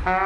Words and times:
Здравейте 0.00 0.16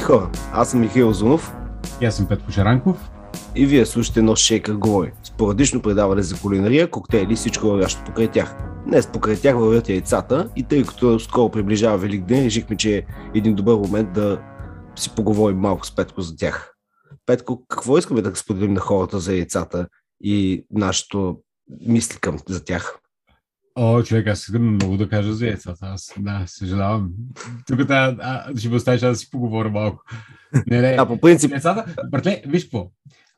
хора, 0.00 0.30
аз 0.52 0.70
съм 0.70 0.80
Михаил 0.80 1.12
Зунов. 1.12 1.54
И 2.00 2.06
аз 2.06 2.16
съм 2.16 2.26
Петко 2.26 2.52
Шаранков. 2.52 3.10
И 3.54 3.66
вие 3.66 3.86
слушате 3.86 4.22
нощ 4.22 4.44
шейкър 4.44 4.74
говори. 4.74 5.12
Спорадично 5.22 5.82
предаване 5.82 6.22
за 6.22 6.40
кулинария, 6.40 6.90
коктейли 6.90 7.32
и 7.32 7.36
всичко 7.36 7.66
вървящо 7.66 8.04
покрай 8.04 8.28
тях. 8.28 8.69
Днес 8.90 9.12
покрай 9.12 9.36
тях 9.36 9.56
вървят 9.56 9.88
яйцата 9.88 10.50
и 10.56 10.62
тъй 10.62 10.84
като 10.84 11.20
скоро 11.20 11.50
приближава 11.50 11.98
Велик 11.98 12.24
ден, 12.24 12.44
решихме, 12.44 12.76
че 12.76 12.96
е 12.96 13.02
един 13.34 13.54
добър 13.54 13.74
момент 13.74 14.12
да 14.12 14.42
си 14.96 15.10
поговорим 15.16 15.58
малко 15.58 15.86
с 15.86 15.94
Петко 15.94 16.20
за 16.20 16.36
тях. 16.36 16.74
Петко, 17.26 17.64
какво 17.68 17.98
искаме 17.98 18.22
да 18.22 18.36
споделим 18.36 18.72
на 18.72 18.80
хората 18.80 19.18
за 19.18 19.34
яйцата 19.34 19.88
и 20.22 20.64
нашето 20.70 21.40
мисли 21.86 22.18
към 22.20 22.38
за 22.48 22.64
тях? 22.64 22.98
О, 23.74 24.02
човек, 24.02 24.26
аз 24.26 24.42
искам 24.42 24.74
много 24.74 24.96
да 24.96 25.08
кажа 25.08 25.34
за 25.34 25.46
яйцата. 25.46 25.86
Аз, 25.86 26.12
да, 26.18 26.44
съжалявам. 26.46 27.10
Тук 27.66 27.84
да, 27.84 28.16
а, 28.20 28.58
ще 28.58 28.68
ме 28.68 28.76
оставиш 28.76 29.00
да 29.00 29.16
си 29.16 29.30
поговоря 29.30 29.70
малко. 29.70 30.02
Не, 30.66 30.80
не. 30.80 30.96
А 30.98 31.06
по 31.06 31.20
принцип... 31.20 31.50
Яйцата, 31.50 31.94
братле, 32.10 32.42
виж 32.46 32.62
какво. 32.64 32.90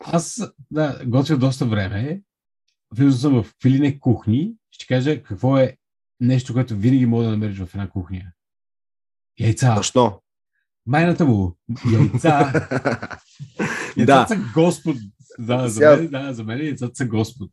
Аз 0.05 0.53
да, 0.71 1.01
готвя 1.07 1.37
доста 1.37 1.67
време. 1.67 2.21
Влизам 2.97 3.21
съм 3.21 3.43
в 3.43 3.55
филине 3.63 3.99
кухни. 3.99 4.55
Ще 4.71 4.87
кажа 4.87 5.23
какво 5.23 5.59
е 5.59 5.77
нещо, 6.21 6.53
което 6.53 6.77
винаги 6.77 7.07
мога 7.07 7.25
да 7.25 7.31
намериш 7.31 7.59
в 7.59 7.75
една 7.75 7.89
кухня. 7.89 8.23
Яйца. 9.41 9.75
Защо? 9.77 10.21
Майната 10.87 11.25
му. 11.25 11.57
Яйца. 11.93 12.53
Яйцата 13.97 14.29
са 14.29 14.41
Господ. 14.55 14.97
Да, 15.39 15.69
за 15.69 15.81
мен, 15.81 16.09
да, 16.09 16.35
за 16.35 16.45
мен 16.45 16.59
яйцата 16.59 16.93
са 16.95 17.07
Господ. 17.07 17.51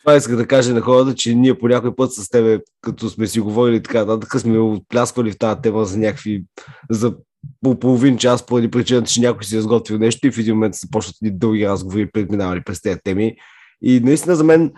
Това 0.00 0.16
исках 0.16 0.36
да 0.36 0.46
кажа 0.46 0.74
на 0.74 0.80
хората, 0.80 1.14
че 1.14 1.34
ние 1.34 1.58
по 1.58 1.68
някой 1.68 1.96
път 1.96 2.12
с 2.12 2.28
тебе, 2.28 2.60
като 2.80 3.10
сме 3.10 3.26
си 3.26 3.40
говорили 3.40 3.82
така, 3.82 4.04
нататък, 4.04 4.40
сме 4.40 4.58
отплясквали 4.58 5.32
в 5.32 5.38
тази 5.38 5.60
тема 5.60 5.84
за 5.84 5.98
някакви, 5.98 6.44
за 6.90 7.14
по 7.62 7.78
половин 7.78 8.18
час 8.18 8.46
поради 8.46 8.70
причината, 8.70 9.10
че 9.10 9.20
някой 9.20 9.44
си 9.44 9.56
е 9.56 9.58
изготвил 9.58 9.98
нещо 9.98 10.26
и 10.26 10.30
в 10.30 10.38
един 10.38 10.54
момент 10.54 10.74
се 10.74 10.90
почват 10.90 11.16
дълги 11.22 11.68
разговори, 11.68 12.10
предминавали 12.10 12.60
през 12.64 12.82
тези 12.82 12.98
теми. 13.04 13.36
И 13.82 14.00
наистина 14.00 14.36
за 14.36 14.44
мен 14.44 14.72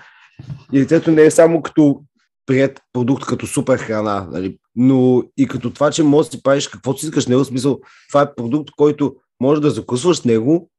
яйцето 0.73 1.11
не 1.11 1.23
е 1.23 1.31
само 1.31 1.63
като 1.63 2.01
прият 2.47 2.81
продукт 2.93 3.25
като 3.25 3.47
супер 3.47 3.79
храна, 3.79 4.29
нали? 4.33 4.59
но 4.77 5.23
и 5.37 5.47
като 5.47 5.71
това, 5.71 5.91
че 5.91 6.03
можеш 6.03 6.31
да 6.31 6.37
си 6.37 6.43
правиш 6.43 6.69
каквото 6.69 7.01
си 7.01 7.07
искаш 7.07 7.27
него, 7.27 7.45
смисъл, 7.45 7.81
това 8.09 8.23
е 8.23 8.35
продукт, 8.35 8.71
който 8.77 9.15
може 9.41 9.61
да 9.61 9.71
закусваш 9.71 10.17
с 10.17 10.25
него, 10.25 10.71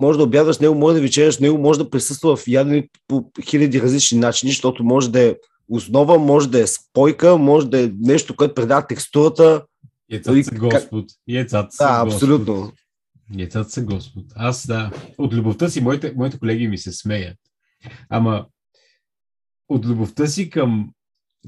може 0.00 0.18
да 0.18 0.24
обядваш 0.24 0.56
с 0.56 0.60
него, 0.60 0.74
може 0.74 0.94
да 0.94 1.00
вечеряш 1.00 1.34
с 1.34 1.40
него, 1.40 1.58
може 1.58 1.78
да 1.78 1.90
присъства 1.90 2.36
в 2.36 2.48
ядене 2.48 2.88
по 3.08 3.30
хиляди 3.44 3.82
различни 3.82 4.18
начини, 4.18 4.52
защото 4.52 4.84
може 4.84 5.10
да 5.10 5.20
е 5.20 5.36
основа, 5.70 6.18
може 6.18 6.50
да 6.50 6.60
е 6.60 6.66
спойка, 6.66 7.38
може 7.38 7.66
да 7.66 7.84
е 7.84 7.90
нещо, 8.00 8.36
което 8.36 8.54
предава 8.54 8.86
текстурата. 8.86 9.64
Яйцата 10.12 10.44
са 10.44 10.54
Господ. 10.54 11.04
Яйцата 11.28 11.68
са 11.70 11.84
да, 11.84 12.02
абсолютно. 12.06 12.72
Яйцата 13.38 13.70
са 13.70 13.82
Господ. 13.82 14.24
Аз 14.34 14.66
да. 14.66 14.90
От 15.18 15.34
любовта 15.34 15.68
си, 15.68 15.80
моите, 15.80 16.12
моите 16.16 16.38
колеги 16.38 16.68
ми 16.68 16.78
се 16.78 16.92
смеят. 16.92 17.36
Ама 18.08 18.46
от 19.68 19.86
любовта 19.86 20.26
си 20.26 20.50
към 20.50 20.92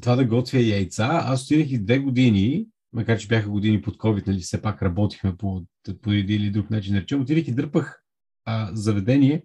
това 0.00 0.16
да 0.16 0.24
готвя 0.24 0.58
яйца, 0.58 1.08
аз 1.24 1.44
отидах 1.44 1.70
и 1.70 1.84
две 1.84 1.98
години, 1.98 2.66
макар 2.92 3.18
че 3.18 3.28
бяха 3.28 3.48
години 3.48 3.82
под 3.82 3.96
COVID, 3.96 4.26
нали, 4.26 4.38
все 4.40 4.62
пак 4.62 4.82
работихме 4.82 5.36
по, 5.36 5.64
по 6.02 6.12
един 6.12 6.42
или 6.42 6.50
друг 6.50 6.70
начин, 6.70 6.94
наречем, 6.94 7.20
отидах 7.20 7.48
и 7.48 7.54
дърпах 7.54 8.02
а, 8.44 8.70
заведение, 8.72 9.42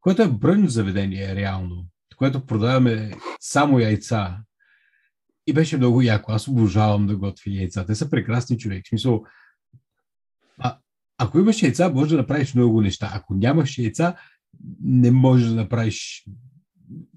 което 0.00 0.22
е 0.22 0.28
бройно 0.28 0.68
заведение 0.68 1.34
реално, 1.34 1.86
което 2.16 2.46
продаваме 2.46 3.12
само 3.40 3.78
яйца. 3.78 4.38
И 5.46 5.52
беше 5.52 5.76
много 5.76 6.02
яко. 6.02 6.32
Аз 6.32 6.48
обожавам 6.48 7.06
да 7.06 7.16
готвя 7.16 7.50
яйца. 7.50 7.86
Те 7.86 7.94
са 7.94 8.10
прекрасни 8.10 8.58
човек. 8.58 8.84
В 8.84 8.88
смисъл, 8.88 9.24
а, 10.58 10.78
ако 11.18 11.38
имаш 11.38 11.62
яйца, 11.62 11.90
можеш 11.90 12.10
да 12.10 12.16
направиш 12.16 12.54
много 12.54 12.80
неща. 12.80 13.10
Ако 13.14 13.34
нямаш 13.34 13.78
яйца, 13.78 14.16
не 14.80 15.10
можеш 15.10 15.48
да 15.48 15.54
направиш 15.54 16.26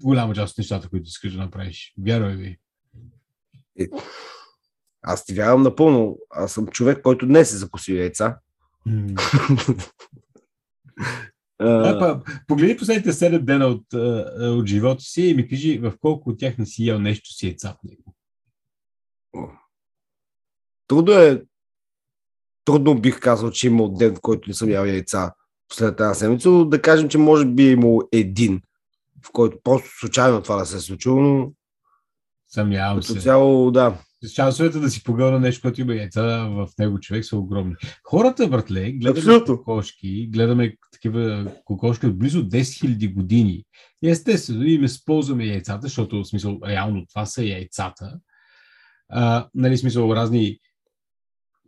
голяма 0.02 0.34
част 0.34 0.52
от 0.52 0.58
нещата, 0.58 0.88
които 0.88 1.08
искаш 1.08 1.32
да 1.32 1.38
направиш. 1.38 1.94
Вярвай 1.98 2.36
ви. 2.36 2.58
Е, 3.80 3.86
аз 5.02 5.24
ти 5.24 5.34
вярвам 5.34 5.62
напълно. 5.62 6.18
Аз 6.30 6.52
съм 6.52 6.66
човек, 6.66 7.02
който 7.02 7.26
не 7.26 7.44
се 7.44 7.56
закусил 7.56 7.94
яйца. 7.94 8.38
А, 11.62 12.22
погледни 12.46 12.76
последните 12.76 13.12
7 13.12 13.38
дена 13.38 13.66
от, 13.66 13.94
от 14.40 14.66
живота 14.66 15.02
си 15.02 15.22
и 15.22 15.34
ми 15.34 15.48
кажи 15.48 15.78
в 15.78 15.92
колко 16.00 16.30
от 16.30 16.38
тях 16.38 16.58
не 16.58 16.66
си 16.66 16.86
ял 16.86 16.98
нещо 16.98 17.30
си 17.30 17.48
е 17.48 17.54
цапнало. 17.54 17.96
Трудно 20.86 21.12
е. 21.12 21.42
Трудно 22.64 23.00
бих 23.00 23.20
казал, 23.20 23.50
че 23.50 23.66
има 23.66 23.92
ден, 23.92 24.14
в 24.14 24.20
който 24.20 24.50
не 24.50 24.54
съм 24.54 24.70
ял 24.70 24.84
яйца 24.84 25.32
последната 25.70 26.04
тази 26.04 26.18
седмица, 26.18 26.48
но 26.50 26.64
да 26.64 26.82
кажем, 26.82 27.08
че 27.08 27.18
може 27.18 27.46
би 27.46 27.68
е 27.68 27.70
имал 27.70 28.00
един, 28.12 28.60
в 29.26 29.32
който 29.32 29.58
просто 29.64 29.88
случайно 30.00 30.42
това 30.42 30.56
да 30.56 30.66
се 30.66 30.76
е 30.76 30.80
случило, 30.80 31.20
но 31.20 31.52
Съмнявам 32.48 33.02
се. 33.02 33.20
цяло, 33.20 33.70
да. 33.70 33.98
Шансовете 34.34 34.78
да 34.78 34.90
си 34.90 35.04
погълна 35.04 35.40
нещо, 35.40 35.62
което 35.62 35.80
има 35.80 35.94
яйца 35.94 36.48
в 36.48 36.68
него 36.78 37.00
човек 37.00 37.24
са 37.24 37.36
огромни. 37.36 37.74
Хората, 38.04 38.48
братле, 38.48 38.92
гледаме 38.92 39.18
Абсолютно. 39.18 39.56
кокошки, 39.56 40.26
гледаме 40.32 40.76
такива 40.92 41.52
кокошки 41.64 42.06
от 42.06 42.18
близо 42.18 42.48
10 42.48 42.60
000 42.60 43.14
години. 43.14 43.64
И 44.02 44.10
естествено, 44.10 44.64
им 44.64 44.84
използваме 44.84 45.44
яйцата, 45.44 45.80
защото 45.82 46.22
в 46.22 46.28
смисъл, 46.28 46.58
реално 46.66 47.06
това 47.06 47.26
са 47.26 47.44
яйцата. 47.44 48.18
А, 49.08 49.48
нали, 49.54 49.78
смисъл, 49.78 50.14
разни 50.14 50.58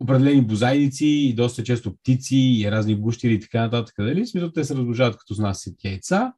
определени 0.01 0.41
бозайници 0.41 1.05
и 1.05 1.33
доста 1.33 1.63
често 1.63 1.95
птици 1.95 2.37
и 2.37 2.71
разни 2.71 2.95
гущери 2.95 3.33
и 3.33 3.39
така 3.39 3.61
нататък. 3.61 3.95
Нали? 3.97 4.23
В 4.23 4.29
смисъл, 4.29 4.51
те 4.51 4.63
се 4.63 4.75
размножават 4.75 5.17
като 5.17 5.35
снасят 5.35 5.83
яйца. 5.83 6.33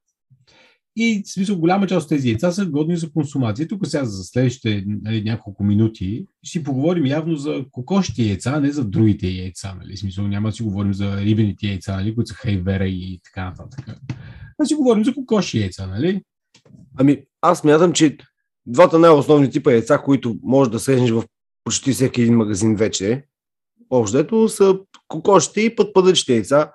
И 0.97 1.23
в 1.25 1.29
смисъл, 1.29 1.59
голяма 1.59 1.87
част 1.87 2.03
от 2.03 2.09
тези 2.09 2.29
яйца 2.29 2.51
са 2.51 2.65
годни 2.65 2.97
за 2.97 3.11
консумация. 3.11 3.67
Тук 3.67 3.87
сега 3.87 4.05
за 4.05 4.23
следващите 4.23 4.83
нали, 4.87 5.23
няколко 5.23 5.63
минути 5.63 6.25
ще 6.43 6.63
поговорим 6.63 7.05
явно 7.05 7.35
за 7.35 7.65
кокошите 7.71 8.23
яйца, 8.23 8.51
а 8.55 8.59
не 8.59 8.71
за 8.71 8.85
другите 8.85 9.27
яйца. 9.27 9.75
Нали? 9.79 9.95
В 9.95 9.99
смисъл, 9.99 10.27
няма 10.27 10.49
да 10.49 10.55
си 10.55 10.63
говорим 10.63 10.93
за 10.93 11.21
рибените 11.21 11.67
яйца, 11.67 11.95
нали, 11.95 12.15
които 12.15 12.27
са 12.27 12.33
хайвера 12.33 12.87
и 12.87 13.19
така 13.23 13.45
нататък. 13.45 13.97
А 14.59 14.65
си 14.65 14.75
говорим 14.75 15.03
за 15.03 15.13
кокоши 15.13 15.59
яйца, 15.59 15.87
нали? 15.87 16.21
Ами, 16.97 17.17
аз 17.41 17.63
мятам, 17.63 17.93
че 17.93 18.17
двата 18.65 18.99
най-основни 18.99 19.49
типа 19.49 19.71
яйца, 19.71 20.01
които 20.05 20.35
може 20.43 20.71
да 20.71 20.79
срещнеш 20.79 21.11
в 21.11 21.23
почти 21.63 21.91
всеки 21.91 22.21
един 22.21 22.35
магазин 22.35 22.75
вече, 22.75 23.23
общо 23.89 24.49
са 24.49 24.79
кокошите 25.07 25.61
и 25.61 25.75
пътпадъчните 25.75 26.33
яйца. 26.33 26.71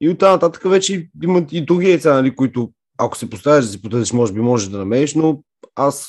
И 0.00 0.08
оттам 0.08 0.32
нататък 0.32 0.62
вече 0.70 1.08
имат 1.22 1.52
и 1.52 1.64
други 1.64 1.90
яйца, 1.90 2.14
нали, 2.14 2.36
които 2.36 2.72
ако 2.98 3.16
се 3.16 3.30
поставиш 3.30 3.64
да 3.64 3.70
си 3.70 3.82
потърсиш, 3.82 4.12
може 4.12 4.32
би 4.32 4.40
можеш 4.40 4.68
да 4.68 4.78
намериш, 4.78 5.14
но 5.14 5.42
аз 5.74 6.08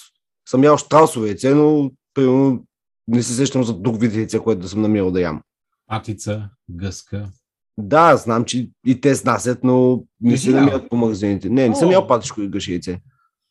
съм 0.50 0.64
ял 0.64 0.78
штрасове 0.78 1.28
яйце, 1.28 1.54
но 1.54 1.92
примерно 2.14 2.66
не 3.08 3.24
се 3.24 3.34
сещам 3.34 3.64
за 3.64 3.74
друг 3.74 4.02
вид 4.02 4.16
яйце, 4.16 4.40
което 4.40 4.62
да 4.62 4.70
съм 4.70 4.82
намерил 4.82 5.12
да 5.12 5.22
ям. 5.22 5.42
Патица, 5.88 6.50
гъска. 6.70 7.30
Да, 7.78 8.18
знам, 8.18 8.46
че 8.46 8.70
и 8.86 9.02
те 9.02 9.16
снасят, 9.16 9.64
но 9.64 10.04
не, 10.22 10.38
се 10.38 10.52
намират 10.52 10.90
по 10.90 10.96
магазините. 10.98 11.50
Не, 11.50 11.70
не 11.70 11.76
съм 11.76 11.92
ял 11.92 12.08
патишко 12.08 12.42
и 12.42 12.50
гъши 12.50 12.72
яйце. 12.72 13.00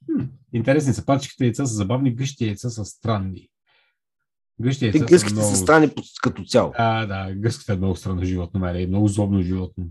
Хм, 0.06 0.24
интересни 0.52 0.94
са. 0.94 1.04
Пачките 1.04 1.44
яйца 1.44 1.66
са 1.66 1.74
забавни, 1.74 2.14
гъщите 2.14 2.46
яйца 2.46 2.70
са 2.70 2.84
странни. 2.84 3.48
Гъщите 4.60 4.92
Те 4.92 4.98
яйца 4.98 5.08
са 5.08 5.14
гъските 5.14 5.34
много... 5.34 5.50
са 5.50 5.56
страни 5.56 5.88
по- 5.88 6.02
като 6.22 6.44
цяло. 6.44 6.72
Да, 6.78 7.06
да, 7.06 7.34
гъската 7.34 7.72
е 7.72 7.76
много 7.76 7.96
странно 7.96 8.24
животно, 8.24 8.60
мене 8.60 8.82
е 8.82 8.86
много 8.86 9.08
злобно 9.08 9.42
животно. 9.42 9.84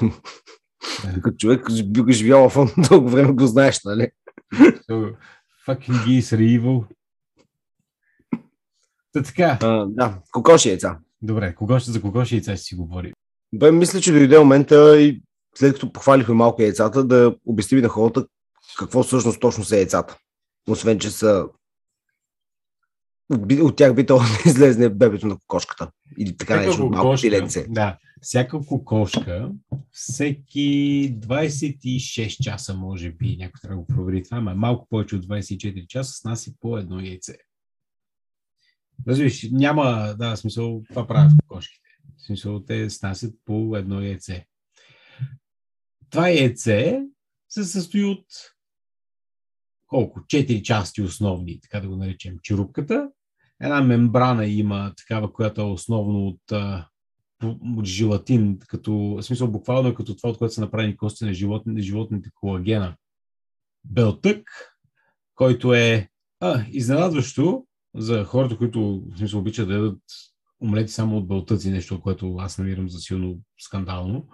Като 1.22 1.36
човек 1.36 1.66
би 1.84 2.00
го 2.00 2.12
живял 2.12 2.48
в 2.48 2.66
дълго 2.90 3.08
време, 3.08 3.32
го 3.32 3.46
знаеш, 3.46 3.80
нали? 3.84 4.08
So, 4.54 5.14
fucking 5.66 6.04
geese 6.06 6.20
are 6.36 6.60
evil. 6.60 6.84
Та 9.12 9.22
така, 9.22 9.58
А, 9.62 9.86
да, 9.86 10.18
кокоши 10.32 10.68
яйца. 10.68 10.98
добре, 11.22 11.54
кого 11.54 11.78
ще 11.78 11.90
за 11.90 12.00
кого 12.00 12.24
ще 12.24 12.34
яйца 12.34 12.56
ще 12.56 12.64
си 12.64 12.74
говори? 12.74 13.12
Бе, 13.52 13.72
мисля, 13.72 14.00
че 14.00 14.12
дойде 14.12 14.38
момента 14.38 15.00
и 15.00 15.22
след 15.54 15.74
като 15.74 15.92
похвалихме 15.92 16.34
малко 16.34 16.62
яйцата, 16.62 17.04
да 17.04 17.36
обясним 17.46 17.80
на 17.80 17.88
хората 17.88 18.26
какво 18.78 19.02
всъщност 19.02 19.40
точно 19.40 19.64
са 19.64 19.76
яйцата. 19.76 20.16
Освен, 20.68 20.98
че 20.98 21.10
са 21.10 21.46
от 23.62 23.76
тях 23.76 23.94
би 23.94 24.06
трябвало 24.06 24.28
да 24.28 24.50
излезне 24.50 24.88
бебето 24.88 25.26
на 25.26 25.38
кокошката. 25.38 25.90
Или 26.18 26.36
така 26.36 26.60
нещо, 26.60 26.88
малко 26.88 27.20
пиленце. 27.20 27.66
Да, 27.68 27.98
всяка 28.20 28.60
кокошка, 28.66 29.50
всеки 29.92 31.14
26 31.18 32.42
часа, 32.42 32.74
може 32.74 33.10
би, 33.10 33.36
някой 33.36 33.60
трябва 33.62 33.76
да 33.76 33.80
го 33.80 33.86
провери 33.86 34.22
това, 34.22 34.36
ама 34.36 34.54
малко 34.54 34.86
повече 34.90 35.16
от 35.16 35.26
24 35.26 35.86
часа 35.86 36.12
снася 36.12 36.50
по 36.60 36.78
едно 36.78 37.00
яйце. 37.00 37.34
Разбираш, 39.08 39.48
няма, 39.50 40.14
да, 40.18 40.36
смисъл, 40.36 40.82
това 40.88 41.06
правят 41.06 41.32
кокошките. 41.42 41.88
В 42.16 42.26
смисъл, 42.26 42.64
те 42.64 42.90
снасят 42.90 43.34
по 43.44 43.76
едно 43.76 44.00
яйце. 44.00 44.46
Това 46.10 46.28
яйце 46.28 47.02
се 47.48 47.64
състои 47.64 48.04
от 48.04 48.26
колко? 49.92 50.20
Четири 50.28 50.62
части 50.62 51.02
основни, 51.02 51.60
така 51.60 51.80
да 51.80 51.88
го 51.88 51.96
наречем. 51.96 52.38
Черупката, 52.42 53.10
една 53.60 53.80
мембрана 53.80 54.46
има 54.46 54.92
такава, 54.96 55.32
която 55.32 55.60
е 55.60 55.64
основно 55.64 56.26
от, 56.26 56.52
от 57.78 57.84
желатин, 57.84 58.58
като, 58.68 58.92
в 58.92 59.22
смисъл 59.22 59.48
буквално 59.50 59.88
е 59.88 59.94
като 59.94 60.16
това, 60.16 60.30
от 60.30 60.38
което 60.38 60.54
са 60.54 60.60
направени 60.60 60.96
кости 60.96 61.24
на 61.24 61.34
животните, 61.34 61.82
животните 61.82 62.30
колагена. 62.34 62.96
Белтък, 63.84 64.42
който 65.34 65.74
е 65.74 66.08
а, 66.40 66.64
изненадващо 66.70 67.66
за 67.94 68.24
хората, 68.24 68.56
които 68.56 69.02
в 69.14 69.18
смисъл 69.18 69.40
обичат 69.40 69.68
да 69.68 69.74
ядат 69.74 70.02
омлети 70.62 70.92
само 70.92 71.16
от 71.16 71.28
белтъци, 71.28 71.70
нещо, 71.70 72.00
което 72.00 72.36
аз 72.36 72.58
намирам 72.58 72.88
за 72.88 72.98
силно 72.98 73.38
скандално. 73.58 74.18
Н- 74.18 74.32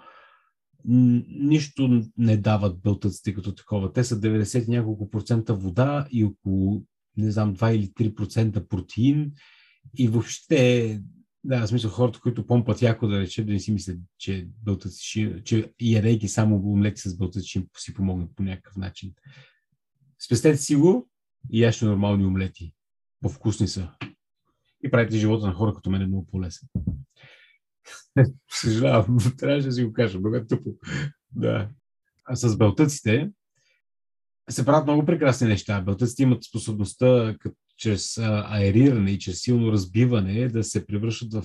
Нищо 0.84 2.02
не 2.18 2.36
дават 2.36 2.80
белтъците 2.80 3.34
като 3.34 3.54
такова. 3.54 3.92
Те 3.92 4.04
са 4.04 4.20
90 4.20 4.66
и 4.66 4.70
няколко 4.70 5.10
процента 5.10 5.54
вода 5.54 6.06
и 6.10 6.24
около, 6.24 6.82
не 7.16 7.30
знам, 7.30 7.56
2 7.56 7.70
или 7.70 7.86
3% 7.86 8.68
протеин. 8.68 9.32
И 9.98 10.08
въобще, 10.08 11.02
да, 11.44 11.66
в 11.66 11.68
смисъл 11.68 11.90
хората, 11.90 12.20
които 12.20 12.46
помпат 12.46 12.82
яко 12.82 13.08
да 13.08 13.20
речем, 13.20 13.46
да 13.46 13.52
не 13.52 13.60
си 13.60 13.72
мислят, 13.72 13.98
че, 14.18 14.48
белтъци, 14.64 15.04
ще- 15.04 15.42
че 15.44 15.72
ядейки 15.80 16.28
само 16.28 16.56
омлети 16.56 17.00
с 17.00 17.16
белтъци 17.16 17.48
ще 17.48 17.62
си 17.78 17.94
помогнат 17.94 18.30
по 18.36 18.42
някакъв 18.42 18.76
начин. 18.76 19.14
Спестете 20.26 20.56
си 20.56 20.76
го 20.76 21.08
и 21.50 21.62
яще 21.62 21.84
нормални 21.84 22.26
омлети. 22.26 22.74
По-вкусни 23.20 23.68
са. 23.68 23.90
И 24.84 24.90
правите 24.90 25.18
живота 25.18 25.46
на 25.46 25.52
хора 25.52 25.74
като 25.74 25.90
мен 25.90 26.02
е 26.02 26.06
много 26.06 26.26
по-лесен. 26.26 26.68
Съжалявам, 28.50 29.18
трябваше 29.38 29.66
да 29.66 29.72
си 29.72 29.84
го 29.84 29.92
кажа, 29.92 30.18
много 30.18 30.36
е 30.36 30.46
тъпо. 30.46 30.70
Да. 31.34 31.68
А 32.24 32.36
с 32.36 32.56
белтъците 32.56 33.30
се 34.50 34.64
правят 34.64 34.86
много 34.86 35.06
прекрасни 35.06 35.48
неща. 35.48 35.80
Белтъците 35.80 36.22
имат 36.22 36.44
способността 36.44 37.36
като 37.40 37.56
чрез 37.76 38.18
аериране 38.18 39.10
и 39.10 39.18
чрез 39.18 39.40
силно 39.40 39.72
разбиване 39.72 40.48
да 40.48 40.64
се 40.64 40.86
превръщат 40.86 41.34
в 41.34 41.44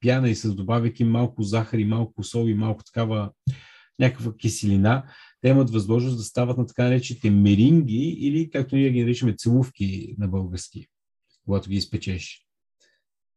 пяна 0.00 0.30
и 0.30 0.34
с 0.34 0.54
добавяйки 0.54 1.04
малко 1.04 1.42
захар 1.42 1.78
и 1.78 1.84
малко 1.84 2.22
сол 2.22 2.46
и 2.48 2.54
малко 2.54 2.84
такава 2.84 3.30
някаква 3.98 4.36
киселина, 4.36 5.04
те 5.40 5.48
имат 5.48 5.70
възможност 5.70 6.16
да 6.16 6.22
стават 6.22 6.58
на 6.58 6.66
така 6.66 6.84
наречените 6.84 7.30
меринги 7.30 8.16
или 8.20 8.50
както 8.50 8.76
ние 8.76 8.90
ги 8.90 9.00
наричаме 9.00 9.34
целувки 9.38 10.14
на 10.18 10.28
български, 10.28 10.86
когато 11.44 11.70
ги 11.70 11.76
изпечеш. 11.76 12.46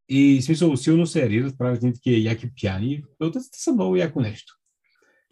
И 0.09 0.39
в 0.41 0.45
смисъл 0.45 0.77
силно 0.77 1.05
се 1.07 1.21
аерират, 1.21 1.57
правят 1.57 1.81
ни 1.81 1.93
такива 1.93 2.17
яки 2.19 2.47
пяни. 2.61 3.03
Белтъците 3.19 3.57
са 3.59 3.71
много 3.71 3.95
яко 3.95 4.21
нещо. 4.21 4.53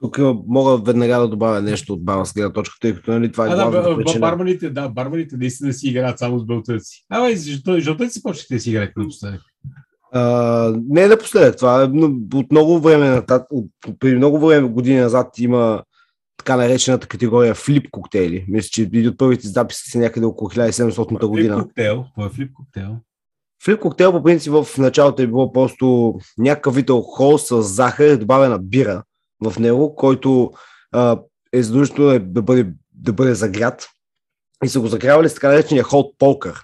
Тук 0.01 0.19
мога 0.47 0.77
веднага 0.77 1.19
да 1.19 1.27
добавя 1.27 1.61
нещо 1.61 1.93
от 1.93 2.03
барска 2.05 2.33
гледна 2.35 2.53
точка, 2.53 2.75
тъй 2.81 2.95
като 2.95 3.11
нали, 3.11 3.31
това 3.31 3.47
е 3.47 3.49
А, 3.49 3.69
да, 3.71 3.95
причина. 3.97 4.19
барманите, 4.19 4.69
да, 4.69 4.89
барманите 4.89 5.37
наистина 5.37 5.73
си 5.73 5.87
играят 5.89 6.19
само 6.19 6.39
с 6.39 6.45
белтъци. 6.45 7.05
Ама 7.09 7.29
и 7.29 7.35
защо, 7.35 7.79
жълтъци 7.79 8.23
почнаха 8.23 8.53
да 8.55 8.59
си 8.59 8.69
играят 8.69 8.97
напоследък. 8.97 9.41
А, 10.13 10.21
не 10.89 11.03
е 11.03 11.07
напоследък, 11.07 11.57
това 11.57 11.83
е 11.83 11.87
но- 11.87 12.19
от 12.33 12.51
много 12.51 12.79
време 12.79 13.09
натат, 13.09 13.47
от, 13.51 13.71
преди 13.99 14.15
много 14.15 14.47
време, 14.47 14.67
години 14.69 14.99
назад 14.99 15.39
има 15.39 15.83
така 16.37 16.55
наречената 16.55 17.07
категория 17.07 17.55
флип 17.55 17.87
коктейли. 17.91 18.45
Мисля, 18.47 18.69
че 18.71 18.81
един 18.81 19.07
от 19.07 19.17
първите 19.17 19.47
записи 19.47 19.91
са 19.91 19.99
някъде 19.99 20.25
около 20.25 20.49
1700 20.49 21.07
Флип 21.09 21.19
година. 21.29 21.63
коктейл. 21.63 22.05
Кой 22.15 22.25
е 22.25 22.29
флип 22.29 22.53
коктейл? 22.53 22.97
Флип 23.65 23.79
коктейл 23.79 24.11
по 24.11 24.23
принцип 24.23 24.53
в 24.53 24.67
началото 24.77 25.21
е 25.21 25.27
било 25.27 25.53
просто 25.53 26.15
някакъв 26.37 26.75
вид 26.75 26.89
алкохол 26.89 27.37
с 27.37 27.61
захар 27.61 28.07
и 28.07 28.17
добавена 28.17 28.59
бира 28.59 29.03
в 29.43 29.59
него, 29.59 29.95
който 29.95 30.51
а, 30.91 31.19
е 31.53 31.63
задължително 31.63 32.11
да, 32.11 32.19
да, 32.19 32.41
бъде, 32.41 32.73
да 32.91 33.13
бъде 33.13 33.33
загрят. 33.33 33.87
И 34.63 34.67
са 34.67 34.79
го 34.79 34.87
загрявали 34.87 35.29
с 35.29 35.33
така 35.33 35.47
наречения 35.47 35.83
холд 35.83 36.15
полкър. 36.17 36.61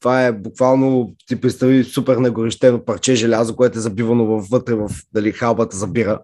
Това 0.00 0.26
е 0.26 0.32
буквално, 0.32 1.14
ти 1.26 1.40
представи 1.40 1.84
супер 1.84 2.16
нагорещено 2.16 2.84
парче 2.84 3.14
желязо, 3.14 3.56
което 3.56 3.78
е 3.78 3.82
забивано 3.82 4.26
вътре 4.26 4.74
в 4.74 4.90
дали, 5.12 5.32
халбата 5.32 5.76
за 5.76 5.86
бира. 5.86 6.20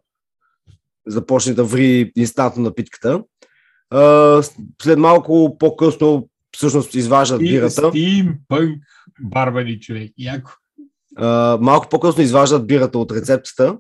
Започне 1.07 1.55
да 1.55 1.65
ври 1.65 2.13
инстантно 2.17 2.63
напитката. 2.63 3.23
А, 3.91 4.43
след 4.83 4.99
малко 4.99 5.57
по-късно 5.59 6.29
всъщност 6.57 6.95
изваждат 6.95 7.43
И 7.43 7.45
бирата. 7.45 7.89
стимпънк 7.89 8.83
барбари 9.21 9.81
човек. 9.81 10.13
Яко. 10.19 10.51
А, 11.17 11.59
малко 11.61 11.89
по-късно 11.89 12.23
изваждат 12.23 12.67
бирата 12.67 12.99
от 12.99 13.13
рецептата 13.13 13.79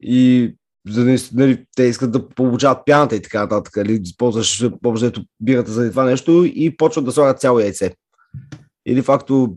и 0.00 0.54
за 0.88 1.04
да, 1.04 1.16
нали, 1.32 1.64
те 1.76 1.82
искат 1.82 2.12
да 2.12 2.28
получават 2.28 2.78
пяната 2.86 3.16
и 3.16 3.22
така 3.22 3.40
нататък. 3.40 3.76
Нали, 3.76 4.00
използваш 4.02 4.64
общо 4.84 5.24
бирата 5.40 5.70
за 5.70 5.90
това 5.90 6.04
нещо 6.04 6.44
и 6.54 6.76
почват 6.76 7.04
да 7.04 7.12
слагат 7.12 7.40
цяло 7.40 7.60
яйце. 7.60 7.94
Или 8.86 9.02
факто 9.02 9.56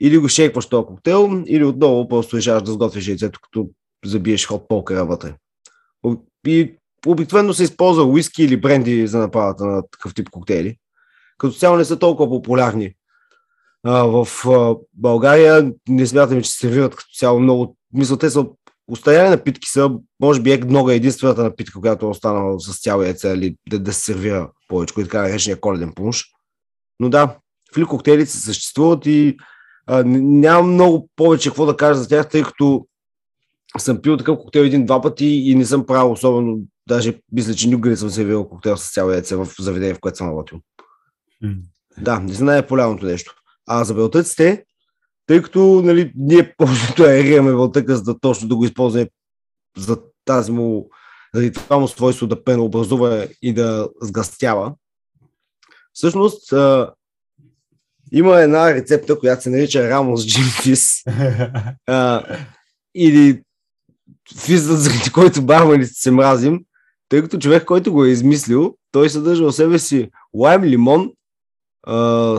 или 0.00 0.18
го 0.18 0.28
шейкваш 0.28 0.66
този 0.66 0.86
коктейл, 0.86 1.44
или 1.46 1.64
отново 1.64 2.08
просто 2.08 2.36
решаваш 2.36 2.62
да 2.62 2.72
сготвиш 2.72 3.08
яйцето, 3.08 3.40
като 3.42 3.70
забиеш 4.04 4.46
хот 4.46 4.68
полкера 4.68 5.04
вътре. 5.06 5.34
И 6.46 6.76
обикновено 7.06 7.54
се 7.54 7.62
използва 7.62 8.04
уиски 8.04 8.44
или 8.44 8.60
бренди 8.60 9.06
за 9.06 9.18
направата 9.18 9.64
на 9.64 9.82
такъв 9.90 10.14
тип 10.14 10.30
коктейли. 10.30 10.76
Като 11.38 11.54
цяло 11.54 11.76
не 11.76 11.84
са 11.84 11.98
толкова 11.98 12.30
популярни 12.30 12.94
а, 13.86 14.04
в 14.04 14.28
а, 14.46 14.76
България 14.94 15.72
не 15.88 16.06
смятаме, 16.06 16.42
че 16.42 16.50
се 16.50 16.58
сервират 16.58 16.96
като 16.96 17.10
цяло 17.14 17.40
много. 17.40 17.76
Мисля, 17.92 18.18
те 18.18 18.30
са 18.30 18.46
устаряли 18.88 19.30
напитки 19.30 19.68
са, 19.68 19.90
може 20.20 20.40
би 20.40 20.52
егнога 20.52 20.92
е 20.92 20.96
единствената 20.96 21.42
напитка, 21.42 21.80
която 21.80 22.06
е 22.06 22.08
останала 22.08 22.60
с 22.60 22.80
цяло 22.82 23.02
яйце 23.02 23.28
или 23.28 23.56
да, 23.68 23.78
да 23.78 23.92
се 23.92 24.00
сервира 24.00 24.50
повече, 24.68 24.94
и 24.98 25.04
така 25.04 25.22
наречения 25.22 25.60
коледен 25.60 25.92
пунш. 25.94 26.24
Но 27.00 27.08
да, 27.08 27.36
флик 27.74 27.86
коктейлите 27.86 28.30
се 28.30 28.40
съществуват 28.40 29.06
и 29.06 29.36
а, 29.86 30.04
нямам 30.06 30.72
много 30.72 31.08
повече 31.16 31.48
какво 31.48 31.66
да 31.66 31.76
кажа 31.76 32.00
за 32.00 32.08
тях, 32.08 32.28
тъй 32.28 32.42
като 32.42 32.86
съм 33.78 34.02
пил 34.02 34.16
такъв 34.16 34.38
коктейл 34.38 34.62
един-два 34.62 35.00
пъти 35.00 35.26
и 35.26 35.54
не 35.54 35.64
съм 35.64 35.86
правил 35.86 36.12
особено, 36.12 36.58
даже 36.88 37.20
мисля, 37.32 37.54
че 37.54 37.68
никога 37.68 37.90
не 37.90 37.96
съм 37.96 38.10
сервирал 38.10 38.48
коктейл 38.48 38.76
с 38.76 38.92
цяло 38.92 39.10
яйце 39.10 39.36
в 39.36 39.48
заведение, 39.58 39.94
в 39.94 40.00
което 40.00 40.18
съм 40.18 40.28
работил. 40.28 40.60
Да, 41.98 42.20
не 42.20 42.32
знае 42.32 42.66
полярното 42.66 43.06
нещо. 43.06 43.34
А 43.66 43.84
за 43.84 43.94
белтъците, 43.94 44.64
тъй 45.26 45.42
като 45.42 45.82
нали, 45.84 46.12
ние 46.16 46.54
повечето 46.58 47.02
аерираме 47.02 47.52
белтъка, 47.52 47.96
за 47.96 48.02
да 48.02 48.18
точно 48.18 48.48
да 48.48 48.56
го 48.56 48.64
използваме 48.64 49.08
за 49.76 49.98
тази 50.24 50.52
му, 50.52 50.90
заради 51.34 51.52
това 51.52 51.78
му 51.78 51.88
свойство 51.88 52.26
да 52.26 52.44
пенообразува 52.44 53.26
и 53.42 53.54
да 53.54 53.88
сгъстява. 54.02 54.74
Всъщност, 55.92 56.52
а, 56.52 56.92
има 58.12 58.40
една 58.40 58.74
рецепта, 58.74 59.18
която 59.18 59.42
се 59.42 59.50
нарича 59.50 59.90
Рамос 59.90 60.26
Джим 60.26 60.44
Фис. 60.62 61.02
А, 61.86 62.22
или 62.94 63.42
физът, 64.38 64.80
заради 64.80 65.10
който 65.10 65.42
барманите 65.42 65.92
се 65.94 66.10
мразим, 66.10 66.60
тъй 67.08 67.22
като 67.22 67.38
човек, 67.38 67.64
който 67.64 67.92
го 67.92 68.04
е 68.04 68.10
измислил, 68.10 68.76
той 68.92 69.10
съдържа 69.10 69.44
в 69.44 69.52
себе 69.52 69.78
си 69.78 70.10
лайм, 70.34 70.62
лимон, 70.62 71.12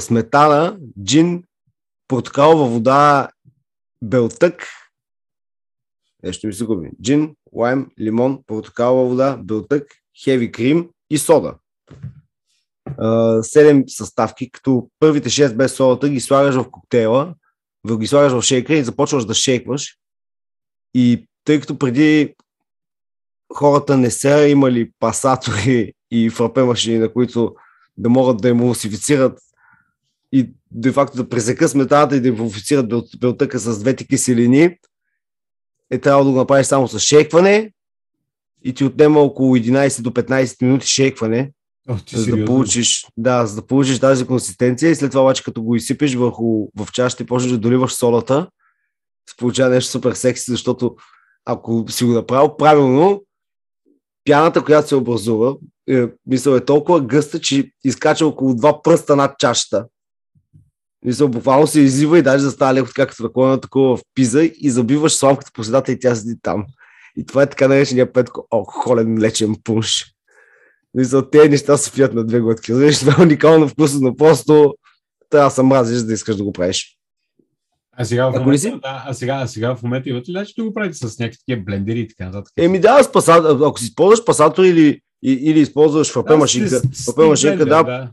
сметана, 0.01 0.77
джин, 1.03 1.43
портокалова 2.07 2.65
вода, 2.65 3.29
белтък. 4.01 4.67
Нещо 6.23 6.47
ми 6.47 6.53
се 6.53 6.65
губи. 6.65 6.89
Джин, 7.01 7.35
лайм, 7.55 7.87
лимон, 7.99 8.43
портокалова 8.47 9.09
вода, 9.09 9.37
белтък, 9.43 9.87
хеви 10.23 10.51
крим 10.51 10.89
и 11.09 11.17
сода. 11.17 11.55
Седем 13.41 13.83
съставки, 13.87 14.51
като 14.51 14.89
първите 14.99 15.29
6 15.29 15.55
без 15.55 15.73
содата 15.73 16.09
ги 16.09 16.19
слагаш 16.19 16.55
в 16.55 16.71
коктейла, 16.71 17.35
ги 17.99 18.07
слагаш 18.07 18.33
в 18.33 18.41
шейкера 18.41 18.77
и 18.77 18.83
започваш 18.83 19.25
да 19.25 19.33
шейкваш. 19.33 19.97
И 20.93 21.27
тъй 21.43 21.59
като 21.59 21.77
преди 21.77 22.35
хората 23.53 23.97
не 23.97 24.11
са 24.11 24.47
имали 24.47 24.91
пасатори 24.99 25.93
и 26.11 26.29
фрапе 26.29 26.63
машини, 26.63 26.99
на 26.99 27.13
които 27.13 27.55
да 27.97 28.09
могат 28.09 28.37
да 28.37 28.49
емулсифицират 28.49 29.39
и 30.31 30.49
де 30.71 30.91
факто 30.91 31.17
да 31.17 31.29
пресекат 31.29 31.71
сметаната 31.71 32.15
и 32.15 32.21
да 32.21 32.27
емулсифицират 32.27 32.89
бел- 32.89 33.19
белтъка 33.19 33.59
с 33.59 33.79
двете 33.79 34.07
киселини, 34.07 34.77
е 35.89 35.99
трябвало 35.99 36.25
да 36.25 36.31
го 36.31 36.37
направиш 36.37 36.67
само 36.67 36.87
с 36.87 36.99
шейкване 36.99 37.73
и 38.63 38.73
ти 38.73 38.83
отнема 38.83 39.19
около 39.19 39.57
11 39.57 40.01
до 40.01 40.11
15 40.11 40.61
минути 40.61 40.87
шейкване, 40.87 41.51
О, 41.89 41.95
ти 42.05 42.17
за 42.17 42.35
да 42.35 42.45
получиш, 42.45 43.07
да, 43.17 43.45
за 43.45 43.55
да 43.55 43.67
получиш 43.67 43.99
тази 43.99 44.25
консистенция 44.25 44.91
и 44.91 44.95
след 44.95 45.11
това 45.11 45.23
обаче 45.23 45.43
като 45.43 45.63
го 45.63 45.75
изсипеш 45.75 46.15
върху, 46.15 46.67
в 46.75 46.91
чашата 46.93 47.23
и 47.23 47.25
почнеш 47.25 47.51
да 47.51 47.57
доливаш 47.57 47.93
солата, 47.93 48.47
се 49.29 49.35
получава 49.37 49.69
нещо 49.69 49.91
супер 49.91 50.13
секси, 50.13 50.51
защото 50.51 50.95
ако 51.45 51.85
си 51.89 52.03
го 52.03 52.11
направил 52.11 52.57
правилно, 52.57 53.23
пяната, 54.27 54.63
която 54.63 54.87
се 54.87 54.95
образува, 54.95 55.55
е, 55.89 56.07
мисъл 56.25 56.55
е 56.55 56.65
толкова 56.65 57.01
гъста, 57.01 57.39
че 57.39 57.71
изкача 57.83 58.27
около 58.27 58.55
два 58.55 58.81
пръста 58.81 59.15
над 59.15 59.39
чашата. 59.39 59.85
Мисъл, 61.05 61.27
буквално 61.27 61.67
се 61.67 61.79
излива 61.79 62.19
и 62.19 62.21
даже 62.21 62.43
да 62.43 62.51
става 62.51 62.73
леко 62.73 62.87
така, 62.87 63.07
като 63.07 63.23
наклона 63.23 63.61
такова 63.61 63.97
в 63.97 64.01
пиза 64.15 64.43
и 64.43 64.69
забиваш 64.69 65.15
сламката 65.15 65.51
по 65.53 65.63
средата 65.63 65.91
и 65.91 65.99
тя 65.99 66.15
седи 66.15 66.35
там. 66.41 66.65
И 67.17 67.25
това 67.25 67.43
е 67.43 67.49
така 67.49 67.67
наречения 67.67 68.13
петко 68.13 68.47
алкохолен 68.51 69.13
млечен 69.13 69.55
пунш. 69.63 70.05
Мисля, 70.93 71.29
тези 71.29 71.49
неща 71.49 71.77
се 71.77 71.91
пият 71.91 72.13
на 72.13 72.25
две 72.25 72.39
глътки. 72.39 72.73
Знаеш, 72.73 72.99
това 72.99 73.15
е 73.19 73.23
уникално 73.23 73.67
вкусно, 73.67 73.99
но 74.01 74.15
просто 74.15 74.75
трябва 75.29 75.49
да 75.49 75.55
се 75.55 75.63
мразиш, 75.63 76.01
да 76.01 76.13
искаш 76.13 76.35
да 76.35 76.43
го 76.43 76.51
правиш. 76.51 76.96
А 77.99 78.05
сега, 78.05 78.25
в 78.25 78.29
Ако 78.29 78.37
не 78.37 78.43
момента, 78.43 78.61
си- 78.61 78.71
да, 78.71 79.03
а, 79.07 79.13
сега, 79.13 79.35
а 79.35 79.47
сега 79.47 79.75
в 79.75 79.83
момента 79.83 80.09
имате 80.09 80.31
ли 80.31 80.45
да 80.57 80.63
го 80.63 80.73
правите 80.73 80.97
с 80.97 81.19
някакви 81.19 81.37
такива 81.39 81.63
блендери 81.65 81.99
и 81.99 82.07
така 82.07 82.25
нататък? 82.25 82.53
Еми 82.57 82.79
да, 82.79 83.03
с 83.03 83.11
пасатор, 83.11 83.59
ако 83.61 83.79
си 83.79 83.85
използваш 83.85 84.25
пасатор 84.25 84.63
или, 84.63 85.01
или 85.23 85.59
използваш 85.59 86.11
фрапе 86.11 86.29
Да, 86.29 86.37
машинка, 86.37 86.81
фрапе 87.05 87.25
машинка, 87.25 87.65
да, 87.65 87.83
да. 87.83 88.09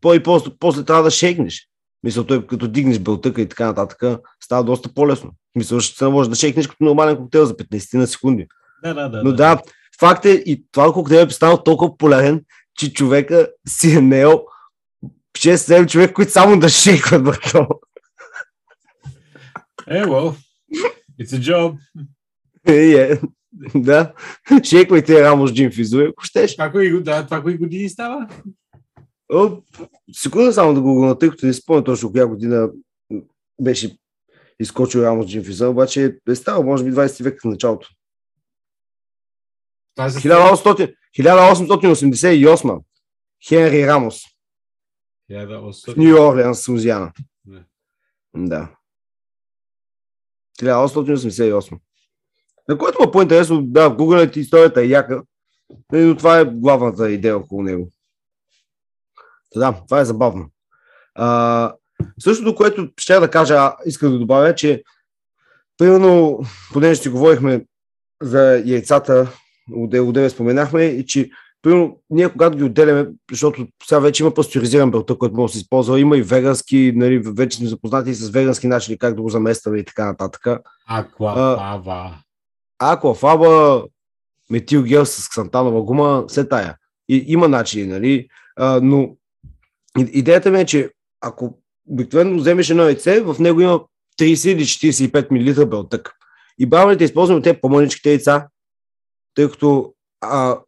по- 0.00 0.14
и 0.14 0.22
после, 0.22 0.50
после 0.58 0.84
трябва 0.84 1.02
да 1.02 1.10
шейкнеш. 1.10 1.66
Мисля, 2.02 2.26
той 2.26 2.46
като 2.46 2.68
дигнеш 2.68 2.98
белтъка 2.98 3.42
и 3.42 3.48
така 3.48 3.66
нататък, 3.66 4.02
става 4.40 4.64
доста 4.64 4.88
по-лесно. 4.88 5.30
Мисля, 5.54 5.80
ще 5.80 6.04
може 6.04 6.30
да 6.30 6.36
шейкнеш 6.36 6.66
като 6.66 6.84
нормален 6.84 7.16
коктейл 7.16 7.46
за 7.46 7.54
15 7.54 7.98
на 7.98 8.06
секунди. 8.06 8.46
Да, 8.84 8.94
да, 8.94 9.08
да. 9.08 9.22
Но 9.24 9.32
да, 9.32 9.60
факт 10.00 10.24
е 10.24 10.30
и 10.30 10.64
това 10.72 10.92
коктейл 10.92 11.26
е 11.26 11.30
станал 11.30 11.62
толкова 11.62 11.90
популярен, 11.90 12.44
че 12.78 12.92
човека 12.92 13.48
си 13.68 13.92
е 13.92 14.00
неел 14.00 14.42
6-7 15.38 15.86
човек, 15.86 16.12
които 16.12 16.32
само 16.32 16.58
да 16.58 16.68
шейкват 16.68 17.24
брато. 17.24 17.66
Е, 19.86 20.02
well, 20.02 20.36
it's 21.20 21.36
a 21.36 21.40
job. 21.40 21.78
Е, 22.68 23.12
е. 23.12 23.20
Да, 23.74 24.12
шейквайте 24.64 25.24
рамо 25.24 25.46
с 25.46 25.52
джин 25.52 25.72
физове, 25.72 26.04
ако 26.04 26.24
щеш. 26.24 26.56
Това 26.56 26.72
кои, 26.72 27.02
да, 27.02 27.24
това 27.24 27.42
кои 27.42 27.58
години 27.58 27.88
става? 27.88 28.28
О, 29.32 29.62
секунда 30.12 30.52
само 30.52 30.74
да 30.74 30.80
го 30.80 31.16
тъй 31.20 31.30
като 31.30 31.46
не 31.46 31.52
спомня 31.52 31.84
точно 31.84 32.12
коя 32.12 32.26
година 32.26 32.70
беше 33.60 33.96
изкочил 34.60 35.00
Рамос 35.00 35.26
Джинфиза, 35.26 35.68
обаче 35.68 36.16
е 36.28 36.34
ставал, 36.34 36.62
може 36.62 36.84
би 36.84 36.92
20 36.92 37.22
век 37.22 37.40
в 37.42 37.44
началото. 37.44 37.88
Това 39.94 40.06
е 40.06 40.10
за 40.10 40.20
1800 40.20 40.94
1888 41.18 42.80
Хенри 43.48 43.86
Рамос 43.86 44.22
в 45.28 45.32
1800. 45.32 45.96
Нью 45.96 46.28
Орлеанс, 46.28 46.68
Лузиана. 46.68 47.12
Да. 48.36 48.68
1888. 50.64 51.78
На 52.68 52.78
което 52.78 53.02
му 53.02 53.08
е 53.08 53.12
по-интересно, 53.12 53.62
да, 53.62 53.88
в 53.88 53.96
Google 53.96 54.36
историята 54.36 54.80
е 54.82 54.86
яка, 54.86 55.22
но 55.92 56.16
това 56.16 56.38
е 56.38 56.44
главната 56.44 57.10
идея 57.10 57.36
около 57.36 57.62
него. 57.62 57.90
Да, 59.56 59.74
това 59.88 60.00
е 60.00 60.04
забавно. 60.04 60.50
А, 61.14 61.72
същото, 62.18 62.54
което 62.54 62.88
ще 62.96 63.20
да 63.20 63.30
кажа, 63.30 63.72
искам 63.86 64.12
да 64.12 64.18
добавя, 64.18 64.54
че 64.54 64.82
примерно, 65.78 66.40
понеже 66.72 67.02
си 67.02 67.08
говорихме 67.08 67.66
за 68.22 68.62
яйцата, 68.64 69.32
отде- 69.72 70.00
отдеве 70.00 70.30
споменахме, 70.30 70.84
и 70.84 71.06
че 71.06 71.30
примерно, 71.62 72.00
ние 72.10 72.28
когато 72.28 72.58
ги 72.58 72.64
отделяме, 72.64 73.06
защото 73.30 73.66
сега 73.86 73.98
вече 73.98 74.22
има 74.22 74.34
пастеризиран 74.34 74.90
белтък, 74.90 75.18
който 75.18 75.36
може 75.36 75.50
да 75.50 75.54
се 75.54 75.62
използва, 75.62 76.00
има 76.00 76.16
и 76.16 76.22
вегански, 76.22 76.92
нали, 76.96 77.18
вече 77.18 77.58
сме 77.58 77.68
запознати 77.68 78.10
и 78.10 78.14
с 78.14 78.30
вегански 78.30 78.66
начини 78.66 78.98
как 78.98 79.14
да 79.14 79.22
го 79.22 79.28
заместваме 79.28 79.78
и 79.78 79.84
така 79.84 80.04
нататък. 80.04 80.46
Аквапава. 80.86 82.14
Аквафаба, 82.78 83.84
метилгел 84.50 85.06
с 85.06 85.28
ксантанова 85.28 85.82
гума, 85.82 86.24
все 86.28 86.48
тая. 86.48 86.76
И, 87.08 87.24
има 87.26 87.48
начини, 87.48 87.86
нали? 87.86 88.28
А, 88.56 88.80
но 88.82 89.16
идеята 89.98 90.50
ми 90.50 90.60
е, 90.60 90.66
че 90.66 90.90
ако 91.20 91.58
обикновено 91.88 92.36
вземеш 92.36 92.70
едно 92.70 92.82
яйце, 92.82 93.20
в 93.20 93.36
него 93.38 93.60
има 93.60 93.80
30 94.20 94.48
или 94.48 94.64
45 94.64 95.30
мл 95.30 95.66
белтък. 95.66 96.12
И 96.58 96.66
бавните 96.66 97.04
използваме 97.04 97.42
те 97.42 97.60
по-мъничките 97.60 98.10
яйца, 98.10 98.48
тъй 99.34 99.48
като 99.48 99.94
а, 100.20 100.58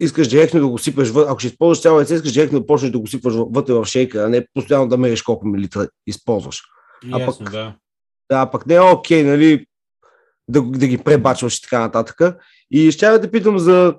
искаш 0.00 0.28
директно 0.28 0.60
да 0.60 0.68
го 0.68 0.78
сипаш, 0.78 1.08
въ- 1.08 1.26
ако 1.30 1.38
ще 1.38 1.48
използваш 1.48 1.80
цяло 1.82 1.98
яйце, 1.98 2.14
искаш 2.14 2.32
директно 2.32 2.60
да 2.60 2.66
почнеш 2.66 2.90
да 2.90 2.98
го 2.98 3.06
сипваш 3.06 3.34
въ- 3.34 3.48
вътре 3.50 3.74
в 3.74 3.84
шейка, 3.84 4.24
а 4.24 4.28
не 4.28 4.46
постоянно 4.54 4.88
да 4.88 4.96
мериш 4.96 5.22
колко 5.22 5.46
милилитра 5.46 5.88
използваш. 6.06 6.62
а 7.12 7.20
Ясно, 7.20 7.44
пък- 7.46 7.52
да. 7.52 7.76
Да, 8.30 8.50
пък 8.50 8.66
не 8.66 8.74
е 8.74 8.80
окей, 8.80 9.22
нали, 9.22 9.66
да, 10.48 10.62
да 10.62 10.86
ги 10.86 10.98
пребачваш 10.98 11.58
и 11.58 11.62
така 11.62 11.80
нататък. 11.80 12.20
И 12.70 12.90
ще 12.90 13.06
да 13.08 13.20
те 13.20 13.30
питам 13.30 13.58
за 13.58 13.96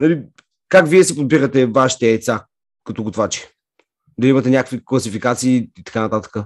нали, 0.00 0.22
как 0.68 0.88
вие 0.88 1.04
си 1.04 1.16
подбирате 1.16 1.66
вашите 1.66 2.08
яйца 2.08 2.44
като 2.84 3.02
готвачи. 3.02 3.40
Дали 4.18 4.30
имате 4.30 4.50
някакви 4.50 4.80
класификации 4.84 5.56
и 5.56 5.84
така 5.84 6.00
нататък. 6.00 6.36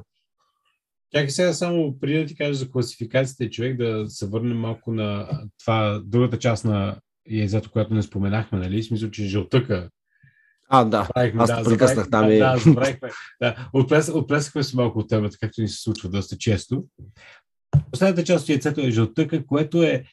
Чакай 1.15 1.31
сега 1.31 1.53
само 1.53 1.99
преди 2.01 2.19
да 2.19 2.27
ти 2.27 2.37
кажа 2.37 2.55
за 2.55 2.71
класификацията, 2.71 3.51
човек 3.51 3.77
да 3.77 4.05
се 4.09 4.27
върнем 4.27 4.59
малко 4.59 4.93
на 4.93 5.29
това, 5.61 6.01
другата 6.05 6.39
част 6.39 6.65
на 6.65 6.97
яйцето, 7.31 7.71
която 7.71 7.95
не 7.95 8.03
споменахме, 8.03 8.59
нали? 8.59 8.83
Смисъл, 8.83 9.11
че 9.11 9.25
жълтъка. 9.25 9.89
А, 10.69 10.85
да. 10.85 11.09
Правихме, 11.15 11.43
Аз 11.43 11.49
да, 11.49 11.65
прекъснах 11.65 12.11
там 12.11 12.27
Да, 12.27 12.35
и... 12.35 12.39
да, 12.39 12.57
забравихме. 12.57 13.11
Да, 13.41 13.69
отплес, 13.73 14.09
отплесахме 14.09 14.63
се 14.63 14.77
малко 14.77 14.99
от 14.99 15.09
темата, 15.09 15.37
както 15.41 15.61
ни 15.61 15.69
се 15.69 15.83
случва 15.83 16.09
доста 16.09 16.39
често. 16.39 16.85
Последната 17.91 18.25
част 18.25 18.43
от 18.43 18.49
яйцето 18.49 18.81
е 18.81 18.91
жълтъка, 18.91 19.47
което 19.47 19.83
е 19.83 20.05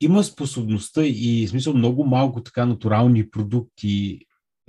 има 0.00 0.24
способността 0.24 1.04
и 1.04 1.46
смисъл 1.48 1.74
много 1.74 2.04
малко 2.04 2.42
така 2.42 2.66
натурални 2.66 3.30
продукти, 3.30 4.18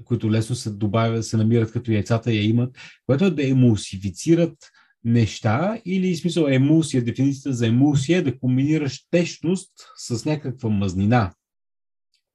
които 0.04 0.32
лесно 0.32 0.56
се 0.56 0.72
добавят, 0.72 1.26
се 1.26 1.38
намират 1.38 1.72
като 1.72 1.92
яйцата 1.92 2.34
я 2.34 2.44
имат, 2.44 2.78
което 3.06 3.26
е 3.26 3.32
да 3.32 3.48
емулсифицират 3.48 4.58
неща 5.04 5.82
или 5.86 6.16
смисъл 6.16 6.46
емулсия, 6.50 7.04
дефиницията 7.04 7.54
за 7.54 7.68
емулсия 7.68 8.20
е 8.20 8.22
да 8.22 8.38
комбинираш 8.40 9.06
течност 9.12 9.72
с 9.98 10.26
някаква 10.26 10.70
мазнина. 10.70 11.34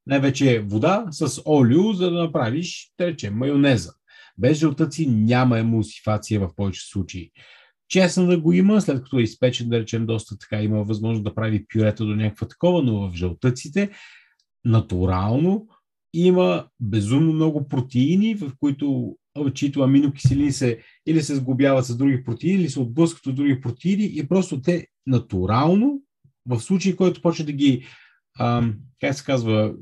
Най-вече 0.09 0.65
вода 0.69 1.07
с 1.11 1.43
олио, 1.47 1.93
за 1.93 2.11
да 2.11 2.23
направиш, 2.23 2.93
да 2.99 3.07
речем, 3.07 3.35
майонеза. 3.35 3.93
Без 4.39 4.59
жълтъци 4.59 5.07
няма 5.07 5.59
емулсифация 5.59 6.41
в 6.41 6.55
повече 6.57 6.81
случаи. 6.91 7.31
Честно 7.89 8.27
да 8.27 8.41
го 8.41 8.53
има, 8.53 8.81
след 8.81 9.03
като 9.03 9.19
е 9.19 9.23
изпечен, 9.23 9.69
да 9.69 9.79
речем, 9.79 10.07
доста 10.07 10.39
така 10.39 10.63
има 10.63 10.85
възможност 10.85 11.25
да 11.25 11.35
прави 11.35 11.67
пюрета 11.73 12.05
до 12.05 12.17
някаква 12.17 12.49
такова, 12.49 12.83
но 12.83 13.11
в 13.11 13.15
жълтъците 13.15 13.91
натурално 14.65 15.67
има 16.15 16.67
безумно 16.81 17.33
много 17.33 17.69
протеини, 17.69 18.35
в 18.35 18.53
които 18.61 19.17
чието 19.55 19.83
аминокиселини 19.83 20.53
се 20.53 20.79
или 21.07 21.23
се 21.23 21.37
сглобяват 21.37 21.87
с 21.87 21.97
други 21.97 22.25
протеини, 22.25 22.61
или 22.61 22.69
се 22.69 22.81
отблъскват 22.81 23.27
от 23.27 23.35
други 23.35 23.61
протеини 23.61 24.11
и 24.15 24.29
просто 24.29 24.61
те 24.61 24.87
натурално, 25.07 26.03
в 26.47 26.61
случай, 26.61 26.97
който 26.97 27.23
почне 27.23 27.45
да 27.45 27.53
ги, 27.53 27.87
ам, 28.39 28.75
как 29.01 29.15
се 29.15 29.25
казва, 29.25 29.75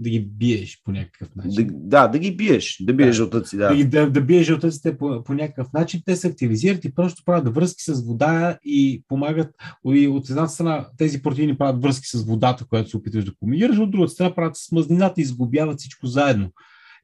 да 0.00 0.10
ги 0.10 0.20
биеш 0.20 0.82
по 0.84 0.92
някакъв 0.92 1.34
начин. 1.36 1.66
Да, 1.70 2.02
да, 2.02 2.08
да 2.08 2.18
ги 2.18 2.36
биеш. 2.36 2.76
Да 2.80 2.94
биеш 2.94 3.08
Да. 3.08 3.12
жълтъци, 3.12 3.56
Да, 3.56 3.74
да. 3.74 3.84
да, 3.84 4.10
да 4.10 4.20
биеш 4.20 4.46
жълтъците 4.46 4.98
по, 4.98 5.24
по 5.24 5.34
някакъв 5.34 5.72
начин, 5.72 6.02
те 6.04 6.16
се 6.16 6.28
активизират 6.28 6.84
и 6.84 6.94
просто 6.94 7.22
правят 7.24 7.54
връзки 7.54 7.82
с 7.82 8.06
вода 8.06 8.58
и 8.64 9.04
помагат. 9.08 9.54
И 9.86 10.08
от 10.08 10.30
една 10.30 10.46
страна 10.46 10.88
тези 10.98 11.22
протеини 11.22 11.58
правят 11.58 11.82
връзки 11.82 12.06
с 12.06 12.24
водата, 12.24 12.66
която 12.68 12.90
се 12.90 12.96
опитваш 12.96 13.24
да 13.24 13.34
комбинираш, 13.34 13.78
от 13.78 13.90
друга 13.90 14.08
страна 14.08 14.34
правят 14.34 14.56
с 14.56 14.72
мазнината 14.72 15.20
и 15.20 15.22
изгубяват 15.22 15.78
всичко 15.78 16.06
заедно. 16.06 16.52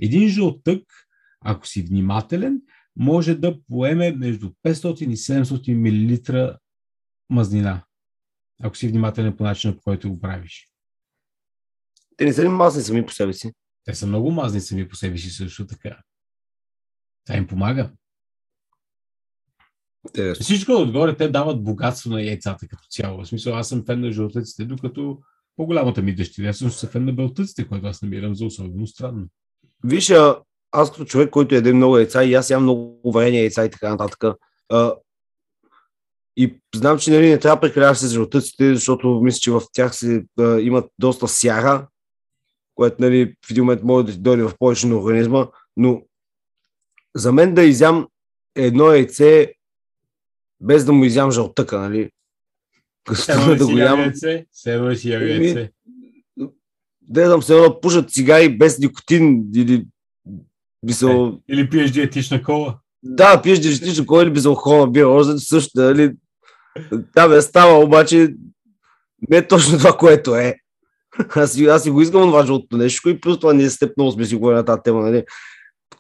Един 0.00 0.29
жълтък, 0.29 0.83
ако 1.45 1.67
си 1.67 1.83
внимателен, 1.83 2.61
може 2.97 3.35
да 3.35 3.57
поеме 3.69 4.12
между 4.12 4.50
500 4.65 5.03
и 5.05 5.17
700 5.17 5.75
мл 5.75 6.57
мазнина. 7.31 7.83
Ако 8.62 8.76
си 8.76 8.88
внимателен 8.88 9.37
по 9.37 9.45
начина, 9.45 9.76
по 9.76 9.83
който 9.83 10.11
го 10.11 10.21
правиш. 10.21 10.69
Те 12.16 12.25
не 12.25 12.32
са 12.32 12.42
ли 12.42 12.49
масни 12.49 12.82
сами 12.82 13.06
по 13.06 13.12
себе 13.12 13.32
си? 13.32 13.52
Те 13.85 13.94
са 13.94 14.06
много 14.06 14.30
мазни 14.30 14.61
сами 14.61 14.88
по 14.88 14.96
себе 14.96 15.18
си 15.18 15.30
също 15.30 15.66
така. 15.66 15.99
Това 17.26 17.37
им 17.37 17.46
помага. 17.46 17.90
Интересно. 20.08 20.44
Всичко 20.44 20.73
отгоре 20.73 21.16
те 21.16 21.28
дават 21.28 21.64
богатство 21.64 22.11
на 22.11 22.23
яйцата 22.23 22.68
като 22.68 22.87
цяло. 22.90 23.25
В 23.25 23.28
смисъл, 23.28 23.56
аз 23.56 23.68
съм 23.68 23.85
фен 23.87 24.00
на 24.00 24.12
жълтъците, 24.12 24.64
докато 24.64 25.18
по-голямата 25.56 26.02
ми 26.02 26.14
дъщеря 26.14 26.52
съм 26.52 26.70
се 26.70 26.87
фен 26.87 27.04
на 27.04 27.12
белтъците, 27.12 27.68
което 27.68 27.87
аз 27.87 28.02
намирам 28.02 28.35
за 28.35 28.46
особено 28.46 28.87
странно. 28.87 29.26
Виж, 29.85 30.12
аз 30.73 30.92
като 30.92 31.04
човек, 31.04 31.30
който 31.30 31.54
яде 31.54 31.73
много 31.73 31.99
яйца 31.99 32.25
и 32.25 32.35
аз 32.35 32.50
ям 32.50 32.62
много 32.62 33.12
варени 33.12 33.38
яйца 33.38 33.64
и 33.64 33.70
така 33.70 33.90
нататък. 33.90 34.25
А, 34.68 34.94
и 36.37 36.61
знам, 36.75 36.99
че 36.99 37.11
нали, 37.11 37.28
не 37.28 37.38
трябва 37.38 37.56
да 37.56 37.61
прекаляваш 37.61 37.99
с 37.99 38.11
жълтъците, 38.11 38.75
защото 38.75 39.20
мисля, 39.23 39.38
че 39.38 39.50
в 39.50 39.62
тях 39.73 39.96
се, 39.96 40.25
а, 40.40 40.61
имат 40.61 40.90
доста 40.99 41.28
сяра, 41.28 41.88
което 42.76 42.97
нали, 42.99 43.35
в 43.47 43.50
един 43.50 43.64
момент 43.64 43.83
може 43.83 44.06
да 44.06 44.12
ти 44.12 44.18
дойде 44.18 44.42
в 44.42 44.59
повече 44.59 44.87
на 44.87 44.97
организма. 44.97 45.47
но 45.76 46.02
за 47.14 47.33
мен 47.33 47.54
да 47.54 47.62
изям 47.62 48.09
едно 48.54 48.92
яйце 48.92 49.52
без 50.61 50.85
да 50.85 50.92
му 50.92 51.04
изям 51.04 51.30
жълтъка, 51.30 51.80
нали? 51.80 52.11
Седно 53.14 53.56
да 53.56 53.66
го 53.66 53.78
ям. 53.78 54.12
Седно 54.52 54.95
си 54.95 55.11
яйце. 55.11 55.71
Да 57.02 57.42
се 57.42 57.54
едно 57.54 57.80
пушат 57.80 58.11
цигари 58.11 58.59
без 58.59 58.78
никотин 58.78 59.50
или 59.54 59.87
бисъл... 60.85 61.40
Е, 61.49 61.52
или 61.54 61.71
пиеш 61.71 61.90
диетична 61.90 62.42
кола. 62.42 62.78
Да, 63.02 63.42
пиеш 63.42 63.59
диетична 63.59 64.06
кола 64.06 64.23
или 64.23 64.33
безалкохолна 64.33 64.90
бира. 64.90 65.09
Още 65.09 65.38
също, 65.38 65.80
нали? 65.80 66.12
Да, 67.14 67.28
бе, 67.28 67.42
става, 67.42 67.85
обаче 67.85 68.35
не 69.30 69.37
е 69.37 69.49
точно 69.49 69.78
това, 69.78 69.92
което 69.92 70.37
е. 70.37 70.54
Аз, 71.35 71.61
аз 71.61 71.82
си 71.82 71.90
го 71.90 72.00
искам 72.00 72.23
това 72.23 72.46
жълтото 72.46 72.76
нещо 72.76 73.08
и 73.08 73.20
плюс 73.20 73.40
това 73.40 73.52
ние 73.52 73.70
с 73.70 73.78
теб 73.78 73.96
много 73.96 74.12
сме 74.12 74.25
си 74.25 74.37
говорили 74.37 74.56
на 74.56 74.64
тази 74.64 74.80
тема, 74.85 75.02
нали? 75.02 75.25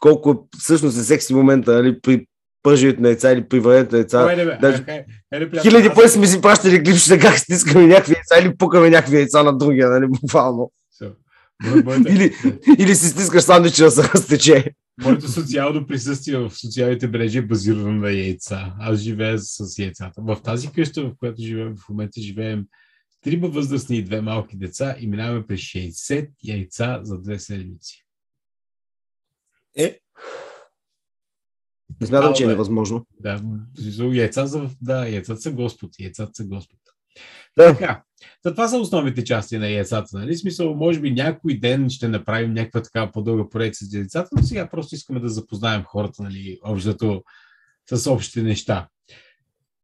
Колко 0.00 0.48
всъщност 0.58 0.98
е 0.98 1.02
секси 1.02 1.34
момента, 1.34 1.74
нали, 1.74 2.00
при 2.00 2.26
пържият 2.62 3.00
на 3.00 3.08
яйца 3.08 3.32
или 3.32 3.48
при 3.48 3.60
варенето 3.60 3.94
на 3.94 3.98
яйца. 3.98 4.58
Даже... 4.60 5.04
Хиляди 5.62 5.90
пъти 5.94 6.08
сме 6.08 6.26
си 6.26 6.40
пращали 6.40 6.82
клипчета 6.82 7.18
как 7.18 7.38
стискаме 7.38 7.86
някакви 7.86 8.12
яйца 8.12 8.46
или 8.46 8.56
пукаме 8.56 8.90
някакви 8.90 9.16
яйца 9.16 9.42
на 9.42 9.58
другия, 9.58 9.90
нали, 9.90 10.06
буквално. 10.06 10.72
или, 12.08 12.32
или 12.78 12.94
си 12.94 13.08
стискаш 13.08 13.42
сандвича 13.42 13.84
да 13.84 13.90
се 13.90 14.02
разтече. 14.02 14.64
Моето 15.04 15.32
социално 15.32 15.86
присъствие 15.86 16.38
в 16.38 16.50
социалните 16.50 17.08
мрежи 17.08 17.38
е 17.38 17.42
базирано 17.42 17.92
на 17.92 18.12
яйца. 18.12 18.72
Аз 18.80 18.98
живея 18.98 19.38
с 19.38 19.78
яйцата. 19.78 20.20
В 20.22 20.36
тази 20.44 20.68
къща, 20.72 21.02
в 21.02 21.12
която 21.18 21.42
живеем 21.42 21.74
в 21.76 21.88
момента, 21.88 22.20
живеем 22.20 22.64
трима 23.26 23.48
възрастни 23.48 23.96
и 23.96 24.04
две 24.04 24.20
малки 24.20 24.56
деца 24.56 24.96
и 25.00 25.06
минаваме 25.06 25.46
през 25.46 25.60
60 25.60 26.30
яйца 26.44 27.00
за 27.02 27.20
две 27.20 27.38
седмици. 27.38 28.06
Е, 29.76 29.98
не 32.00 32.06
смятам, 32.06 32.34
че 32.34 32.44
е 32.44 32.46
невъзможно. 32.46 33.06
Да, 33.20 33.42
яйца 34.12 34.46
за, 34.46 34.70
да, 34.82 35.08
яйцата 35.08 35.40
са 35.40 35.52
Господ, 35.52 35.90
яйцата 36.00 36.30
са 36.34 36.44
Господ. 36.44 36.78
Да. 37.56 37.72
Така, 37.72 38.02
това 38.42 38.68
са 38.68 38.78
основните 38.78 39.24
части 39.24 39.58
на 39.58 39.68
яйцата. 39.68 40.18
Нали? 40.18 40.36
Смисъл, 40.36 40.74
може 40.74 41.00
би 41.00 41.10
някой 41.10 41.58
ден 41.58 41.90
ще 41.90 42.08
направим 42.08 42.52
някаква 42.52 42.82
така 42.82 43.12
по-дълга 43.12 43.48
поредица 43.48 43.84
за 43.84 43.98
яйцата, 43.98 44.28
но 44.32 44.42
сега 44.42 44.68
просто 44.70 44.94
искаме 44.94 45.20
да 45.20 45.28
запознаем 45.28 45.82
хората, 45.84 46.22
нали, 46.22 46.58
общото, 46.64 47.22
с 47.92 48.10
общите 48.10 48.42
неща. 48.42 48.88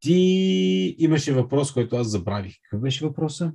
Ти 0.03 0.97
имаше 0.99 1.33
въпрос, 1.33 1.73
който 1.73 1.97
аз 1.97 2.11
забравих. 2.11 2.55
Какъв 2.63 2.83
беше 2.83 3.07
въпроса? 3.07 3.53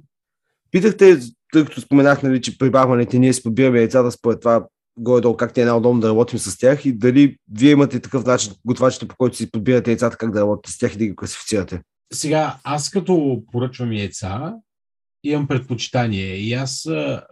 Питахте, 0.72 1.20
тъй 1.54 1.66
като 1.66 1.82
споменах, 1.82 2.24
нали, 2.24 2.42
че 2.42 2.58
при 2.58 2.70
бахването 2.70 3.18
ние 3.18 3.34
си 3.34 3.44
подбираме 3.44 3.80
яйцата 3.80 4.12
според 4.12 4.40
това 4.40 4.68
горе-долу 4.98 5.38
как 5.38 5.54
ти 5.54 5.62
е 5.62 5.66
най-удобно 5.66 6.02
да 6.02 6.10
работим 6.10 6.40
с 6.40 6.58
тях 6.58 6.86
и 6.86 6.92
дали 6.92 7.38
вие 7.52 7.72
имате 7.72 8.00
такъв 8.00 8.26
начин, 8.26 8.54
готвачите, 8.66 9.08
по 9.08 9.16
който 9.16 9.38
си 9.38 9.52
подбирате 9.52 9.92
яйцата, 9.92 10.18
как 10.18 10.32
да 10.32 10.42
работите 10.42 10.72
с 10.72 10.78
тях 10.78 10.96
и 10.96 10.98
да 10.98 11.06
ги 11.06 11.16
класифицирате? 11.16 11.82
Сега, 12.14 12.58
аз 12.64 12.90
като 12.90 13.44
поръчвам 13.52 13.94
яйца, 13.94 14.56
имам 15.24 15.48
предпочитание. 15.48 16.36
И 16.36 16.54
аз, 16.54 16.90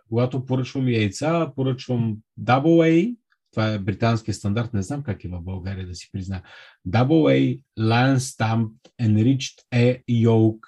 когато 0.10 0.46
поръчвам 0.46 0.90
яйца, 0.90 1.52
поръчвам 1.56 2.18
AA, 2.42 3.16
това 3.56 3.68
е 3.68 3.80
британския 3.80 4.34
стандарт, 4.34 4.74
не 4.74 4.82
знам 4.82 5.04
как 5.04 5.24
е 5.24 5.28
в 5.28 5.42
България 5.42 5.88
да 5.88 5.96
си 5.96 6.10
призна. 6.12 6.42
AA, 6.90 7.62
Lion 7.80 8.18
Stamp, 8.18 8.70
Enriched 9.02 9.56
A 9.74 10.04
Yolk, 10.10 10.60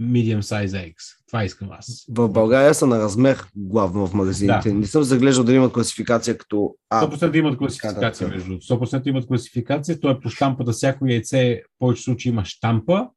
Medium 0.00 0.40
Size 0.40 0.66
Eggs. 0.66 1.26
Това 1.26 1.44
искам 1.44 1.68
аз. 1.72 2.06
В 2.08 2.28
България 2.28 2.74
са 2.74 2.86
на 2.86 2.98
размер 2.98 3.46
главно 3.56 4.06
в 4.06 4.14
магазините. 4.14 4.68
Да. 4.68 4.74
Не 4.74 4.86
съм 4.86 5.02
заглеждал 5.02 5.44
да 5.44 5.52
имат 5.52 5.72
класификация 5.72 6.38
като 6.38 6.76
А. 6.90 7.10
100% 7.10 7.36
имат 7.36 7.58
класификация, 7.58 8.28
между 8.28 8.52
100% 8.52 9.06
имат 9.08 9.26
класификация. 9.26 10.00
То 10.00 10.10
е 10.10 10.20
по 10.20 10.30
штампата. 10.30 10.72
Всяко 10.72 11.06
яйце, 11.06 11.62
в 11.66 11.78
повече 11.78 12.02
случаи 12.02 12.30
има 12.30 12.44
штампа, 12.44 13.08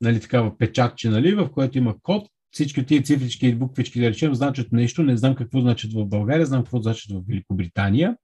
нали, 0.00 0.20
такава 0.20 0.58
печатче, 0.58 1.10
нали, 1.10 1.34
в 1.34 1.48
което 1.50 1.78
има 1.78 1.94
код. 2.02 2.28
Всички 2.54 2.86
тия 2.86 3.02
цифрички 3.02 3.46
и 3.46 3.54
буквички, 3.54 4.00
да 4.00 4.10
речем, 4.10 4.34
значат 4.34 4.72
нещо. 4.72 5.02
Не 5.02 5.16
знам 5.16 5.34
какво 5.34 5.60
значат 5.60 5.92
в 5.92 6.06
България, 6.06 6.46
знам 6.46 6.62
какво 6.62 6.80
значат 6.80 7.12
в 7.12 7.22
Великобритания. 7.28 8.16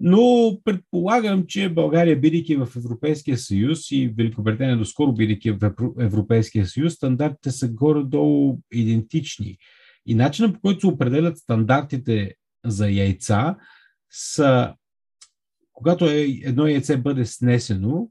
Но 0.00 0.58
предполагам, 0.64 1.44
че 1.46 1.68
България, 1.68 2.20
бидейки 2.20 2.56
в 2.56 2.68
Европейския 2.76 3.38
съюз 3.38 3.90
и 3.90 4.12
Великобритания 4.16 4.76
доскоро, 4.76 5.12
бидейки 5.12 5.50
в 5.50 5.72
Европейския 6.00 6.66
съюз, 6.66 6.92
стандартите 6.92 7.50
са 7.50 7.68
горе-долу 7.68 8.58
идентични. 8.72 9.58
И 10.06 10.14
начинът 10.14 10.54
по 10.54 10.60
който 10.60 10.80
се 10.80 10.86
определят 10.86 11.38
стандартите 11.38 12.34
за 12.64 12.90
яйца 12.90 13.56
са, 14.10 14.74
когато 15.72 16.06
е, 16.06 16.26
едно 16.42 16.66
яйце 16.66 16.96
бъде 16.96 17.26
снесено, 17.26 18.08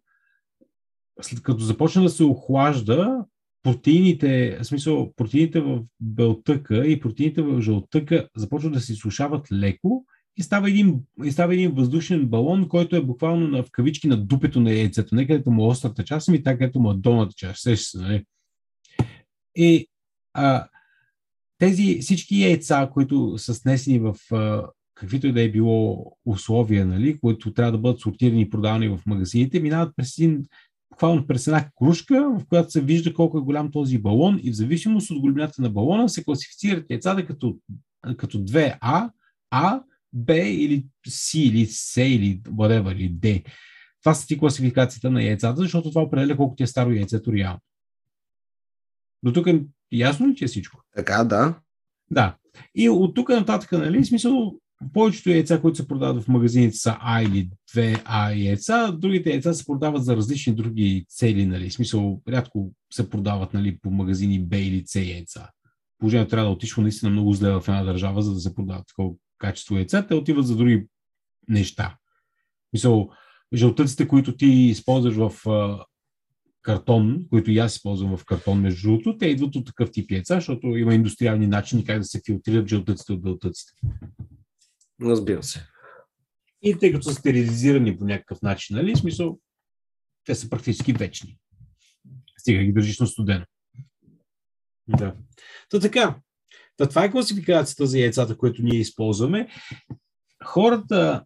след 1.21 1.41
като 1.41 1.60
започне 1.60 2.02
да 2.02 2.10
се 2.10 2.23
охлажда, 2.23 3.26
протеините, 3.63 4.58
в 4.62 4.65
смисъл, 4.65 5.13
протеините 5.15 5.62
в 5.62 5.84
белтъка 5.99 6.88
и 6.88 6.99
протеините 6.99 7.41
в 7.41 7.62
жълтъка 7.62 8.28
започват 8.36 8.73
да 8.73 8.80
се 8.80 8.93
изсушават 8.93 9.52
леко 9.52 10.06
и 10.38 10.43
става 10.43 10.69
един, 10.69 10.99
и 11.23 11.32
става 11.32 11.54
един 11.54 11.71
въздушен 11.71 12.26
балон, 12.26 12.67
който 12.69 12.95
е 12.95 13.02
буквално 13.02 13.47
на, 13.47 13.63
в 13.63 13.71
кавички 13.71 14.08
на 14.08 14.17
дупето 14.17 14.60
на 14.60 14.71
яйцето. 14.71 15.15
Не 15.15 15.28
където 15.28 15.52
му 15.52 15.63
е 15.63 15.67
острата 15.67 16.04
част, 16.04 16.30
ами 16.30 16.43
така 16.43 16.58
където 16.58 16.80
му 16.80 16.91
е 16.91 16.95
долната 16.95 17.34
част. 17.36 17.62
Сеща 17.62 17.89
се, 17.89 17.97
нали? 17.97 18.26
И 19.56 19.88
а, 20.34 20.67
тези 21.58 21.99
всички 22.02 22.41
яйца, 22.41 22.89
които 22.93 23.38
са 23.38 23.54
снесени 23.54 23.99
в 23.99 24.15
а, 24.32 24.67
каквито 24.95 25.28
и 25.28 25.32
да 25.32 25.41
е 25.41 25.52
било 25.52 26.12
условия, 26.26 26.86
нали, 26.86 27.19
които 27.19 27.54
трябва 27.54 27.71
да 27.71 27.78
бъдат 27.78 27.99
сортирани 27.99 28.41
и 28.41 28.49
продавани 28.49 28.89
в 28.89 28.99
магазините, 29.06 29.60
минават 29.60 29.93
през 29.95 30.17
един 30.17 30.45
буквално 30.93 31.27
през 31.27 31.47
една 31.47 31.69
кружка, 31.77 32.36
в 32.39 32.45
която 32.49 32.71
се 32.71 32.82
вижда 32.82 33.13
колко 33.13 33.38
е 33.38 33.41
голям 33.41 33.71
този 33.71 33.97
балон 33.97 34.39
и 34.43 34.51
в 34.51 34.56
зависимост 34.56 35.12
от 35.12 35.19
големината 35.19 35.62
на 35.62 35.69
балона 35.69 36.10
се 36.10 36.23
класифицират 36.23 36.89
яйцата 36.89 37.25
като, 37.25 37.58
като 38.17 38.38
2А, 38.38 39.12
А, 39.51 39.82
Б 40.13 40.38
или 40.38 40.86
С 41.08 41.34
или 41.34 41.65
С 41.65 42.01
или 42.01 42.41
whatever, 42.41 42.95
или 42.95 43.13
D. 43.13 43.45
Това 44.01 44.13
са 44.13 44.27
ти 44.27 44.38
класификацията 44.38 45.12
на 45.12 45.23
яйцата, 45.23 45.62
защото 45.62 45.89
това 45.89 46.01
определя 46.01 46.38
колко 46.38 46.56
ти 46.56 46.63
е 46.63 46.67
старо 46.67 46.91
яйцето 46.91 47.34
реално. 47.34 47.60
До 49.23 49.34
тук 49.34 49.47
ясно 49.91 50.27
ли 50.27 50.36
ти 50.36 50.43
е 50.43 50.47
всичко? 50.47 50.82
Така, 50.95 51.23
да. 51.23 51.60
Да. 52.12 52.36
И 52.75 52.89
от 52.89 53.15
тук 53.15 53.29
нататък, 53.29 53.71
нали, 53.71 54.06
смисъл, 54.06 54.60
повечето 54.93 55.30
яйца, 55.30 55.62
които 55.62 55.78
се 55.78 55.88
продават 55.88 56.24
в 56.24 56.28
магазините 56.28 56.78
са 56.78 56.98
А 57.00 57.24
или 57.24 57.50
2А 57.76 58.36
яйца, 58.36 58.91
другите 58.91 59.30
яйца 59.30 59.54
се 59.54 59.65
продават 59.65 60.06
за 60.06 60.15
различни 60.15 60.56
други 60.56 61.06
цели, 61.10 61.46
нали, 61.46 61.72
смисъл, 61.72 62.22
рядко 62.30 62.72
се 62.93 63.10
продават, 63.10 63.54
нали, 63.54 63.78
по 63.82 63.91
магазини 63.91 64.39
Б 64.39 64.58
или 64.58 64.84
С 64.86 64.96
яйца. 64.96 65.50
Положението 66.00 66.30
трябва 66.30 66.50
да 66.50 66.54
отишва 66.54 66.82
наистина 66.82 67.12
много 67.12 67.34
зле 67.34 67.52
в 67.52 67.63
една 67.67 67.84
държава, 67.84 68.22
за 68.22 68.34
да 68.34 68.39
се 68.39 68.56
продават 68.56 68.88
такова 68.88 69.13
качество 69.38 69.76
яйца, 69.76 70.08
те 70.08 70.15
отиват 70.15 70.48
за 70.48 70.56
други 70.56 70.88
неща. 71.50 71.98
Мисъл, 72.74 73.10
жълтъците, 73.54 74.08
които 74.08 74.38
ти 74.38 74.48
използваш 74.48 75.15
в 75.15 75.32
картон, 76.62 77.26
които 77.30 77.52
и 77.52 77.58
аз 77.58 77.76
използвам 77.76 78.17
в 78.17 78.26
картон, 78.26 78.62
между 78.62 78.88
другото, 78.88 79.17
те 79.17 79.26
идват 79.26 79.56
от 79.56 79.65
такъв 79.65 79.91
тип 79.91 80.12
яйца, 80.12 80.36
защото 80.36 80.67
има 80.67 80.93
индустриални 80.96 81.48
начини 81.48 81.86
как 81.86 82.00
да 82.00 82.06
се 82.06 82.22
филтрират 82.26 82.67
жълтъците 82.67 83.13
от 83.13 83.22
белтъците. 83.22 83.74
Разбира 85.03 85.43
се. 85.43 85.67
И 86.61 86.77
тъй 86.79 86.91
като 86.91 87.03
са 87.03 87.13
стерилизирани 87.13 87.97
по 87.97 88.05
някакъв 88.05 88.41
начин, 88.41 88.75
нали, 88.75 88.95
смисъл, 88.95 89.39
те 90.25 90.35
са 90.35 90.49
практически 90.49 90.93
вечни. 90.93 91.37
Стига 92.37 92.63
ги 92.63 92.73
държиш 92.73 92.99
на 92.99 93.07
студено. 93.07 93.45
Да. 94.87 95.15
То 95.69 95.79
така, 95.79 96.19
Та 96.77 96.89
това 96.89 97.03
е 97.03 97.11
класификацията 97.11 97.85
за 97.85 97.99
яйцата, 97.99 98.37
които 98.37 98.61
ние 98.61 98.79
използваме. 98.79 99.47
Хората 100.43 101.25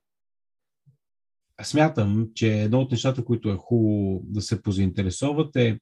смятам, 1.64 2.30
че 2.36 2.62
едно 2.62 2.80
от 2.80 2.92
нещата, 2.92 3.26
които 3.26 3.50
е 3.50 3.56
хубаво 3.56 4.22
да 4.24 4.42
се 4.42 4.62
позаинтересуват 4.62 5.56
е 5.56 5.80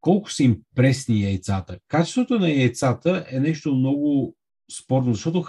колко 0.00 0.30
са 0.30 0.42
им 0.42 0.60
пресни 0.74 1.22
яйцата. 1.22 1.78
Качеството 1.88 2.38
на 2.38 2.50
яйцата 2.50 3.26
е 3.30 3.40
нещо 3.40 3.74
много 3.74 4.36
спорно, 4.70 5.14
защото 5.14 5.42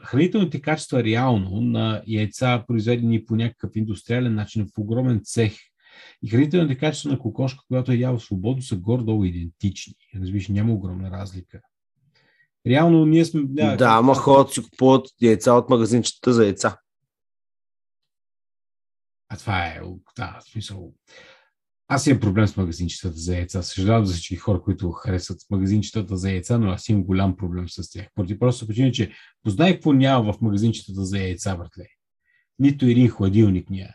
хранителните 0.00 0.60
качества 0.60 1.04
реално 1.04 1.60
на 1.60 2.02
яйца, 2.06 2.64
произведени 2.66 3.24
по 3.24 3.36
някакъв 3.36 3.70
индустриален 3.76 4.34
начин 4.34 4.66
в 4.66 4.78
огромен 4.78 5.20
цех 5.24 5.52
и 6.22 6.28
хранителните 6.28 6.78
качества 6.78 7.10
на 7.10 7.18
кокошка, 7.18 7.64
която 7.68 7.92
е 7.92 7.96
ява 7.96 8.20
свободно, 8.20 8.62
са 8.62 8.76
гордо 8.76 9.24
идентични. 9.24 9.94
Разбираш, 10.20 10.48
няма 10.48 10.72
огромна 10.72 11.10
разлика. 11.10 11.60
Реално 12.66 13.06
ние 13.06 13.24
сме... 13.24 13.42
Да, 13.44 13.76
да 13.76 13.88
ама 13.88 14.14
хората 14.14 14.52
си 14.52 14.62
купуват 14.62 15.06
яйца 15.22 15.52
от 15.52 15.70
магазинчета 15.70 16.32
за 16.32 16.44
яйца. 16.44 16.78
А 19.28 19.36
това 19.36 19.66
е, 19.66 19.80
да, 20.16 20.38
в 20.40 20.50
смисъл. 20.50 20.92
Аз 21.88 22.06
имам 22.06 22.20
проблем 22.20 22.46
с 22.46 22.56
магазинчетата 22.56 23.16
за 23.16 23.34
яйца. 23.34 23.62
Съжалявам 23.62 24.06
за 24.06 24.12
всички 24.12 24.36
хора, 24.36 24.62
които 24.62 24.90
харесват 24.90 25.38
магазинчетата 25.50 26.16
за 26.16 26.30
яйца, 26.30 26.58
но 26.58 26.70
аз 26.70 26.88
имам 26.88 27.04
голям 27.04 27.36
проблем 27.36 27.68
с 27.68 27.90
тях. 27.90 28.06
Поради 28.14 28.38
просто 28.38 28.66
причина, 28.66 28.92
че 28.92 29.12
познай 29.42 29.72
какво 29.72 29.92
няма 29.92 30.32
в 30.32 30.40
магазинчетата 30.40 31.04
за 31.04 31.18
яйца, 31.18 31.56
братле. 31.56 31.86
Нито 32.58 32.86
един 32.86 33.08
хладилник 33.08 33.70
няма. 33.70 33.92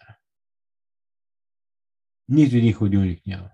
Нито 2.29 2.55
един 2.55 2.73
хладилник 2.73 3.27
няма. 3.27 3.49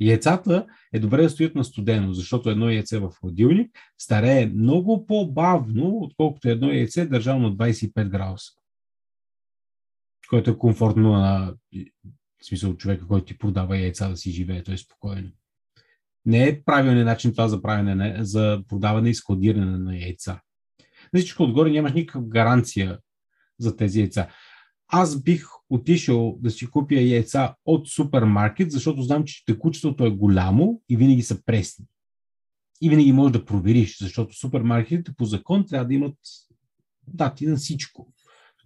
Яйцата 0.00 0.66
е 0.92 0.98
добре 0.98 1.22
да 1.22 1.30
стоят 1.30 1.54
на 1.54 1.64
студено, 1.64 2.12
защото 2.12 2.50
едно 2.50 2.70
яйце 2.70 2.98
в 2.98 3.10
хладилник 3.20 3.78
старее 3.98 4.46
много 4.46 5.06
по-бавно, 5.06 5.96
отколкото 5.96 6.48
едно 6.48 6.72
яйце 6.72 7.06
държано 7.06 7.48
на 7.48 7.56
25 7.56 8.08
градуса. 8.08 8.52
Което 10.28 10.50
е 10.50 10.58
комфортно 10.58 11.12
на 11.12 11.54
в 12.42 12.46
смисъл 12.46 12.76
човека, 12.76 13.06
който 13.06 13.24
ти 13.24 13.38
продава 13.38 13.78
яйца 13.78 14.08
да 14.08 14.16
си 14.16 14.30
живее, 14.30 14.62
той 14.62 14.74
е 14.74 14.78
спокойно. 14.78 15.30
Не 16.26 16.48
е 16.48 16.62
правилният 16.62 17.06
начин 17.06 17.30
това 17.30 17.48
за, 17.48 17.62
правене, 17.62 18.16
за 18.20 18.62
продаване 18.68 19.10
и 19.10 19.14
складиране 19.14 19.78
на 19.78 19.98
яйца. 19.98 20.40
На 21.12 21.20
всичко 21.20 21.42
отгоре 21.42 21.70
нямаш 21.70 21.92
никаква 21.92 22.28
гаранция 22.28 22.98
за 23.58 23.76
тези 23.76 24.00
яйца. 24.00 24.28
Аз 24.88 25.22
бих 25.22 25.46
отишъл 25.70 26.38
да 26.40 26.50
си 26.50 26.66
купя 26.66 27.00
яйца 27.00 27.54
от 27.64 27.88
супермаркет, 27.88 28.70
защото 28.70 29.02
знам, 29.02 29.24
че 29.24 29.44
текучеството 29.44 30.06
е 30.06 30.10
голямо 30.10 30.82
и 30.88 30.96
винаги 30.96 31.22
са 31.22 31.44
пресни. 31.44 31.86
И 32.80 32.90
винаги 32.90 33.12
можеш 33.12 33.32
да 33.32 33.44
провериш, 33.44 33.98
защото 33.98 34.34
супермаркетите 34.34 35.12
по 35.16 35.24
закон 35.24 35.66
трябва 35.66 35.86
да 35.86 35.94
имат 35.94 36.16
дати 37.06 37.46
на 37.46 37.56
всичко. 37.56 38.12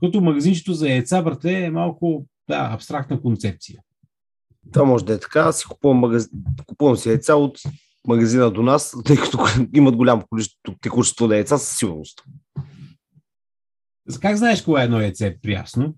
Докато 0.01 0.21
магазинчето 0.21 0.75
за 0.75 0.89
яйца, 0.89 1.23
брате, 1.23 1.65
е 1.65 1.71
малко 1.71 2.27
да, 2.49 2.71
абстрактна 2.73 3.23
концепция. 3.23 3.81
Това 4.73 4.85
може 4.85 5.05
да 5.05 5.15
е 5.15 5.21
така. 5.21 5.41
Аз 5.41 5.59
си 5.59 5.65
купувам, 5.65 5.99
магаз... 5.99 6.29
купувам 6.67 6.97
си 6.97 7.09
яйца 7.09 7.35
от 7.35 7.59
магазина 8.07 8.51
до 8.51 8.63
нас, 8.63 8.95
тъй 9.05 9.17
като 9.17 9.39
имат 9.75 9.97
голямо 9.97 10.27
количество 10.31 10.75
текучество 10.81 11.27
на 11.27 11.35
яйца 11.35 11.59
със 11.59 11.79
сигурност. 11.79 12.23
Как 14.21 14.37
знаеш 14.37 14.63
кое 14.63 14.81
е 14.81 14.85
едно 14.85 15.01
яйце 15.01 15.39
приясно? 15.43 15.95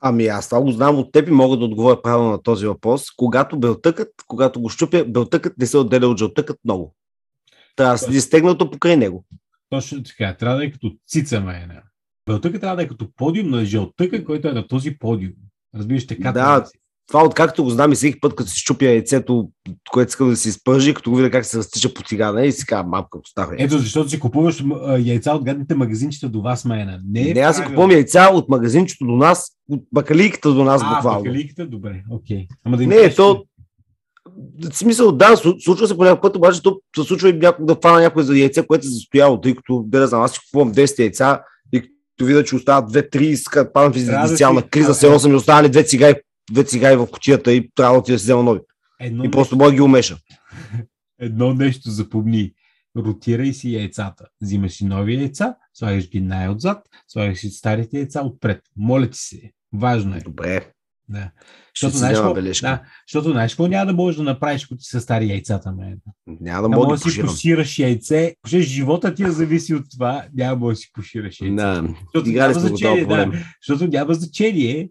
Ами 0.00 0.26
аз 0.26 0.48
това 0.48 0.62
го 0.62 0.70
знам 0.70 0.98
от 0.98 1.12
теб 1.12 1.28
и 1.28 1.32
мога 1.32 1.56
да 1.56 1.64
отговоря 1.64 2.02
правилно 2.02 2.30
на 2.30 2.42
този 2.42 2.66
въпрос. 2.66 3.10
Когато 3.16 3.58
белтъкът, 3.58 4.08
когато 4.26 4.60
го 4.60 4.68
щупя, 4.68 5.04
белтъкът 5.04 5.58
не 5.58 5.66
се 5.66 5.78
отделя 5.78 6.08
от 6.08 6.18
жълтъкът 6.18 6.58
много. 6.64 6.94
Трябва 7.76 7.94
да 7.94 7.98
седи 7.98 8.20
стегнато 8.20 8.70
покрай 8.70 8.96
него. 8.96 9.24
Точно 9.70 10.02
така. 10.02 10.36
Трябва 10.36 10.56
да 10.56 10.64
е 10.64 10.70
като 10.70 10.96
цица 11.08 11.40
майна. 11.40 11.82
Белтъкът 12.28 12.60
трябва 12.60 12.76
да 12.76 12.82
е 12.82 12.88
като 12.88 13.06
подиум 13.16 13.50
на 13.50 13.64
жълтъка, 13.64 14.24
който 14.24 14.48
е 14.48 14.52
на 14.52 14.66
този 14.66 14.98
подиум. 14.98 15.32
Разбираш 15.76 16.06
така. 16.06 16.32
Да, 16.32 16.64
това 17.08 17.24
откакто 17.24 17.64
го 17.64 17.70
знам 17.70 17.92
и 17.92 17.94
всеки 17.94 18.20
път, 18.20 18.34
като 18.34 18.50
си 18.50 18.58
щупя 18.58 18.84
яйцето, 18.84 19.48
което 19.90 20.08
искам 20.08 20.28
да 20.28 20.36
се 20.36 20.48
изпържи, 20.48 20.94
като 20.94 21.10
го 21.10 21.16
видя 21.16 21.30
как 21.30 21.44
се 21.44 21.58
разтича 21.58 21.94
по 21.94 22.02
тигана 22.02 22.46
и 22.46 22.52
си 22.52 22.66
казва, 22.66 22.88
мамка, 22.88 23.18
остава. 23.18 23.54
Ето, 23.58 23.78
защото 23.78 24.08
си 24.08 24.20
купуваш 24.20 24.64
яйца 24.98 25.32
от 25.32 25.44
гадните 25.44 25.74
магазинчета 25.74 26.28
до 26.28 26.42
вас, 26.42 26.64
майна. 26.64 27.00
Не, 27.10 27.30
е 27.30 27.34
не 27.34 27.40
аз 27.40 27.56
си 27.56 27.64
купувам 27.64 27.90
яйца 27.90 28.30
от 28.32 28.48
магазинчето 28.48 29.06
до 29.06 29.16
нас, 29.16 29.46
от 29.70 29.80
бакалийката 29.92 30.52
до 30.52 30.64
нас, 30.64 30.82
а, 30.84 30.94
буквално. 30.94 31.24
бакалийката, 31.24 31.66
добре, 31.66 32.02
окей. 32.10 32.46
Ама 32.64 32.76
да 32.76 32.86
не, 32.86 32.96
е 32.96 33.14
то, 33.14 33.44
в 34.70 34.76
смисъл, 34.76 35.12
да, 35.12 35.36
случва 35.36 35.88
се 35.88 35.96
по 35.96 36.04
някакъв 36.04 36.22
път, 36.22 36.36
обаче 36.36 36.62
то 36.62 36.80
се 36.96 37.02
случва 37.02 37.28
и 37.28 37.32
някой 37.32 37.66
да 37.66 37.76
фана 37.82 38.00
някой 38.00 38.22
за 38.22 38.38
яйце, 38.38 38.66
което 38.66 38.84
се 38.84 38.92
застояло, 38.92 39.40
тъй 39.40 39.54
като, 39.54 39.84
да 39.86 40.06
знам, 40.06 40.22
аз 40.22 40.32
си 40.32 40.40
купувам 40.46 40.74
10 40.74 40.98
яйца 40.98 41.40
като 42.18 42.26
видя, 42.26 42.44
че 42.44 42.56
остават 42.56 42.92
2-3, 42.92 43.20
искат, 43.20 43.72
падам 43.72 43.92
в 43.92 43.96
екзистенциална 43.96 44.60
да 44.60 44.68
криза, 44.68 44.94
се 44.94 45.18
съм 45.18 45.30
ми 45.30 45.36
останали 45.36 45.68
две 45.68 45.84
цигари 45.84 46.14
две 46.50 46.64
цигари 46.64 46.96
в 46.96 47.06
кутията 47.06 47.52
и 47.52 47.70
трябва 47.74 48.00
да 48.00 48.06
си 48.06 48.12
взема 48.12 48.42
нови. 48.42 48.60
Едно 49.00 49.24
и 49.24 49.30
просто 49.30 49.56
мога 49.56 49.72
ги 49.72 49.80
умеша. 49.80 50.18
Едно 51.20 51.54
нещо 51.54 51.90
запомни. 51.90 52.52
Ротирай 52.96 53.52
си 53.52 53.74
яйцата. 53.74 54.24
Взимаш 54.40 54.72
си 54.72 54.84
нови 54.84 55.14
яйца, 55.14 55.54
слагаш 55.74 56.10
ги 56.10 56.20
най-отзад, 56.20 56.88
слагаш 57.08 57.38
си 57.38 57.50
старите 57.50 57.98
яйца 57.98 58.22
отпред. 58.22 58.62
Моля 58.76 59.10
ти 59.10 59.18
се. 59.18 59.52
Важно 59.72 60.16
е. 60.16 60.20
Добре. 60.20 60.72
Да. 61.08 61.30
Защото, 61.74 61.96
знаеш, 61.96 62.18
какво, 62.18 62.34
да, 62.34 62.82
защото 63.08 63.30
знаеш 63.30 63.52
какво 63.52 63.66
няма 63.66 63.86
да 63.86 63.92
можеш 63.92 64.16
да 64.16 64.22
направиш, 64.22 64.64
ако 64.64 64.76
ти 64.76 64.84
са 64.84 65.00
стари 65.00 65.28
яйцата, 65.28 65.72
мен. 65.72 65.98
Няма 66.40 66.62
да 66.62 66.68
можеш 66.68 67.04
да 67.04 67.10
си 67.10 67.20
пошираш 67.20 67.78
яйце. 67.78 68.34
Че 68.48 68.60
живота 68.60 69.14
ти 69.14 69.22
е 69.22 69.30
зависи 69.30 69.74
от 69.74 69.84
това, 69.90 70.24
няма 70.34 70.56
да 70.56 70.60
можеш 70.60 70.78
да 70.78 70.80
си 70.80 70.90
пошираш 70.92 71.40
яйце. 71.40 71.54
Да, 71.54 71.88
защото, 72.14 72.30
няма 72.30 72.54
значение, 72.54 73.06
да, 73.06 73.32
защото 73.66 73.90
няма 73.90 74.14
значение 74.14 74.88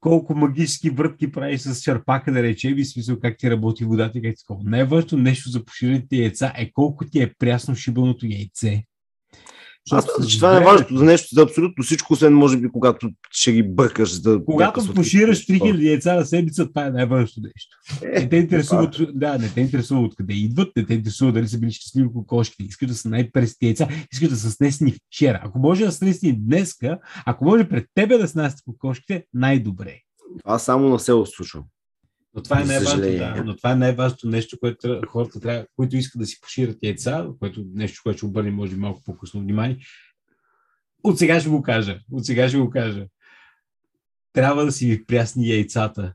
колко 0.00 0.34
магически 0.34 0.90
врътки 0.90 1.32
правиш 1.32 1.60
с 1.60 1.82
черпака, 1.82 2.32
да 2.32 2.42
речем, 2.42 2.78
и 2.78 2.84
смисъл 2.84 3.20
как 3.20 3.38
ти 3.38 3.50
работи 3.50 3.84
водата 3.84 4.18
и 4.18 4.22
как 4.22 4.34
ти 4.34 4.42
такова. 4.48 4.70
Най-важното 4.70 5.16
нещо 5.16 5.50
за 5.50 5.64
поширените 5.64 6.16
яйца 6.16 6.52
е 6.56 6.70
колко 6.72 7.04
ти 7.04 7.22
е 7.22 7.32
прясно 7.38 7.74
шибаното 7.74 8.26
яйце. 8.26 8.84
Аз 9.90 10.06
мисля, 10.18 10.30
че 10.30 10.36
това 10.36 10.56
е 10.56 10.64
важно 10.64 10.98
за 10.98 11.04
нещо, 11.04 11.34
за 11.34 11.42
абсолютно 11.42 11.84
всичко, 11.84 12.12
освен 12.12 12.34
може 12.34 12.58
би 12.58 12.68
когато 12.68 13.10
ще 13.30 13.52
ги 13.52 13.62
бъркаш. 13.62 14.20
Да 14.20 14.44
когато 14.44 14.94
пошираш 14.94 15.46
3000 15.46 15.88
яйца 15.88 16.14
на 16.14 16.26
седмица, 16.26 16.68
това 16.68 16.86
е 16.86 16.90
най-важното 16.90 17.40
нещо. 17.40 17.76
Е, 18.02 18.20
не 18.20 18.28
те 18.28 18.36
интересува, 18.36 18.82
от, 18.82 19.00
да, 19.14 19.38
не 19.38 19.48
те 19.48 19.60
интересува 19.60 20.00
откъде 20.00 20.34
идват, 20.34 20.76
не 20.76 20.86
те 20.86 20.94
интересува 20.94 21.32
дали 21.32 21.48
са 21.48 21.58
били 21.58 21.72
щастливи 21.72 22.08
кокошки, 22.12 22.62
искаш 22.62 22.88
да 22.88 22.94
са 22.94 23.08
най-пресни 23.08 23.66
яйца, 23.66 23.88
искаш 24.12 24.28
да 24.28 24.36
са 24.36 24.50
снесени 24.50 24.92
вчера. 24.92 25.40
Ако 25.44 25.58
може 25.58 25.84
да 25.84 25.92
снесени 25.92 26.32
днеска, 26.32 26.98
ако 27.26 27.44
може 27.44 27.68
пред 27.68 27.86
тебе 27.94 28.18
да 28.18 28.28
снасят 28.28 28.62
кокошките, 28.64 29.24
най-добре. 29.34 30.00
Това 30.44 30.58
само 30.58 30.88
на 30.88 30.98
село 30.98 31.26
случва. 31.26 31.62
Но 32.36 32.42
това 32.42 32.60
е 32.60 32.64
най-важното, 32.64 33.18
да. 33.18 33.42
Но 33.46 33.56
това 33.56 33.72
е 33.72 33.76
най-важното 33.76 34.28
нещо, 34.28 34.58
което 34.60 35.00
хората 35.08 35.40
трябва, 35.40 35.66
които 35.76 35.96
искат 35.96 36.20
да 36.20 36.26
си 36.26 36.40
поширят 36.40 36.78
яйца, 36.82 37.26
което 37.38 37.64
нещо, 37.74 38.00
което 38.02 38.16
ще 38.16 38.26
обърне 38.26 38.50
може 38.50 38.76
малко 38.76 39.02
по-късно 39.04 39.40
внимание. 39.40 39.78
От 41.02 41.18
сега 41.18 41.40
ще 41.40 41.48
го 41.48 41.62
кажа. 41.62 41.98
От 42.12 42.26
сега 42.26 42.48
ще 42.48 42.58
го 42.58 42.70
кажа. 42.70 43.06
Трябва 44.32 44.64
да 44.64 44.72
си 44.72 44.86
ви 44.86 45.04
прясни 45.04 45.48
яйцата. 45.48 46.12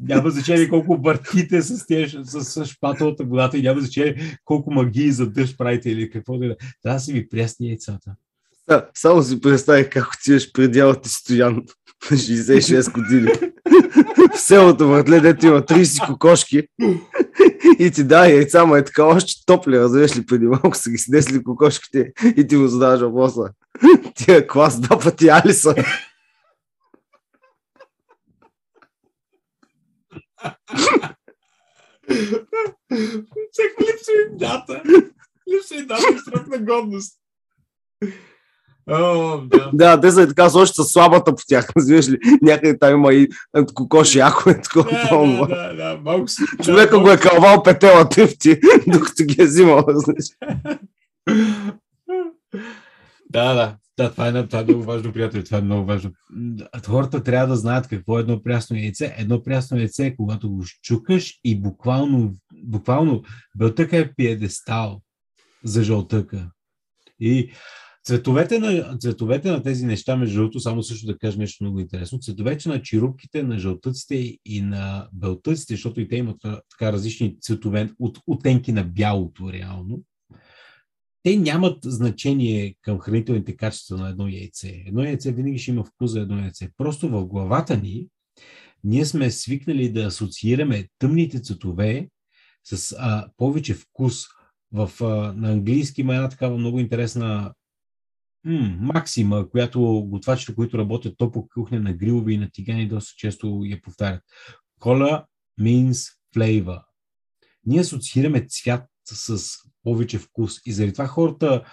Няма 0.00 0.30
значение 0.30 0.68
колко 0.68 0.96
въртите 0.96 1.62
с, 1.62 1.86
тия, 1.86 2.08
с, 2.24 2.44
с 2.44 2.66
шпателата 2.66 3.24
водата 3.24 3.58
и 3.58 3.62
няма 3.62 3.80
значение 3.80 4.38
колко 4.44 4.72
магии 4.72 5.12
за 5.12 5.30
дъжд 5.30 5.58
правите 5.58 5.90
или 5.90 6.10
какво 6.10 6.38
да 6.38 6.46
е. 6.46 6.56
Трябва 6.82 6.96
да 6.96 7.00
си 7.00 7.12
ви 7.12 7.28
прясни 7.28 7.68
яйцата. 7.68 8.14
Да, 8.68 8.88
само 8.94 9.22
си 9.22 9.40
представих 9.40 9.88
как 9.88 10.14
отиваш 10.14 10.52
при 10.52 10.68
дялата 10.68 11.08
стоян 11.08 11.54
на 12.10 12.16
66 12.16 12.92
години 12.92 13.30
в 14.34 14.40
селото 14.40 14.88
въртле, 14.88 15.20
дето 15.20 15.46
има 15.46 15.62
30 15.62 16.06
кокошки 16.06 16.68
и 17.78 17.90
ти 17.90 18.04
да 18.04 18.28
яйца, 18.28 18.66
ма 18.66 18.78
е 18.78 18.84
така 18.84 19.04
още 19.04 19.32
топли, 19.46 19.78
разбираш 19.78 20.16
ли, 20.16 20.26
преди 20.26 20.46
малко 20.46 20.74
са 20.74 20.90
ги 20.90 20.98
снесли 20.98 21.42
кокошките 21.42 22.12
и 22.36 22.46
ти 22.46 22.56
му 22.56 22.68
задаваш 22.68 23.00
въпроса. 23.00 23.50
Тия 24.14 24.46
клас 24.46 24.80
два 24.80 24.98
пъти 24.98 25.28
Алиса. 25.28 25.74
Всеки 33.52 33.80
липсва 33.80 34.12
им 34.30 34.38
дата. 34.38 34.82
Липсва 35.54 35.76
им 35.76 35.86
дата 35.86 36.18
срок 36.24 36.46
на 36.46 36.58
годност. 36.58 37.18
Oh, 38.90 39.48
да. 39.48 39.70
да, 39.72 40.00
те 40.00 40.10
са 40.10 40.28
така 40.28 40.48
още 40.54 40.82
с 40.82 40.84
слабата 40.84 41.34
по 41.34 41.42
тях. 41.48 41.68
Разбираш 41.76 42.08
ли? 42.08 42.18
Някъде 42.42 42.78
там 42.78 42.94
има 42.94 43.14
и 43.14 43.28
кокоши, 43.74 44.18
ако 44.18 44.50
е 44.50 44.60
такова. 44.60 44.90
Да, 44.90 45.46
да, 45.46 45.46
да, 45.46 45.74
да, 45.74 46.00
малко 46.04 46.28
си. 46.28 46.42
Човека 46.64 46.98
го 46.98 47.10
е 47.10 47.16
кълвал 47.16 47.62
петела 47.62 48.08
тъфти, 48.08 48.60
докато 48.86 49.24
ги 49.24 49.42
е 49.42 49.44
взимал. 49.44 49.86
Да, 53.30 53.54
да. 53.54 53.76
Да, 53.98 54.10
това 54.10 54.28
е, 54.28 54.46
това 54.46 54.60
е 54.60 54.64
много 54.64 54.82
важно, 54.82 55.12
приятели. 55.12 55.44
Това 55.44 55.58
е 55.58 55.62
много 55.62 55.86
важно. 55.86 56.10
Хората 56.86 57.22
трябва 57.22 57.46
да 57.46 57.56
знаят 57.56 57.88
какво 57.88 58.18
е 58.18 58.20
едно 58.20 58.42
прясно 58.42 58.76
яйце. 58.76 59.14
Едно 59.18 59.42
прясно 59.42 59.78
яйце 59.78 60.06
е 60.06 60.16
когато 60.16 60.50
го 60.50 60.64
щукаш 60.64 61.40
и 61.44 61.60
буквално, 61.60 62.32
буквално 62.62 63.22
белтъка 63.58 63.96
е 63.96 64.12
пиедестал 64.14 65.00
за 65.64 65.82
жълтъка. 65.82 66.50
И 67.20 67.52
Цветовете 68.04 68.58
на, 68.58 68.98
цветовете 68.98 69.50
на 69.50 69.62
тези 69.62 69.86
неща, 69.86 70.16
между 70.16 70.36
другото, 70.36 70.60
само 70.60 70.82
също 70.82 71.06
да 71.06 71.18
кажа 71.18 71.38
нещо 71.38 71.64
много 71.64 71.80
интересно, 71.80 72.18
цветовете 72.18 72.68
на 72.68 72.82
чирупките, 72.82 73.42
на 73.42 73.58
жълтъците 73.58 74.38
и 74.44 74.60
на 74.60 75.08
белтъците, 75.12 75.74
защото 75.74 76.00
и 76.00 76.08
те 76.08 76.16
имат 76.16 76.40
така 76.70 76.92
различни 76.92 77.40
цветове, 77.40 77.90
от 77.98 78.18
оттенки 78.26 78.72
на 78.72 78.84
бялото 78.84 79.52
реално, 79.52 80.02
те 81.22 81.36
нямат 81.36 81.78
значение 81.84 82.74
към 82.82 82.98
хранителните 82.98 83.56
качества 83.56 83.96
на 83.96 84.08
едно 84.08 84.28
яйце. 84.28 84.82
Едно 84.86 85.02
яйце 85.02 85.32
винаги 85.32 85.58
ще 85.58 85.70
има 85.70 85.84
вкус 85.84 86.10
за 86.10 86.20
едно 86.20 86.38
яйце. 86.38 86.68
Просто 86.76 87.08
в 87.08 87.26
главата 87.26 87.76
ни 87.76 88.06
ние 88.84 89.04
сме 89.04 89.30
свикнали 89.30 89.92
да 89.92 90.00
асоциираме 90.00 90.88
тъмните 90.98 91.40
цветове 91.42 92.08
с 92.64 92.96
а, 92.98 93.28
повече 93.36 93.74
вкус. 93.74 94.24
В, 94.72 94.90
а, 95.00 95.04
на 95.36 95.52
английски 95.52 96.00
има 96.00 96.14
една 96.14 96.28
такава 96.28 96.58
много 96.58 96.80
интересна 96.80 97.52
максима, 98.80 99.50
която 99.50 100.06
готвачите, 100.06 100.54
които 100.54 100.78
работят 100.78 101.14
топо 101.18 101.48
кухня 101.48 101.80
на 101.80 101.92
грилови 101.92 102.34
и 102.34 102.38
на 102.38 102.50
тигани, 102.52 102.88
доста 102.88 103.14
често 103.16 103.62
я 103.64 103.82
повтарят. 103.82 104.22
Color 104.80 105.24
means 105.60 106.12
flavor. 106.36 106.82
Ние 107.66 107.80
асоциираме 107.80 108.46
цвят 108.48 108.84
с 109.04 109.56
повече 109.82 110.18
вкус 110.18 110.60
и 110.66 110.72
заради 110.72 110.92
това 110.92 111.06
хората 111.06 111.64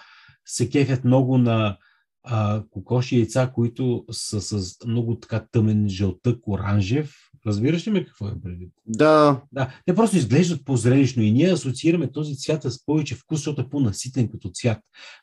се 0.44 0.70
кефят 0.70 1.04
много 1.04 1.38
на 1.38 1.78
а, 2.22 2.64
кокоши 2.70 3.16
яйца, 3.16 3.50
които 3.54 4.04
са 4.10 4.40
с 4.40 4.76
много 4.86 5.20
така 5.20 5.46
тъмен 5.52 5.88
жълтък, 5.88 6.38
оранжев. 6.46 7.14
Разбираш 7.46 7.86
ли 7.86 7.90
ме 7.90 8.04
какво 8.04 8.28
е 8.28 8.40
предвид? 8.42 8.72
Да. 8.86 9.42
Да, 9.52 9.74
те 9.86 9.94
просто 9.94 10.16
изглеждат 10.16 10.64
по-зрелищно 10.64 11.22
и 11.22 11.32
ние 11.32 11.52
асоциираме 11.52 12.12
този 12.12 12.36
цвят 12.36 12.62
с 12.62 12.84
повече 12.84 13.14
вкус, 13.14 13.38
защото 13.38 13.60
е 13.60 13.68
по-наситен 13.68 14.28
като 14.28 14.50
цвят. 14.54 14.78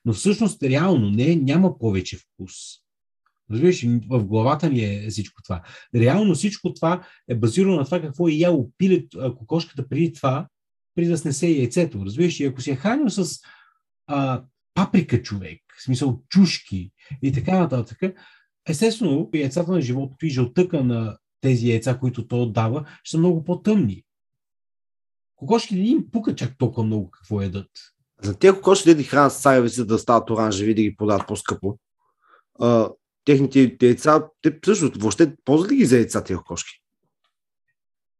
Но 0.06 0.14
всъщност 0.14 0.64
реално 0.64 1.10
не, 1.10 1.36
няма 1.36 1.80
повече 1.80 2.18
вкус. 2.18 2.54
Разбираш, 3.52 3.84
в 4.10 4.26
главата 4.26 4.70
ни 4.70 4.84
е 4.84 5.10
всичко 5.10 5.42
това. 5.44 5.62
Реално 5.96 6.36
всичко 6.36 6.74
това 6.74 7.04
е 7.28 7.36
базирано 7.36 7.76
на 7.76 7.86
това 7.86 8.02
какво 8.02 8.28
е 8.28 8.32
яло 8.32 8.72
пиле 8.78 9.04
кокошката 9.38 9.90
преди 9.90 10.14
това, 10.14 10.48
преди 10.96 11.10
да 11.10 11.18
снесе 11.18 11.48
яйцето. 11.48 12.06
Разбираш, 12.06 12.40
и 12.40 12.46
ако 12.46 12.62
си 12.62 12.72
е 12.72 12.76
хранил 12.76 13.10
с 13.10 13.40
а, 14.08 14.44
паприка 14.74 15.22
човек, 15.22 15.62
в 15.80 15.84
смисъл 15.84 16.22
чушки 16.30 16.92
и 17.22 17.32
така 17.32 17.60
нататък, 17.60 17.98
естествено, 18.68 19.30
яйцата 19.34 19.72
на 19.72 19.82
животното 19.82 20.26
и 20.26 20.30
жълтъка 20.30 20.84
на 20.84 21.18
тези 21.41 21.69
яйца, 21.69 21.97
които 22.00 22.28
то 22.28 22.43
отдава, 22.43 22.86
ще 23.04 23.12
са 23.12 23.17
много 23.17 23.43
по-тъмни. 23.43 24.04
Кокошките 25.36 25.76
не 25.76 25.88
им 25.88 26.12
пука 26.12 26.36
чак 26.36 26.58
толкова 26.58 26.84
много 26.84 27.12
какво 27.12 27.41
едат. 27.41 27.69
За 28.21 28.39
тези 28.39 28.56
кокошки 28.56 28.95
да 28.95 29.04
хранят 29.04 29.34
с 29.34 29.41
царевици 29.41 29.86
да 29.86 30.00
стават 30.00 30.30
оранжеви 30.30 30.76
да 30.76 30.82
ги 30.82 30.95
подават 30.95 31.28
по-скъпо. 31.28 31.78
А, 32.60 32.89
техните 33.26 33.78
яйца, 33.82 34.28
те 34.41 34.60
също 34.65 34.91
въобще 35.00 35.36
ползват 35.45 35.71
ли 35.71 35.76
ги 35.76 35.86
за 35.86 35.97
яйца 35.97 36.23
тези 36.23 36.38
кокошки? 36.38 36.82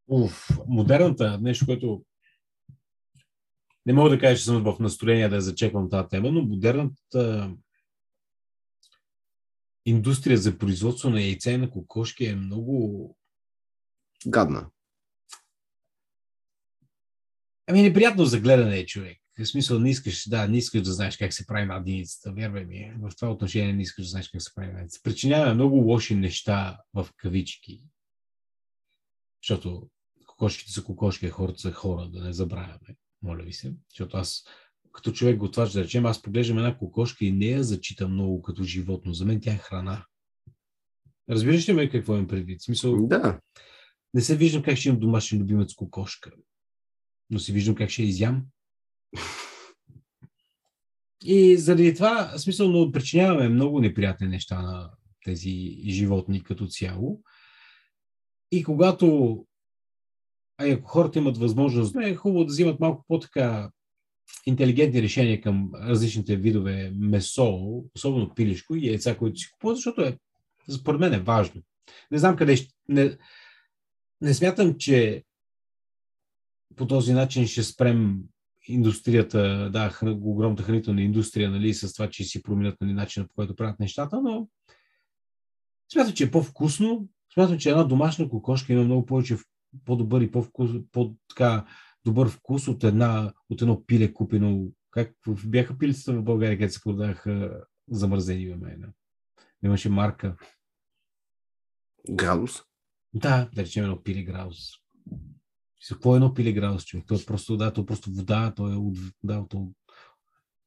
Уф, 0.08 0.50
модерната, 0.68 1.40
нещо, 1.42 1.66
което 1.66 2.04
не 3.86 3.94
мога 3.94 4.10
да 4.10 4.20
кажа, 4.20 4.38
че 4.38 4.44
съм 4.44 4.64
в 4.64 4.80
настроение 4.80 5.30
да 5.30 5.42
зачеквам 5.42 5.90
тази 5.90 6.08
тема, 6.10 6.32
но 6.32 6.42
модерната 6.42 7.52
индустрия 9.88 10.38
за 10.38 10.58
производство 10.58 11.10
на 11.10 11.22
яйца 11.22 11.52
и 11.52 11.58
на 11.58 11.70
кокошки 11.70 12.26
е 12.26 12.36
много... 12.36 13.18
Гадна. 14.28 14.70
Ами 17.68 17.82
неприятно 17.82 18.26
за 18.26 18.40
гледане 18.40 18.78
е 18.78 18.86
човек. 18.86 19.18
В 19.40 19.46
смисъл 19.46 19.80
не 19.80 19.90
искаш, 19.90 20.30
да, 20.30 20.48
не 20.48 20.58
искаш 20.58 20.82
да 20.82 20.94
знаеш 20.94 21.18
как 21.18 21.34
се 21.34 21.48
прави 21.48 21.66
на 21.66 21.76
единицата, 21.76 22.34
вярвай 22.34 22.66
ми. 22.66 22.94
В 23.02 23.16
това 23.16 23.32
отношение 23.32 23.74
не 23.74 23.82
искаш 23.82 24.06
да 24.06 24.10
знаеш 24.10 24.30
как 24.30 24.42
се 24.42 24.56
прави 24.56 24.72
на 24.72 24.74
единицата. 24.74 25.04
Причинява 25.04 25.54
много 25.54 25.76
лоши 25.76 26.16
неща 26.16 26.78
в 26.94 27.08
кавички. 27.18 27.84
Защото 29.44 29.90
кокошките 30.26 30.72
са 30.72 30.84
кокошки, 30.84 31.30
хората 31.30 31.60
са 31.60 31.72
хора, 31.72 32.10
да 32.10 32.24
не 32.24 32.34
забравяме 32.34 32.98
моля 33.22 33.44
ви 33.44 33.54
се, 33.54 33.74
защото 33.90 34.18
аз 34.18 34.44
като 34.98 35.12
човек 35.12 35.38
го 35.38 35.52
това, 35.52 35.66
да 35.66 35.84
речем, 35.84 36.06
аз 36.06 36.22
поглеждам 36.22 36.58
една 36.58 36.78
кокошка 36.78 37.26
и 37.26 37.32
не 37.32 37.46
я 37.46 37.64
зачитам 37.64 38.14
много 38.14 38.42
като 38.42 38.64
животно. 38.64 39.14
За 39.14 39.26
мен 39.26 39.42
тя 39.42 39.54
е 39.54 39.58
храна. 39.58 40.06
Разбираш 41.30 41.70
ли 41.70 41.74
ме 41.74 41.90
какво 41.90 42.14
имам 42.14 42.28
предвид? 42.28 42.62
Смисъл, 42.62 43.08
да. 43.08 43.40
Не 44.14 44.22
се 44.22 44.38
виждам 44.38 44.64
как 44.64 44.78
ще 44.78 44.90
имам 44.90 45.00
домашен 45.00 45.40
любимец 45.40 45.74
кокошка, 45.74 46.32
но 47.30 47.40
си 47.40 47.52
виждам 47.52 47.76
как 47.76 47.90
ще 47.90 48.04
изям. 48.04 48.46
И 51.24 51.58
заради 51.58 51.94
това, 51.94 52.38
смисъл, 52.38 52.70
но 52.70 52.92
причиняваме 52.92 53.50
много 53.50 53.80
неприятни 53.80 54.28
неща 54.28 54.62
на 54.62 54.92
тези 55.26 55.82
животни 55.88 56.44
като 56.44 56.68
цяло. 56.68 57.22
И 58.52 58.64
когато 58.64 59.38
а 60.58 60.68
ако 60.68 60.90
хората 60.90 61.20
имат 61.20 61.38
възможност, 61.38 61.96
е 61.96 62.16
хубаво 62.16 62.46
да 62.46 62.52
взимат 62.52 62.80
малко 62.80 63.06
по-така 63.08 63.72
интелигентни 64.46 65.02
решения 65.02 65.42
към 65.42 65.72
различните 65.74 66.36
видове 66.36 66.92
месо, 66.96 67.84
особено 67.96 68.34
пилешко 68.36 68.76
и 68.76 68.88
яйца, 68.88 69.18
които 69.18 69.40
си 69.40 69.52
купуват, 69.52 69.78
защото 69.78 70.02
е, 70.02 70.18
според 70.80 71.00
мен 71.00 71.14
е 71.14 71.20
важно. 71.20 71.62
Не 72.12 72.18
знам 72.18 72.36
къде 72.36 72.56
ще... 72.56 72.74
Не, 72.90 73.18
не 74.22 74.34
смятам, 74.34 74.76
че 74.78 75.24
по 76.76 76.88
този 76.88 77.14
начин 77.14 77.48
ще 77.48 77.64
спрем 77.64 78.20
индустрията, 78.68 79.70
да, 79.74 80.00
огромната 80.04 80.64
хранителна 80.64 81.02
индустрия, 81.02 81.52
нали, 81.52 81.74
с 81.74 81.94
това, 81.94 82.10
че 82.10 82.24
си 82.24 82.44
променят 82.44 82.82
нали, 82.82 82.94
начина 82.94 83.28
по 83.28 83.34
който 83.36 83.56
правят 83.56 83.80
нещата, 83.80 84.22
но 84.22 84.48
смятам, 85.94 86.14
че 86.14 86.24
е 86.24 86.32
по-вкусно. 86.32 87.08
Смятам, 87.34 87.58
че 87.58 87.70
една 87.70 87.84
домашна 87.84 88.30
кокошка 88.30 88.74
има 88.74 88.84
много 88.84 89.06
повече 89.06 89.38
по-добър 89.86 90.22
и 90.22 90.32
по-вкус, 90.32 90.72
по-така 90.92 91.66
добър 92.08 92.30
вкус 92.30 92.68
от, 92.68 92.84
една, 92.84 93.34
от 93.50 93.62
едно 93.62 93.86
пиле 93.86 94.14
купено. 94.14 94.68
Как 94.92 95.14
бяха 95.46 95.78
пилицата 95.78 96.14
в 96.14 96.24
България, 96.24 96.58
където 96.58 96.74
се 96.74 96.82
продадаха 96.82 97.64
замързени 97.90 98.50
в 98.50 98.58
мен. 98.58 98.94
Имаше 99.64 99.90
марка. 99.90 100.36
Градус? 102.10 102.62
Да, 103.14 103.50
да 103.56 103.62
речем 103.62 103.84
едно 103.84 104.04
пиле 104.04 104.24
градус. 104.24 104.58
Какво 105.88 106.14
е 106.14 106.18
едно 106.18 106.34
пиле 106.34 106.52
градус, 106.52 106.86
човек? 106.86 107.06
То 107.08 107.16
е 107.16 107.26
просто, 107.26 107.58
да, 107.58 107.74
то 107.74 107.82
е 107.82 107.86
просто 107.86 108.12
вода, 108.12 108.54
то 108.56 108.72
е 108.72 108.76
от, 108.76 108.98
да, 109.24 109.46
то... 109.50 109.72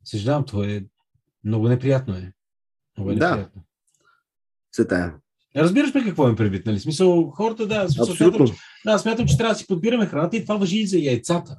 Съжалявам, 0.04 0.44
то 0.44 0.64
е 0.64 0.86
много 1.44 1.68
неприятно 1.68 2.14
е. 2.14 2.32
Много 2.96 3.10
е 3.10 3.14
неприятно. 3.14 3.64
Да. 4.76 4.88
тая. 4.88 5.20
Разбираш 5.56 5.94
ме 5.94 6.04
какво 6.04 6.28
им 6.28 6.36
предвид, 6.36 6.66
нали? 6.66 6.80
Смисъл, 6.80 7.30
хората, 7.30 7.66
да, 7.66 7.88
смисъл, 7.88 8.16
смятам, 8.16 8.46
че, 8.46 8.52
да, 8.84 8.98
смятам, 8.98 9.26
че 9.26 9.36
трябва 9.36 9.54
да 9.54 9.58
си 9.58 9.66
подбираме 9.66 10.06
храната 10.06 10.36
и 10.36 10.42
това 10.42 10.56
въжи 10.56 10.78
и 10.78 10.86
за 10.86 10.98
яйцата. 10.98 11.58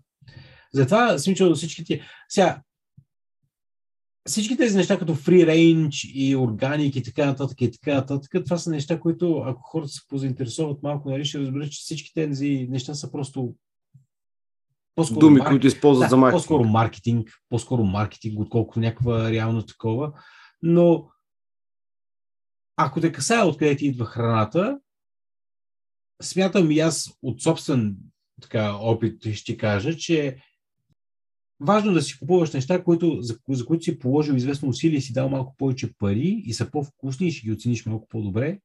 Затова 0.74 1.18
смисъл 1.18 1.56
всички 1.56 1.84
ти. 1.84 2.02
Сега, 2.30 2.62
всички 4.28 4.58
тези 4.58 4.78
неща, 4.78 5.00
като 5.00 5.16
free 5.16 5.46
range 5.46 6.12
и 6.14 6.36
органик 6.36 6.96
и 6.96 7.04
така 7.04 7.26
нататък 7.26 7.62
и 7.62 7.72
така 7.72 7.94
нататък, 7.94 8.32
това 8.46 8.58
са 8.58 8.70
неща, 8.70 9.00
които 9.00 9.38
ако 9.38 9.62
хората 9.62 9.92
се 9.92 10.02
позаинтересуват 10.10 10.84
малко, 10.84 11.10
нали, 11.10 11.26
ще 11.26 11.40
разберат, 11.40 11.72
че 11.72 11.80
всички 11.82 12.14
тези 12.14 12.68
неща 12.70 12.94
са 12.94 13.12
просто 13.12 13.56
по-скоро 14.96 15.20
думи, 15.20 15.40
марк... 15.40 15.50
които 15.50 15.68
използват 15.68 16.06
да, 16.06 16.10
за 16.10 16.18
маркетинг. 16.18 16.42
По-скоро 16.42 16.64
маркетинг, 16.64 17.30
по-скоро 17.50 17.84
маркетинг, 17.84 18.40
отколкото 18.40 18.80
някаква 18.80 19.32
реално 19.32 19.66
такова. 19.66 20.12
Но 20.62 21.11
ако 22.86 23.02
те 23.02 23.12
касае 23.12 23.44
откъде 23.44 23.76
ти 23.76 23.86
идва 23.86 24.06
храната, 24.06 24.80
смятам 26.22 26.72
и 26.72 26.80
аз 26.80 27.18
от 27.22 27.42
собствен 27.42 27.98
така, 28.42 28.74
опит 28.74 29.34
ще 29.34 29.58
кажа, 29.58 29.98
че 29.98 30.38
важно 31.60 31.94
да 31.94 32.02
си 32.02 32.20
купуваш 32.20 32.54
неща, 32.54 32.84
които, 32.84 33.18
за, 33.22 33.38
за 33.50 33.66
които 33.66 33.84
си 33.84 34.00
положил 34.00 34.34
известно 34.34 34.70
усилие 34.70 35.02
си 35.02 35.14
дал 35.14 35.30
малко 35.30 35.56
повече 35.58 35.94
пари 35.94 36.44
и 36.46 36.54
са 36.54 36.72
по-вкусни 36.72 37.28
и 37.28 37.32
ще 37.32 37.46
ги 37.46 37.52
оцениш 37.52 37.86
малко 37.86 38.08
по-добре. 38.08 38.60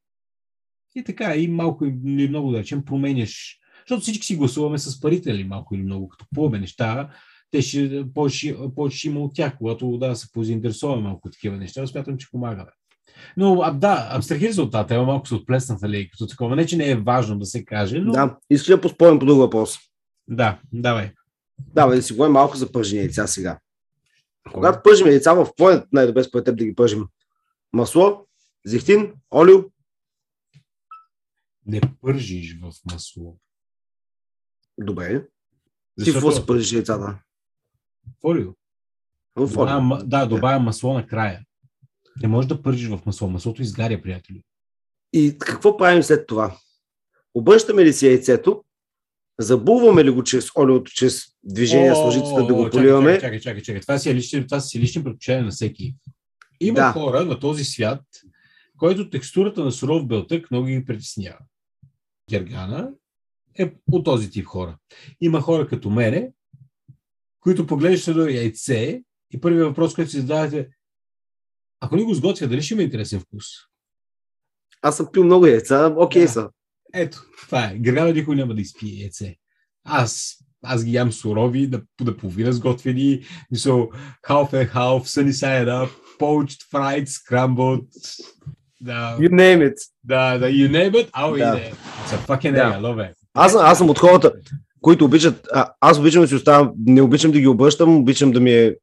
И 0.94 1.04
така, 1.04 1.36
и 1.36 1.48
малко 1.48 1.84
или 1.84 2.28
много 2.28 2.50
да 2.50 2.58
речем, 2.58 2.84
променяш. 2.84 3.58
Защото 3.80 4.02
всички 4.02 4.26
си 4.26 4.36
гласуваме 4.36 4.78
с 4.78 5.00
парите, 5.00 5.30
или 5.30 5.44
малко 5.44 5.74
или 5.74 5.82
много, 5.82 6.08
като 6.08 6.24
купуваме 6.24 6.58
неща, 6.58 7.10
те 7.50 7.62
ще 7.62 8.04
повече, 8.14 8.56
повече 8.74 9.08
има 9.08 9.20
от 9.20 9.34
тях, 9.34 9.58
когато 9.58 9.98
да 9.98 10.16
се 10.16 10.32
позаинтересуваме 10.32 11.02
малко 11.02 11.30
такива 11.30 11.56
неща, 11.56 11.86
смятам, 11.86 12.18
че 12.18 12.30
помагаме. 12.30 12.70
Но 13.36 13.60
а, 13.62 13.70
да, 13.70 14.08
абстрахира 14.12 14.52
се 14.52 14.60
от 14.60 14.72
тази 14.72 14.88
тема, 14.88 15.04
малко 15.04 15.28
се 15.28 15.34
отплесна, 15.34 15.88
ли, 15.88 16.10
като 16.10 16.26
такова. 16.26 16.56
Не, 16.56 16.66
че 16.66 16.76
не 16.76 16.90
е 16.90 16.96
важно 16.96 17.38
да 17.38 17.46
се 17.46 17.64
каже, 17.64 17.98
но... 17.98 18.12
Да, 18.12 18.36
искаш 18.50 18.68
да 18.68 18.80
поспорим 18.80 19.18
по 19.18 19.26
друг 19.26 19.38
въпрос. 19.38 19.78
Да, 20.28 20.60
давай. 20.72 21.12
Давай 21.58 21.96
да 21.96 22.02
си 22.02 22.12
говорим 22.12 22.32
малко 22.32 22.56
за 22.56 22.72
пържени 22.72 23.00
яйца 23.00 23.26
сега. 23.26 23.58
Когато 24.52 24.82
пържим 24.82 25.06
яйца, 25.06 25.32
в 25.34 25.44
какво 25.44 25.70
е 25.70 25.84
най-добре 25.92 26.24
според 26.24 26.44
теб 26.44 26.58
да 26.58 26.64
ги 26.64 26.74
пържим? 26.74 27.06
Масло, 27.72 28.26
зехтин, 28.64 29.12
олио? 29.34 29.64
Не 31.66 31.80
пържиш 32.02 32.58
в 32.62 32.72
масло. 32.92 33.38
Добре. 34.78 35.26
Ти 36.04 36.12
какво 36.12 36.32
се 36.32 36.46
пържиш 36.46 36.72
яйцата? 36.72 37.18
В 38.20 38.24
олио. 38.24 38.52
В 39.36 39.58
олио. 39.58 39.96
Да, 39.96 40.04
да, 40.04 40.26
добавя 40.26 40.60
масло 40.60 40.94
накрая. 40.94 41.42
Не 42.22 42.28
можеш 42.28 42.48
да 42.48 42.62
пържиш 42.62 42.88
в 42.88 43.00
масло. 43.06 43.30
Маслото 43.30 43.62
изгаря, 43.62 44.02
приятели. 44.02 44.42
И 45.12 45.36
какво 45.38 45.76
правим 45.76 46.02
след 46.02 46.26
това? 46.26 46.56
Обръщаме 47.34 47.84
ли 47.84 47.92
си 47.92 48.06
яйцето, 48.06 48.64
забуваме 49.38 50.04
ли 50.04 50.10
го 50.10 50.24
чрез 50.24 50.50
олиото, 50.58 50.92
чрез 50.92 51.22
движение 51.44 51.94
с 51.94 51.98
лъжицата 51.98 52.46
да 52.46 52.54
го 52.54 52.70
поливаме? 52.70 53.20
Чакай, 53.20 53.40
чакай, 53.40 53.62
чакай. 53.62 53.80
Това 53.80 53.98
си, 53.98 54.10
е 54.10 54.14
лични, 54.14 54.46
това 54.46 54.60
си 54.60 54.80
лични 54.80 55.04
предпочитания 55.04 55.44
на 55.44 55.50
всеки. 55.50 55.94
Има 56.60 56.80
да. 56.80 56.92
хора 56.92 57.24
на 57.24 57.40
този 57.40 57.64
свят, 57.64 58.02
който 58.76 59.10
текстурата 59.10 59.64
на 59.64 59.72
суров 59.72 60.06
белтък 60.06 60.50
много 60.50 60.66
ги 60.66 60.84
притеснява. 60.84 61.38
Гергана 62.30 62.90
е 63.58 63.72
от 63.92 64.04
този 64.04 64.30
тип 64.30 64.46
хора. 64.46 64.78
Има 65.20 65.40
хора 65.40 65.68
като 65.68 65.90
мене, 65.90 66.32
които 67.40 67.66
поглеждат 67.66 68.08
едно 68.08 68.28
яйце 68.28 69.02
и 69.30 69.40
първият 69.40 69.68
въпрос, 69.68 69.94
който 69.94 70.10
си 70.10 70.20
задавате 70.20 70.68
ако 71.80 71.96
ни 71.96 72.02
го 72.04 72.14
сготвя, 72.14 72.46
дали 72.46 72.62
ще 72.62 72.74
има 72.74 72.82
интересен 72.82 73.20
вкус? 73.20 73.44
Аз 74.82 74.96
съм 74.96 75.08
пил 75.12 75.24
много 75.24 75.46
яйца, 75.46 75.94
окей 75.96 76.22
okay 76.22 76.26
да. 76.26 76.32
са. 76.32 76.48
Ето, 76.94 77.22
това 77.40 77.64
е. 77.64 77.78
Грегана 77.78 78.12
никой 78.12 78.36
няма 78.36 78.54
да 78.54 78.60
изпие 78.60 79.00
яйце. 79.00 79.36
Аз, 79.84 80.36
аз 80.62 80.84
ги 80.84 80.92
ям 80.94 81.12
сурови, 81.12 81.66
да, 81.66 81.82
да 82.00 82.16
половина 82.16 82.52
сготвени, 82.52 83.20
мисъл, 83.50 83.88
half 84.28 84.52
and 84.52 84.72
half, 84.72 85.00
sunny 85.06 85.30
side 85.30 85.68
up, 85.68 85.90
poached, 86.18 86.60
fried, 86.72 87.04
scrambled. 87.06 87.86
Да, 88.80 89.16
You 89.20 89.30
name 89.30 89.70
it. 89.70 89.74
да, 90.04 90.38
да, 90.38 90.46
you 90.46 90.70
name 90.70 90.92
it, 90.92 91.10
I'll 91.10 91.38
Да. 91.38 91.44
eat 91.44 91.72
it. 91.72 91.74
It's 91.74 92.16
a 92.16 92.26
fucking 92.26 92.52
Да. 92.52 92.58
egg, 92.58 92.72
I 92.72 92.80
love 92.80 93.10
it. 93.10 93.14
Аз, 93.34 93.54
аз 93.54 93.78
съм 93.78 93.90
от 93.90 93.98
хората, 93.98 94.32
които 94.80 95.04
обичат, 95.04 95.48
а, 95.52 95.72
аз 95.80 95.98
обичам 95.98 96.22
да 96.22 96.28
си 96.28 96.34
оставам, 96.34 96.72
не 96.86 97.02
обичам 97.02 97.30
да 97.32 97.40
ги 97.40 97.46
обръщам, 97.46 97.96
обичам 97.96 98.30
да 98.32 98.40
ми 98.40 98.52
е 98.52 98.76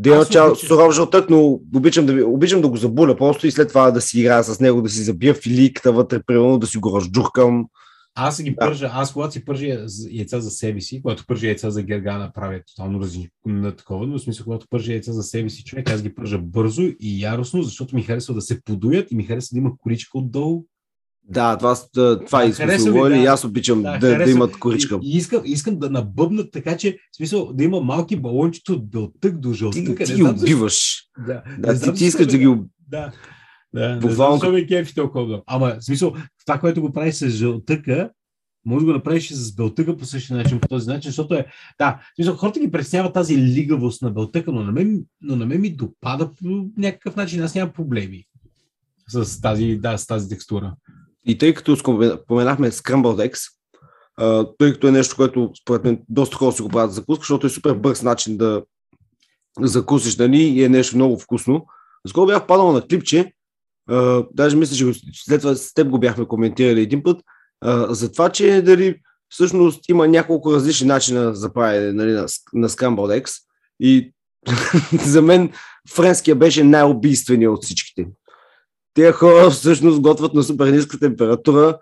да 0.00 0.08
има 0.08 0.18
Аз 0.18 0.30
чал, 0.30 0.54
суров 0.54 0.94
жълтък, 0.94 1.30
но 1.30 1.60
обичам 1.74 2.06
да, 2.06 2.26
обичам 2.26 2.60
да 2.60 2.68
го 2.68 2.76
забуля 2.76 3.16
просто 3.16 3.46
и 3.46 3.50
след 3.50 3.68
това 3.68 3.90
да 3.90 4.00
си 4.00 4.20
играя 4.20 4.44
с 4.44 4.60
него, 4.60 4.82
да 4.82 4.88
си 4.88 5.02
забия 5.02 5.34
филийката 5.34 5.92
вътре, 5.92 6.22
примерно 6.26 6.58
да 6.58 6.66
си 6.66 6.78
го 6.78 6.96
разджуркам. 6.96 7.66
Аз 8.14 8.42
ги 8.42 8.50
Да. 8.50 8.56
пържа, 8.56 8.90
аз 8.92 9.12
когато 9.12 9.32
си 9.32 9.44
пържа 9.44 9.66
яйца 10.10 10.40
за 10.40 10.50
себе 10.50 10.80
си, 10.80 11.02
когато 11.02 11.26
пържа 11.26 11.46
яйца 11.46 11.70
за 11.70 11.82
гергана, 11.82 12.32
правя 12.34 12.60
тотално 12.66 13.00
различно 13.00 13.30
на 13.46 13.76
такова, 13.76 14.06
но 14.06 14.18
в 14.18 14.22
смисъл, 14.22 14.44
когато 14.44 14.66
пържа 14.70 14.92
яйца 14.92 15.12
за 15.12 15.22
себе 15.22 15.50
си 15.50 15.64
човек, 15.64 15.90
аз 15.90 16.02
ги 16.02 16.14
пържа 16.14 16.38
бързо 16.38 16.82
и 16.82 17.22
яростно, 17.22 17.62
защото 17.62 17.96
ми 17.96 18.02
харесва 18.02 18.34
да 18.34 18.40
се 18.40 18.62
подуят 18.62 19.10
и 19.10 19.14
ми 19.14 19.24
харесва 19.24 19.54
да 19.54 19.58
има 19.58 19.76
коричка 19.78 20.18
отдолу. 20.18 20.64
Да, 21.28 21.56
това, 21.56 21.76
това 22.26 22.38
Да, 22.38 22.46
и 22.46 22.52
сме 22.52 22.78
говорили, 22.78 23.18
да. 23.18 23.24
и 23.24 23.26
аз 23.26 23.44
обичам 23.44 23.82
Да, 23.82 23.98
да, 23.98 24.24
да, 24.24 24.30
имат 24.30 24.58
коричка. 24.58 24.98
И, 25.02 25.14
и 25.14 25.16
искам, 25.16 25.42
искам 25.44 25.78
да 25.78 25.90
набъбнат 25.90 26.52
така, 26.52 26.76
че 26.76 26.98
в 27.12 27.16
смисъл 27.16 27.52
да 27.52 27.64
има 27.64 27.80
малки 27.80 28.16
балончета 28.16 28.72
от 28.72 28.90
белтък 28.90 29.38
до 29.40 29.50
Ти, 29.50 29.58
жълтъка. 29.58 30.04
ти 30.04 30.10
не 30.10 30.16
ги 30.16 30.22
убиваш. 30.22 31.04
Да, 31.26 31.42
Да, 31.58 31.72
не 31.72 31.80
ти, 31.80 31.92
ти 31.92 32.04
искаш 32.04 32.26
защо 32.26 32.38
да 32.38 32.38
ги 32.38 32.60
Да. 32.88 33.12
Да, 33.74 33.96
Буквално 33.96 34.36
защо 34.36 34.52
ме 34.52 34.66
кефи 34.66 34.94
толкова. 34.94 35.42
Ама, 35.46 35.76
в 35.80 35.84
смисъл, 35.84 36.14
това, 36.46 36.58
което 36.58 36.80
го 36.80 36.92
правиш 36.92 37.14
с 37.14 37.28
жълтъка, 37.28 38.10
може 38.64 38.86
да 38.86 38.92
го 38.92 38.96
направиш 38.96 39.30
и 39.30 39.34
с 39.34 39.54
белтъка 39.54 39.96
по 39.96 40.04
същия 40.04 40.36
начин, 40.36 40.60
по 40.60 40.68
този 40.68 40.88
начин, 40.88 41.08
защото 41.08 41.34
е, 41.34 41.46
да, 41.78 42.00
смисъл, 42.14 42.36
хората 42.36 42.60
ги 42.60 42.70
преснява 42.70 43.12
тази 43.12 43.38
лигавост 43.38 44.02
на 44.02 44.10
белтъка, 44.10 44.52
но 44.52 44.62
на 44.62 44.72
мен, 44.72 45.04
но 45.20 45.36
на 45.36 45.46
мен 45.46 45.60
ми 45.60 45.76
допада 45.76 46.30
по 46.34 46.66
някакъв 46.76 47.16
начин, 47.16 47.42
аз 47.42 47.54
нямам 47.54 47.72
проблеми 47.72 48.24
с 49.08 49.40
тази, 49.40 49.78
да, 49.82 49.98
с 49.98 50.06
тази 50.06 50.28
текстура. 50.28 50.74
И 51.26 51.38
тъй 51.38 51.54
като 51.54 51.76
споменахме 51.76 52.70
Scrambled 52.70 53.50
а, 54.16 54.46
тъй 54.58 54.72
като 54.72 54.88
е 54.88 54.92
нещо, 54.92 55.16
което 55.16 55.50
според 55.62 55.84
мен 55.84 56.00
доста 56.08 56.36
хора 56.36 56.52
си 56.52 56.62
го 56.62 56.68
правят 56.68 56.90
за 56.90 56.94
закуска, 56.94 57.22
защото 57.22 57.46
е 57.46 57.50
супер 57.50 57.74
бърз 57.74 58.02
начин 58.02 58.36
да 58.36 58.62
закусиш 59.60 60.16
нали, 60.16 60.42
и 60.42 60.64
е 60.64 60.68
нещо 60.68 60.96
много 60.96 61.18
вкусно. 61.18 61.66
Скоро 62.08 62.26
бях 62.26 62.46
падал 62.46 62.72
на 62.72 62.86
клипче, 62.86 63.32
а, 63.88 64.24
даже 64.32 64.56
мисля, 64.56 64.76
че 64.76 65.00
след 65.14 65.40
това 65.40 65.54
с 65.54 65.74
теб 65.74 65.88
го 65.88 66.00
бяхме 66.00 66.26
коментирали 66.26 66.80
един 66.80 67.02
път, 67.02 67.20
за 67.88 68.12
това, 68.12 68.28
че 68.28 68.62
дали 68.62 69.00
всъщност 69.28 69.88
има 69.88 70.08
няколко 70.08 70.52
различни 70.52 70.86
начина 70.86 71.34
за 71.34 71.52
правене 71.52 71.92
нали, 71.92 72.12
на, 72.12 72.26
на 72.52 72.68
Scrambled 72.68 73.22
Eggs 73.22 73.32
и 73.80 74.12
за 75.04 75.22
мен 75.22 75.52
френския 75.90 76.36
беше 76.36 76.64
най-убийственият 76.64 77.52
от 77.52 77.64
всичките. 77.64 78.06
Те 78.94 79.12
хора 79.12 79.50
всъщност 79.50 80.00
готвят 80.00 80.34
на 80.34 80.42
супер 80.42 80.66
ниска 80.66 80.98
температура 80.98 81.78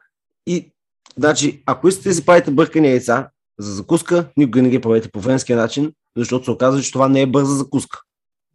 и 0.47 0.73
значи, 1.17 1.63
ако 1.67 1.89
искате 1.89 2.09
да 2.09 2.15
си 2.15 2.27
правите 2.27 2.51
бъркани 2.51 2.89
яйца 2.89 3.31
за 3.59 3.75
закуска, 3.75 4.29
никога 4.37 4.63
не 4.63 4.71
ги 4.71 4.81
правете 4.81 5.11
по 5.11 5.21
френския 5.21 5.57
начин, 5.57 5.93
защото 6.17 6.45
се 6.45 6.51
оказва, 6.51 6.83
че 6.83 6.93
това 6.93 7.09
не 7.09 7.21
е 7.21 7.27
бърза 7.27 7.55
закуска. 7.55 8.01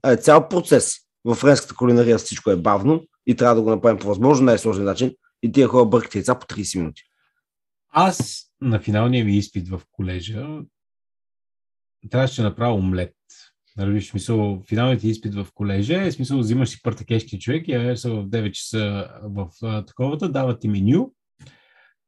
А 0.03 0.11
е 0.11 0.17
цял 0.17 0.49
процес. 0.49 0.95
В 1.25 1.35
френската 1.35 1.75
кулинария 1.75 2.17
всичко 2.17 2.51
е 2.51 2.55
бавно 2.55 3.03
и 3.27 3.35
трябва 3.35 3.55
да 3.55 3.61
го 3.61 3.69
направим 3.69 3.99
по 3.99 4.07
възможно 4.07 4.45
най-сложен 4.45 4.83
начин 4.83 5.15
и 5.43 5.51
тия 5.51 5.67
хора 5.67 5.85
бъркат 5.85 6.15
яйца 6.15 6.39
по 6.39 6.45
30 6.45 6.79
минути. 6.79 7.03
Аз 7.89 8.45
на 8.61 8.79
финалния 8.79 9.25
ми 9.25 9.37
изпит 9.37 9.69
в 9.69 9.81
колежа 9.91 10.47
трябваше 12.09 12.41
да 12.41 12.47
направя 12.47 12.73
омлет. 12.73 13.15
Нали, 13.77 14.01
в 14.01 14.05
смисъл, 14.05 14.61
финалният 14.67 15.03
изпит 15.03 15.35
в 15.35 15.47
колежа 15.53 16.01
е 16.01 16.11
смисъл, 16.11 16.39
взимаш 16.39 16.69
си 16.69 16.81
партакешки 16.81 17.39
човек, 17.39 17.67
я 17.67 17.97
са 17.97 18.09
в 18.09 18.29
9 18.29 18.51
часа 18.51 19.09
в 19.23 19.49
а, 19.63 19.85
таковата, 19.85 20.31
дават 20.31 20.61
ти 20.61 20.67
меню, 20.67 21.13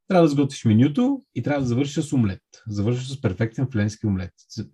трябва 0.08 0.22
да 0.22 0.28
сготвиш 0.28 0.64
менюто 0.64 1.24
и 1.34 1.42
трябва 1.42 1.60
да 1.60 1.66
завършиш 1.66 2.04
с 2.04 2.12
омлет. 2.12 2.42
Завършиш 2.66 3.08
с 3.08 3.20
перфектен 3.20 3.68
френски 3.72 4.06
омлет. 4.06 4.32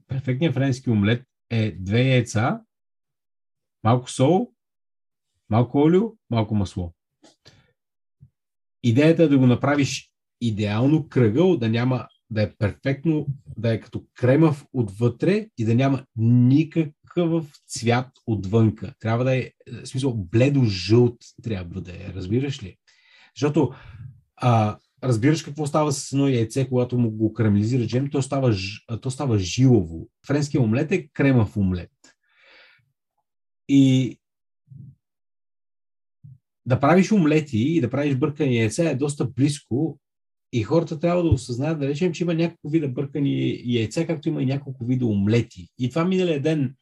Перфектният 0.09 0.55
френски 0.55 0.91
омлет 0.91 1.25
е 1.51 1.77
две 1.79 2.03
яйца, 2.03 2.61
малко 3.85 4.11
сол, 4.11 4.53
малко 5.51 5.79
олио, 5.79 6.03
малко 6.31 6.55
масло. 6.55 6.95
Идеята 8.83 9.23
е 9.23 9.29
да 9.29 9.39
го 9.39 9.47
направиш 9.47 10.11
идеално 10.41 11.09
кръгъл, 11.09 11.57
да 11.57 11.69
няма 11.69 12.07
да 12.33 12.43
е 12.43 12.53
перфектно, 12.59 13.27
да 13.57 13.73
е 13.73 13.81
като 13.81 14.05
кремав 14.15 14.67
отвътре 14.73 15.49
и 15.59 15.65
да 15.65 15.75
няма 15.75 16.05
никакъв 16.17 17.61
цвят 17.69 18.09
отвънка. 18.27 18.95
Трябва 19.01 19.25
да 19.25 19.37
е, 19.37 19.51
в 19.83 19.87
смисъл, 19.87 20.15
бледо-жълт 20.15 21.17
трябва 21.43 21.81
да 21.81 21.93
е, 21.93 22.13
разбираш 22.15 22.63
ли? 22.63 22.77
Защото 23.37 23.75
а, 24.37 24.79
разбираш 25.05 25.43
какво 25.43 25.67
става 25.67 25.93
с 25.93 26.13
едно 26.13 26.29
яйце, 26.29 26.69
когато 26.69 26.99
му 26.99 27.11
го 27.11 27.33
карамелизира 27.33 27.87
джем, 27.87 28.11
то 28.11 28.23
става, 28.23 28.55
то 29.01 29.11
става 29.11 29.39
жилово. 29.39 30.09
Френския 30.27 30.61
омлет 30.61 30.93
е 30.93 31.09
кремав 31.09 31.57
омлет. 31.57 31.91
И 33.69 34.19
да 36.67 36.81
правиш 36.81 37.13
омлети 37.13 37.59
и 37.59 37.81
да 37.81 37.91
правиш 37.91 38.15
бъркани 38.15 38.57
яйца 38.57 38.91
е 38.91 38.95
доста 38.95 39.25
близко 39.25 39.99
и 40.53 40.63
хората 40.63 41.01
трябва 41.01 41.23
да 41.23 41.29
осъзнаят, 41.29 41.81
да 41.81 41.89
речем, 41.89 42.13
че 42.13 42.23
има 42.25 42.35
няколко 42.35 42.69
вида 42.71 42.89
бъркани 42.89 43.63
яйца, 43.67 44.07
както 44.07 44.29
има 44.29 44.43
и 44.43 44.47
няколко 44.47 44.85
вида 44.85 45.07
омлети. 45.07 45.69
И 45.79 45.91
това 45.91 46.05
миналия 46.05 46.43
ден 46.43 46.75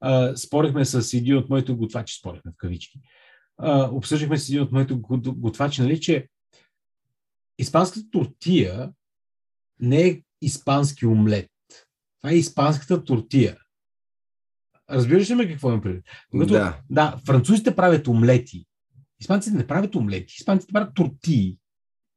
а, 0.00 0.36
спорихме 0.36 0.84
с 0.84 1.14
един 1.14 1.36
от 1.36 1.50
моите 1.50 1.72
готвачи, 1.72 2.18
спорихме 2.18 2.50
в 2.52 2.56
кавички. 2.56 3.00
А, 3.58 3.90
обсъждахме 3.92 4.38
с 4.38 4.48
един 4.48 4.62
от 4.62 4.72
моите 4.72 4.94
го- 4.94 5.20
готвачи, 5.36 5.82
нали, 5.82 6.00
че 6.00 6.28
испанската 7.58 8.10
тортия 8.10 8.92
не 9.80 10.06
е 10.08 10.22
испански 10.42 11.06
омлет. 11.06 11.50
Това 12.20 12.32
е 12.32 12.36
испанската 12.36 13.04
тортия. 13.04 13.56
Разбираш 14.90 15.30
ли 15.30 15.34
ме 15.34 15.48
какво 15.48 15.68
имам 15.68 15.80
предвид? 15.80 16.04
Когато, 16.30 16.52
Да. 16.52 16.80
да, 16.90 17.16
французите 17.26 17.76
правят 17.76 18.08
омлети. 18.08 18.64
Испанците 19.20 19.56
не 19.56 19.66
правят 19.66 19.94
омлети. 19.94 20.34
Испанците 20.38 20.72
правят 20.72 20.94
тортии. 20.94 21.58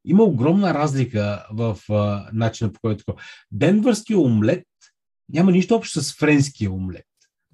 Има 0.04 0.22
огромна 0.22 0.74
разлика 0.74 1.46
в 1.52 1.78
а, 1.90 2.28
начина 2.32 2.72
по 2.72 2.80
който. 2.80 3.04
Денвърския 3.52 4.18
омлет 4.18 4.64
няма 5.28 5.52
нищо 5.52 5.74
общо 5.74 6.02
с 6.02 6.12
френския 6.12 6.72
омлет. 6.72 7.04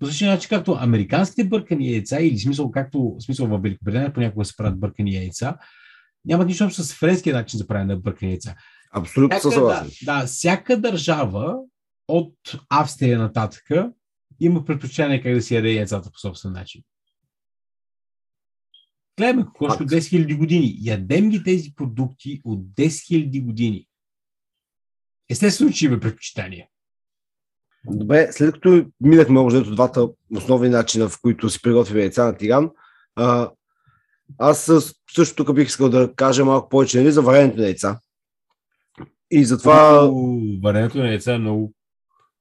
По 0.01 0.07
същия 0.07 0.31
начин, 0.31 0.49
както 0.49 0.77
американските 0.81 1.49
бъркани 1.49 1.93
яйца, 1.93 2.21
или 2.21 2.39
смисъл, 2.39 2.71
както 2.71 3.17
смисъл 3.21 3.47
в 3.47 3.61
Великобритания 3.63 4.13
понякога 4.13 4.45
се 4.45 4.57
правят 4.57 4.81
бъркани 4.81 5.15
яйца, 5.15 5.57
нямат 6.25 6.47
нищо 6.47 6.65
общо 6.65 6.83
с 6.83 6.95
френския 6.95 7.35
начин 7.35 7.59
за 7.59 7.67
правене 7.67 7.95
на 7.95 8.01
бъркани 8.01 8.31
яйца. 8.31 8.55
Абсолютно 8.93 9.39
Всяка, 9.39 9.61
да, 9.61 9.87
да, 10.21 10.27
всяка 10.27 10.81
държава 10.81 11.57
от 12.09 12.35
Австрия 12.69 13.19
нататъка 13.19 13.93
има 14.41 14.65
предпочитание 14.65 15.23
как 15.23 15.35
да 15.35 15.43
си 15.43 15.55
яде 15.55 15.73
яйцата 15.73 16.11
по 16.11 16.19
собствен 16.19 16.53
начин. 16.53 16.83
Гледаме 19.19 19.47
ще 19.75 19.83
от 19.83 19.91
10 19.91 19.99
000 19.99 20.39
години. 20.39 20.77
Ядем 20.81 21.29
ги 21.31 21.43
тези 21.43 21.75
продукти 21.77 22.41
от 22.45 22.61
10 22.61 22.87
000 22.87 23.45
години. 23.45 23.87
Естествено, 25.31 25.73
че 25.73 25.87
има 25.87 26.01
предпочитание. 26.01 26.69
Добре, 27.91 28.29
след 28.33 28.55
като 28.55 28.85
минахме 29.01 29.41
общо 29.41 29.75
двата 29.75 30.09
основни 30.37 30.69
начина, 30.69 31.09
в 31.09 31.21
които 31.21 31.51
си 31.51 31.63
приготвяме 31.63 32.01
яйца 32.01 32.25
на 32.25 32.37
тиган, 32.37 32.71
а, 33.17 33.51
аз 34.39 34.71
също 35.15 35.37
тук 35.37 35.55
бих 35.55 35.69
искал 35.69 35.89
да 35.89 36.15
кажа 36.17 36.45
малко 36.45 36.69
повече 36.69 36.99
нали, 36.99 37.13
за 37.13 37.23
варенето 37.23 37.59
на 37.59 37.65
яйца. 37.65 37.99
И 39.31 39.45
затова... 39.45 40.11
Варенето 40.63 40.99
на 40.99 41.09
яйца 41.09 41.35
е 41.35 41.39
много... 41.39 41.73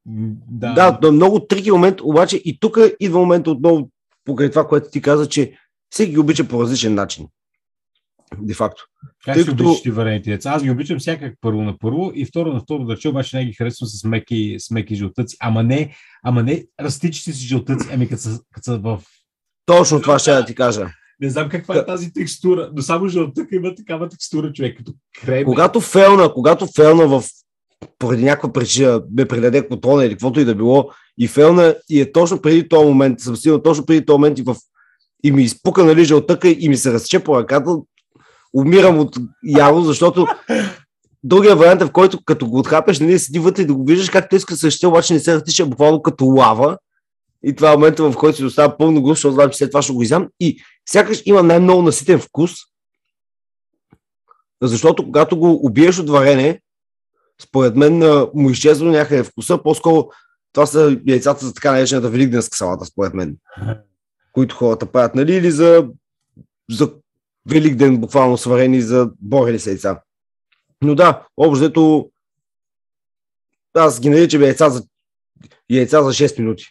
Да, 0.06 0.92
да, 0.92 1.12
много 1.12 1.40
трики 1.40 1.72
момент, 1.72 2.02
обаче 2.02 2.38
и 2.38 2.60
тук 2.60 2.78
идва 3.00 3.20
момент 3.20 3.48
отново 3.48 3.90
покрай 4.26 4.50
това, 4.50 4.68
което 4.68 4.90
ти 4.90 5.02
каза, 5.02 5.30
че 5.30 5.58
всеки 5.94 6.12
ги 6.12 6.20
обича 6.20 6.48
по 6.48 6.62
различен 6.64 6.94
начин. 6.94 7.28
Де 8.42 8.54
факто. 8.54 8.84
Как 9.26 9.34
тъй 9.34 9.44
ще 9.44 9.52
като- 9.52 9.64
обичаш 9.64 9.82
ти 9.82 9.92
варените 9.92 10.30
яйца? 10.30 10.50
Аз 10.50 10.64
ги 10.64 10.72
обичам 10.72 11.00
всякак 11.00 11.34
първо 11.42 11.62
на 11.62 11.78
първо 11.78 12.12
и 12.16 12.26
второ 12.26 12.54
на 12.54 12.60
второ 12.60 12.84
да 12.86 12.96
рече, 12.96 13.10
обаче 13.10 13.38
не 13.38 13.46
ги 13.46 13.54
харесвам 13.54 13.88
с 13.88 14.04
меки, 14.04 14.56
с 14.60 14.72
меки 14.72 14.96
жълтъци. 14.96 15.38
Ама 15.40 15.64
не, 15.64 15.96
ама 16.24 16.44
не 16.44 16.66
растичите 16.82 17.34
си 17.34 17.48
жълтъци, 17.48 17.88
ами 17.94 18.08
като 18.10 18.22
са, 18.22 18.40
като 18.54 18.64
са 18.64 18.78
в... 18.78 19.02
Точно 19.66 20.02
това 20.02 20.20
ще 20.20 20.32
да 20.32 20.46
ти 20.46 20.56
кажа. 20.56 20.88
Не 21.20 21.30
знам 21.30 21.50
каква 21.50 21.78
е 21.78 21.86
тази 21.86 22.14
текстура, 22.14 22.72
но 22.76 22.82
само 22.82 23.08
жълтъка 23.08 23.56
има 23.56 23.76
такава 23.76 24.10
текстура, 24.10 24.54
човек, 24.54 24.78
като 24.78 24.94
крем. 25.22 25.46
Когато 25.46 25.82
фелна, 25.82 26.34
когато 26.34 26.68
фелна 26.76 27.08
в 27.08 27.24
поради 28.00 28.24
някаква 28.24 28.54
причина 28.54 29.04
ме 29.18 29.26
предаде 29.26 29.68
котрона 29.68 30.06
или 30.06 30.14
каквото 30.14 30.40
и 30.40 30.46
да 30.46 30.56
било 30.56 30.90
и 31.18 31.28
фелна 31.28 31.76
и 31.90 32.02
е 32.02 32.12
точно 32.12 32.42
преди 32.42 32.70
този 32.70 32.88
момент, 32.88 33.20
съм 33.20 33.36
сигурен, 33.36 33.62
точно 33.64 33.86
преди 33.86 34.06
този 34.06 34.18
момент 34.18 34.40
и, 34.40 34.42
в, 34.42 34.56
и 35.24 35.32
ми 35.32 35.44
изпука 35.44 35.84
нали 35.84 36.06
жълтъка 36.06 36.50
и 36.50 36.70
ми 36.70 36.78
се 36.78 36.94
разче 36.94 37.24
по 37.24 37.38
ръката, 37.38 37.78
умирам 38.54 39.00
от 39.00 39.18
ярост, 39.48 39.88
защото 39.88 40.28
другия 41.24 41.56
вариант 41.56 41.82
е 41.82 41.86
в 41.86 41.92
който 41.92 42.20
като 42.26 42.48
го 42.48 42.60
отхапеш, 42.60 43.00
нали, 43.00 43.20
седи 43.20 43.40
вътре 43.40 43.62
и 43.62 43.66
да 43.66 43.74
го 43.74 43.86
виждаш 43.86 44.10
как 44.10 44.30
те 44.30 44.36
иска 44.36 44.56
същия, 44.56 44.90
обаче 44.90 45.14
не 45.14 45.20
се 45.20 45.36
разтича 45.36 45.66
буквално 45.66 46.02
като 46.02 46.26
лава 46.26 46.78
И 47.44 47.56
това 47.56 47.72
е 47.72 47.76
момента, 47.76 48.12
в 48.12 48.18
който 48.18 48.38
си 48.38 48.46
остава 48.46 48.78
пълно 48.78 49.02
густ, 49.02 49.18
защото 49.18 49.34
знам, 49.34 49.50
че 49.50 49.58
след 49.58 49.72
това 49.72 49.82
ще 49.82 49.94
го 49.94 50.04
изям. 50.04 50.28
И 50.40 50.62
сякаш 50.90 51.22
има 51.26 51.44
най-много 51.44 51.82
наситен 51.82 52.20
вкус, 52.20 52.52
защото 54.62 55.04
когато 55.04 55.38
го 55.38 55.60
убиеш 55.66 56.00
от 56.00 56.10
варене, 56.10 56.60
според 57.44 57.76
мен 57.76 58.28
му 58.34 58.50
изчезва 58.50 58.92
някъде 58.92 59.24
вкуса. 59.24 59.64
По-скоро 59.64 60.08
това 60.54 60.66
са 60.66 60.98
яйцата 61.08 61.46
за 61.46 61.54
така 61.54 61.72
наречената 61.72 62.10
великденска 62.10 62.58
салата, 62.58 62.86
според 62.86 63.14
мен. 63.14 63.38
Които 64.34 64.56
хората 64.56 64.86
правят, 64.86 65.16
нали, 65.16 65.36
или 65.36 65.52
за, 65.52 65.88
за 66.70 66.94
Великден 67.50 67.98
буквално 67.98 68.38
сварени 68.38 68.82
за 68.82 69.12
борели 69.22 69.60
се 69.60 69.70
яйца. 69.70 70.02
Но 70.82 70.96
да, 70.96 71.26
общо 71.38 72.10
аз 73.74 74.00
ги 74.00 74.10
наричам 74.10 74.42
яйца 74.42 74.70
за, 74.70 74.84
яйца 75.70 76.04
за 76.04 76.10
6 76.10 76.40
минути. 76.40 76.66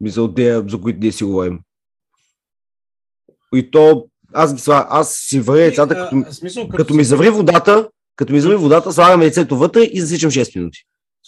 Мисля, 0.00 0.22
от 0.22 0.34
тея, 0.34 0.64
за 0.68 0.80
които 0.80 0.98
ние 1.00 1.12
си 1.12 1.24
говорим. 1.24 1.60
И 3.54 3.70
то, 3.70 4.08
аз 4.32 4.54
ги 4.54 4.60
слагам, 4.60 4.86
аз 4.90 5.14
си 5.14 5.40
варя 5.40 5.60
яйцата, 5.60 5.94
като, 5.94 6.32
смисъл, 6.32 6.68
като, 6.68 6.76
като 6.76 6.94
ми 6.94 7.04
заври 7.04 7.30
водата, 7.30 7.88
като 8.16 8.32
ми 8.32 8.40
заври 8.40 8.56
водата, 8.56 8.92
слагам 8.92 9.22
яйцето 9.22 9.56
вътре 9.56 9.80
и 9.82 10.00
засичам 10.00 10.30
6 10.30 10.56
минути. 10.56 10.78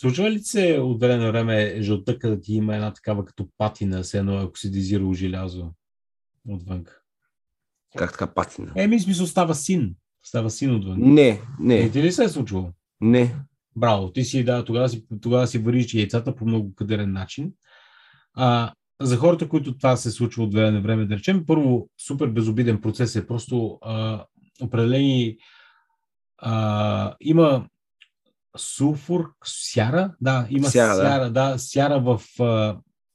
Случва 0.01 0.31
ли 0.31 0.39
се 0.39 0.79
от 0.83 1.01
време 1.01 1.25
на 1.25 1.33
време 1.33 1.83
жълтъка 1.83 2.29
да 2.31 2.41
ти 2.41 2.55
има 2.55 2.75
една 2.75 2.93
такава 2.93 3.25
като 3.25 3.49
патина, 3.59 4.05
се 4.05 4.19
едно 4.19 4.43
оксидизирало 4.43 5.15
желязо 5.15 5.71
отвън? 6.49 6.85
Как 7.97 8.13
така 8.13 8.27
патина? 8.35 8.73
Еми, 8.77 9.01
смисъл 9.01 9.27
става 9.27 9.55
син. 9.55 9.95
Става 10.23 10.51
син 10.51 10.75
отвън. 10.75 10.97
Не, 10.99 11.41
не. 11.61 11.83
Не 11.83 11.91
ти 11.91 12.03
ли 12.03 12.13
се 12.13 12.25
е 12.25 12.29
случвало? 12.29 12.71
Не. 13.01 13.37
Браво, 13.77 14.13
ти 14.13 14.25
си, 14.25 14.45
да, 14.45 14.65
тогава 14.65 14.89
си, 14.89 15.07
тогава 15.21 15.47
си 15.47 15.59
вариш 15.59 15.95
яйцата 15.95 16.35
по 16.35 16.47
много 16.47 16.75
кадерен 16.75 17.13
начин. 17.13 17.53
А, 18.35 18.73
за 19.01 19.17
хората, 19.17 19.49
които 19.49 19.77
това 19.77 19.97
се 19.97 20.11
случва 20.11 20.45
от 20.45 20.55
време 20.55 20.71
на 20.71 20.81
време, 20.81 21.07
да 21.07 21.17
речем, 21.17 21.47
първо, 21.47 21.89
супер 22.07 22.29
безобиден 22.29 22.81
процес 22.81 23.17
е 23.17 23.27
просто 23.27 23.79
а, 23.83 24.25
определени 24.61 25.37
а, 26.39 27.15
има 27.21 27.67
сулфур, 28.59 29.33
сяра, 29.45 30.15
да, 30.21 30.47
има 30.51 30.69
сяра, 30.69 30.95
сяра 30.95 31.25
да. 31.25 31.51
да, 31.53 31.59
сяра 31.59 32.01
в 32.01 32.21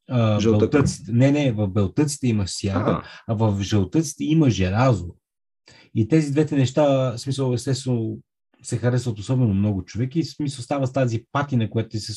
а, 0.09 0.41
белтъците. 0.41 1.11
Не, 1.11 1.31
не, 1.31 1.51
в 1.51 1.67
белтъците 1.67 2.27
има 2.27 2.47
сяра, 2.47 3.03
а, 3.27 3.33
а 3.33 3.33
в 3.33 3.61
жълтъците 3.61 4.23
има 4.23 4.49
желязо. 4.49 5.07
И 5.95 6.07
тези 6.07 6.31
двете 6.31 6.55
неща, 6.55 7.11
в 7.11 7.17
смисъл, 7.17 7.53
естествено, 7.53 8.17
се 8.63 8.77
харесват 8.77 9.19
особено 9.19 9.53
много 9.53 9.85
човек 9.85 10.15
и 10.15 10.23
смисъл 10.23 10.63
става 10.63 10.87
с 10.87 10.93
тази 10.93 11.23
патина, 11.31 11.69
която 11.69 11.89
ти 11.89 11.99
се 11.99 12.13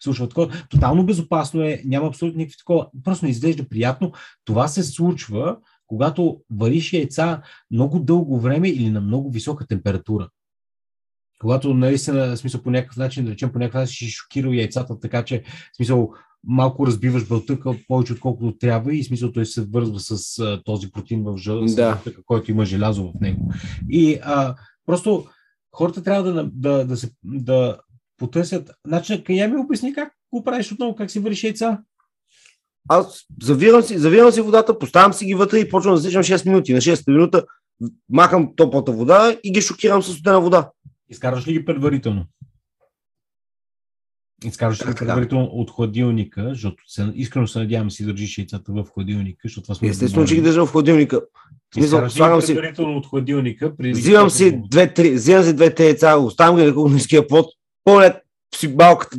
случва 0.00 0.28
такова. 0.28 0.52
Тотално 0.70 1.06
безопасно 1.06 1.62
е, 1.62 1.82
няма 1.84 2.06
абсолютно 2.08 2.38
никакви 2.38 2.58
такова, 2.58 2.86
просто 3.04 3.24
не 3.24 3.30
изглежда 3.30 3.68
приятно. 3.68 4.12
Това 4.44 4.68
се 4.68 4.82
случва, 4.82 5.56
когато 5.86 6.40
вариш 6.50 6.92
яйца 6.92 7.42
много 7.70 8.00
дълго 8.00 8.40
време 8.40 8.68
или 8.68 8.90
на 8.90 9.00
много 9.00 9.30
висока 9.30 9.66
температура 9.66 10.28
когато 11.38 11.74
наистина, 11.74 12.36
смисъл 12.36 12.62
по 12.62 12.70
някакъв 12.70 12.96
начин, 12.96 13.24
да 13.24 13.30
речем 13.30 13.52
по 13.52 13.58
някакъв 13.58 13.80
начин, 13.80 14.08
си 14.08 14.12
шокирал 14.12 14.50
яйцата, 14.50 15.00
така 15.00 15.24
че, 15.24 15.42
смисъл, 15.76 16.10
малко 16.46 16.86
разбиваш 16.86 17.28
бълтъка 17.28 17.74
повече 17.88 18.12
отколкото 18.12 18.58
трябва 18.58 18.94
и 18.94 19.04
смисъл 19.04 19.32
той 19.32 19.46
се 19.46 19.64
вързва 19.64 20.00
с 20.00 20.38
а, 20.38 20.62
този 20.64 20.90
протеин 20.90 21.22
в 21.24 21.36
жъл, 21.36 21.64
да. 21.64 21.98
който 22.26 22.50
има 22.50 22.64
желязо 22.64 23.04
в 23.04 23.20
него. 23.20 23.52
И 23.90 24.18
а, 24.22 24.54
просто 24.86 25.26
хората 25.72 26.02
трябва 26.02 26.32
да, 26.32 26.48
да, 26.52 26.84
да, 26.84 26.96
се, 26.96 27.10
да 27.24 27.78
потърсят 28.18 28.70
начин. 28.86 29.22
Я 29.28 29.48
ми 29.48 29.56
обясни 29.56 29.94
как 29.94 30.12
го 30.32 30.44
правиш 30.44 30.72
отново, 30.72 30.94
как 30.94 31.10
си 31.10 31.18
вършиш 31.18 31.44
яйца. 31.44 31.78
Аз 32.88 33.26
завирам 33.42 33.82
си, 33.82 33.98
завирам 33.98 34.32
си 34.32 34.40
водата, 34.40 34.78
поставям 34.78 35.12
си 35.12 35.24
ги 35.24 35.34
вътре 35.34 35.58
и 35.58 35.68
почвам 35.68 35.94
да 35.94 36.00
засичам 36.00 36.22
6 36.22 36.46
минути. 36.46 36.74
На 36.74 36.80
6 36.80 37.12
минута 37.12 37.44
махам 38.08 38.52
топлата 38.56 38.92
вода 38.92 39.36
и 39.44 39.52
ги 39.52 39.60
шокирам 39.60 40.02
с 40.02 40.12
студена 40.12 40.40
вода. 40.40 40.70
Изкарваш 41.10 41.46
ли 41.46 41.52
ги 41.52 41.64
предварително? 41.64 42.24
Изкарваш 44.44 44.86
ли 44.86 44.94
предварително 44.94 45.44
от 45.44 45.70
хладилника, 45.70 46.48
защото 46.48 46.76
се, 46.86 47.12
искрено 47.14 47.46
се 47.46 47.58
надявам 47.58 47.90
си 47.90 48.04
държиш 48.04 48.38
яйцата 48.38 48.72
в 48.72 48.86
хладилника, 48.94 49.40
защото 49.44 49.62
това 49.62 49.74
сме. 49.74 49.88
Естествено, 49.88 50.26
че 50.26 50.34
ги 50.34 50.40
държа 50.40 50.66
в 50.66 50.72
хладилника. 50.72 51.20
Смисъл, 51.74 52.10
слагам 52.10 52.42
си. 52.42 52.54
Предварително 52.54 52.96
от 52.96 53.06
хладилника. 53.06 53.76
Преди 53.76 53.92
взимам 53.92 54.30
си 54.30 54.60
две-три, 54.70 55.14
взимам 55.14 55.44
си 55.44 55.52
две-три 55.52 55.84
яйца, 55.84 56.16
оставям 56.16 56.56
ги 56.56 56.64
на 56.64 56.74
кухненския 56.74 57.26
плод, 57.26 57.46
полет 57.84 58.16
си 58.54 58.68
малката 58.68 59.18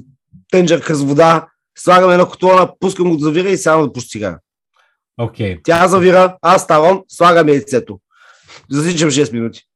тенджерка 0.52 0.96
с 0.96 1.04
вода, 1.04 1.48
слагам 1.78 2.12
едно 2.12 2.28
котлона, 2.28 2.74
пускам 2.80 3.10
го 3.10 3.18
да 3.18 3.26
завира 3.26 3.50
и 3.50 3.58
само 3.58 3.88
да 3.88 3.94
пустига. 3.94 4.40
Okay. 5.20 5.60
Тя 5.64 5.88
завира, 5.88 6.38
аз 6.42 6.64
ставам, 6.64 7.04
слагам 7.08 7.50
яйцето. 7.50 8.00
Засичам 8.70 9.10
6 9.10 9.34
минути 9.34 9.66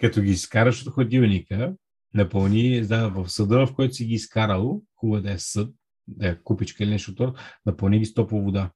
като 0.00 0.20
ги 0.22 0.30
изкараш 0.30 0.86
от 0.86 0.94
хладилника, 0.94 1.74
напълни 2.14 2.80
да, 2.80 3.08
в 3.08 3.28
съда, 3.28 3.66
в 3.66 3.74
който 3.74 3.94
си 3.94 4.04
ги 4.04 4.14
изкарал, 4.14 4.82
хубаво 4.96 5.22
да 5.22 5.32
е 5.32 5.38
съд, 5.38 5.70
да 6.08 6.28
е 6.28 6.36
купичка 6.44 6.84
или 6.84 6.90
нещо, 6.90 7.34
напълни 7.66 7.98
ги 7.98 8.06
с 8.06 8.14
топла 8.14 8.40
вода. 8.40 8.70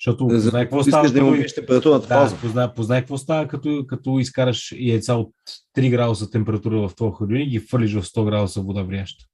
Защото 0.00 0.26
да, 0.26 0.34
познай 0.34 0.64
какво 0.64 0.82
става. 0.82 1.10
Да 1.10 1.18
имаш 1.18 1.54
температурата 1.54 2.08
да, 2.08 2.38
познай, 2.40 2.74
познай 2.74 3.00
какво 3.00 3.18
става, 3.18 3.48
като, 3.48 3.84
като 3.86 4.18
изкараш 4.18 4.74
яйца 4.76 5.14
от 5.14 5.32
3 5.76 5.90
градуса 5.90 6.30
температура 6.30 6.88
в 6.88 6.94
твоя 6.94 7.12
хладилник 7.12 7.52
и 7.52 7.60
фърлиш 7.60 7.94
в 7.94 8.02
100 8.02 8.24
градуса 8.24 8.60
вода 8.60 8.82
вряща. 8.82 9.24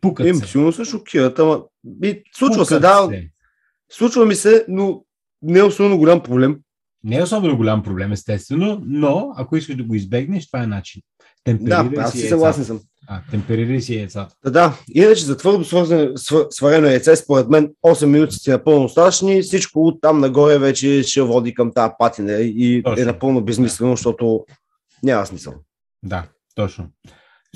Пукат 0.00 0.26
Им, 0.26 0.36
се. 0.36 0.46
Сигурно 0.46 0.72
се 0.72 0.84
шокират, 0.84 1.38
ама 1.38 1.62
и, 2.02 2.22
случва 2.36 2.54
Пукат 2.54 2.68
се, 2.68 2.78
да. 2.80 3.08
Се. 3.10 3.30
Случва 3.90 4.26
ми 4.26 4.34
се, 4.34 4.64
но 4.68 5.04
не 5.42 5.58
е 5.58 5.62
особено 5.62 5.98
голям 5.98 6.22
проблем. 6.22 6.60
Не 7.04 7.16
е 7.16 7.22
особено 7.22 7.56
голям 7.56 7.82
проблем, 7.82 8.12
естествено, 8.12 8.82
но 8.86 9.32
ако 9.36 9.56
искаш 9.56 9.76
да 9.76 9.84
го 9.84 9.94
избегнеш, 9.94 10.46
това 10.46 10.62
е 10.62 10.66
начин. 10.66 11.02
Темперирай 11.44 11.88
да, 11.88 12.00
аз 12.00 12.12
си 12.12 12.28
съгласен 12.28 12.64
съм. 12.64 12.80
А, 13.06 13.20
темперирай 13.30 13.80
си 13.80 13.96
яйцата. 13.96 14.34
Да, 14.44 14.50
да. 14.50 14.78
Иначе 14.94 15.24
за 15.24 15.36
твърдо 15.36 15.64
сварено 16.50 16.86
яйце, 16.86 17.16
според 17.16 17.48
мен 17.48 17.70
8 17.86 18.04
минути 18.04 18.36
си 18.36 18.50
напълно 18.50 18.82
достатъчни, 18.82 19.42
всичко 19.42 19.86
от 19.86 20.00
там 20.00 20.20
нагоре 20.20 20.58
вече 20.58 21.02
ще 21.02 21.22
води 21.22 21.54
към 21.54 21.72
тази 21.72 21.92
патина 21.98 22.32
и 22.32 22.76
е 22.76 22.82
точно. 22.82 23.02
е 23.02 23.04
напълно 23.04 23.44
безмислено, 23.44 23.90
да. 23.90 23.96
защото 23.96 24.44
няма 25.02 25.26
смисъл. 25.26 25.54
Да, 26.02 26.24
точно. 26.54 26.86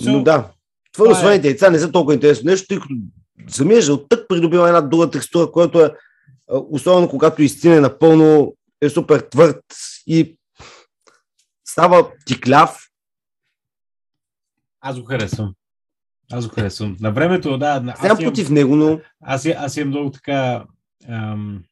So, 0.00 0.12
Но 0.12 0.22
да, 0.22 0.48
твърдо 0.94 1.12
е... 1.12 1.14
сварените 1.14 1.48
яйца 1.48 1.70
не 1.70 1.78
са 1.78 1.92
толкова 1.92 2.14
интересно 2.14 2.50
нещо, 2.50 2.66
тъй 2.68 2.78
като 2.78 2.94
самия 3.48 3.80
жълтък 3.80 4.28
придобива 4.28 4.68
една 4.68 4.80
друга 4.80 5.10
текстура, 5.10 5.52
която 5.52 5.80
е 5.84 5.90
особено 6.48 7.08
когато 7.08 7.42
изтине 7.42 7.80
напълно 7.80 8.54
е 8.80 8.88
супер 8.90 9.20
твърд 9.20 9.64
и 10.06 10.38
става 11.64 12.12
тикляв. 12.26 12.88
Аз 14.80 15.00
го 15.00 15.06
харесвам. 15.06 15.54
Аз 16.32 16.48
го 16.48 16.54
харесвам. 16.54 16.96
На 17.00 17.10
времето, 17.12 17.58
да. 17.58 17.82
Аз 17.86 18.04
имам 18.04 18.18
против 18.18 18.50
него, 18.50 18.76
но... 18.76 19.00
Аз, 19.20 19.46
аз 19.46 19.76
имам 19.76 19.88
много 19.88 20.10
така 20.10 20.64
ам, 21.08 21.64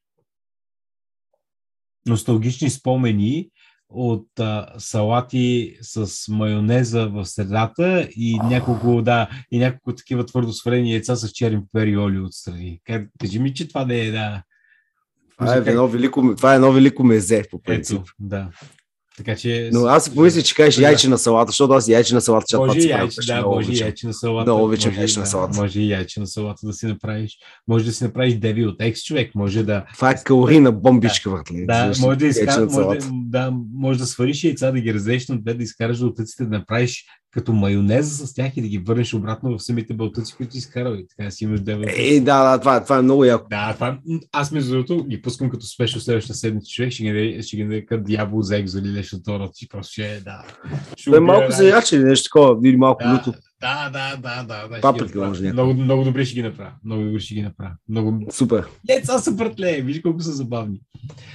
носталгични 2.07 2.71
спомени 2.71 3.51
от 3.89 4.41
а, 4.41 4.75
салати 4.79 5.77
с 5.81 6.29
майонеза 6.29 7.09
в 7.09 7.25
средата 7.25 8.09
и 8.17 8.39
няколко, 8.39 9.03
да, 9.03 9.29
и 9.51 9.59
няколко 9.59 9.95
такива 9.95 10.27
твърдо 10.27 10.53
сварени 10.53 10.93
яйца 10.93 11.17
с 11.17 11.31
черен 11.31 11.67
пепер 11.73 11.87
и 11.87 11.97
олио 11.97 12.25
отстрани. 12.25 12.81
Кажи 13.21 13.39
ми, 13.39 13.55
че 13.55 13.69
това 13.69 13.85
не 13.85 14.01
е, 14.01 14.11
да, 14.11 14.43
това 15.39 15.55
е, 15.55 15.59
едно 15.59 15.89
велико, 15.89 16.35
това 16.37 16.53
е 16.53 16.55
едно 16.55 16.73
велико 16.73 17.05
мезе, 17.05 17.43
по 17.51 17.63
принцип. 17.63 17.97
Ето, 17.97 18.13
да. 18.19 18.49
Така 19.17 19.37
че... 19.37 19.71
Но 19.73 19.87
аз 19.87 20.05
си 20.05 20.15
помисля, 20.15 20.43
че 20.43 20.55
кажеш 20.55 20.79
яйче 20.79 21.09
на 21.09 21.19
салата, 21.19 21.51
защото 21.51 21.73
аз 21.73 21.89
яйче 21.89 22.15
на 22.15 22.21
салата 22.21 22.45
ще 22.49 22.57
може 22.57 22.89
яйче, 22.89 23.21
да, 23.27 23.43
може 23.43 23.73
яйче 23.73 24.07
на 24.07 24.15
салата. 24.15 24.51
Много 24.51 24.65
обичам 24.65 24.95
яйче 24.95 25.21
на 25.21 25.27
салата. 25.27 25.61
Може 25.61 25.81
и 25.81 25.91
яйче 25.91 26.21
на 26.21 26.27
салата 26.27 26.67
да 26.67 26.73
си 26.73 26.87
направиш. 26.87 27.39
Може 27.69 27.85
да 27.85 27.93
си 27.93 28.05
направиш 28.05 28.35
деви 28.35 28.67
от 28.67 28.77
екс 28.81 29.03
човек, 29.03 29.35
може 29.35 29.63
да... 29.63 29.85
Това 29.95 30.11
е 30.11 30.15
калорийна 30.25 30.73
бомбичка, 30.73 31.31
да, 31.31 31.37
въртли. 31.37 31.67
Да, 31.67 31.93
може 32.01 32.19
да, 32.19 32.27
изкар... 32.27 32.67
може, 32.71 32.99
да, 33.37 33.53
може 33.73 33.99
да 33.99 34.07
свариш 34.07 34.45
яйца, 34.45 34.73
да 34.73 34.81
ги 34.81 34.95
разрежеш 34.95 35.29
на 35.29 35.39
две, 35.39 35.55
да 35.55 35.63
изкараш 35.63 35.97
жълтъците, 35.97 36.45
да 36.45 36.59
направиш 36.59 37.05
като 37.31 37.53
майонеза 37.53 38.27
с 38.27 38.35
тях 38.35 38.57
и 38.57 38.63
да 38.63 38.69
ги 38.69 38.79
върнеш 38.79 39.15
обратно 39.15 39.59
в 39.59 39.63
самите 39.63 39.95
бълтъци, 39.95 40.35
които 40.37 40.57
изкарал. 40.57 40.95
И 40.95 41.07
така 41.09 41.31
си 41.31 41.45
имаш 41.45 41.61
девет. 41.61 41.91
Е, 41.97 42.21
да, 42.21 42.51
да, 42.51 42.61
това, 42.61 42.85
това 42.85 42.99
е 42.99 43.03
много 43.03 43.25
яко. 43.25 43.47
Да, 43.51 43.75
това, 43.75 43.99
аз 44.33 44.53
между 44.53 44.71
другото 44.71 45.05
ги 45.05 45.23
пускам 45.23 45.51
като 45.51 45.67
спешно 45.67 46.01
следващата 46.01 46.39
седмица 46.39 46.71
човек, 46.71 46.93
ще 46.93 47.03
ги, 47.03 47.43
ще 47.43 47.57
ги 47.57 47.65
нарека 47.65 48.03
дявол 48.03 48.43
за 48.43 48.57
екзо 48.57 48.79
или 48.79 48.89
нещо 48.89 49.23
това, 49.23 49.51
ти 49.55 49.69
просто 49.69 49.93
ще 49.93 50.21
да. 50.21 50.45
Ще 50.97 51.17
е 51.17 51.21
малко 51.21 51.53
за 51.53 51.69
яче 51.69 51.99
нещо 51.99 52.25
такова, 52.25 52.69
или 52.69 52.77
малко 52.77 53.05
да, 53.05 53.15
люто. 53.15 53.39
Да, 53.61 53.91
да, 53.93 54.17
да, 54.17 54.43
да. 54.43 54.69
да 54.69 54.81
Паприка 54.81 55.27
може. 55.27 55.53
Много, 55.53 55.75
много 55.75 56.05
добре 56.05 56.25
ще 56.25 56.35
ги 56.35 56.43
направя. 56.43 56.73
Много 56.85 57.05
добре 57.05 57.21
ще 57.21 57.35
ги 57.35 57.43
направя. 57.43 57.73
Много... 57.89 58.27
Супер. 58.31 58.65
Яйца 58.89 59.19
са 59.19 59.33
братле, 59.33 59.81
виж 59.81 60.01
колко 60.01 60.21
са 60.21 60.33
забавни. 60.33 60.81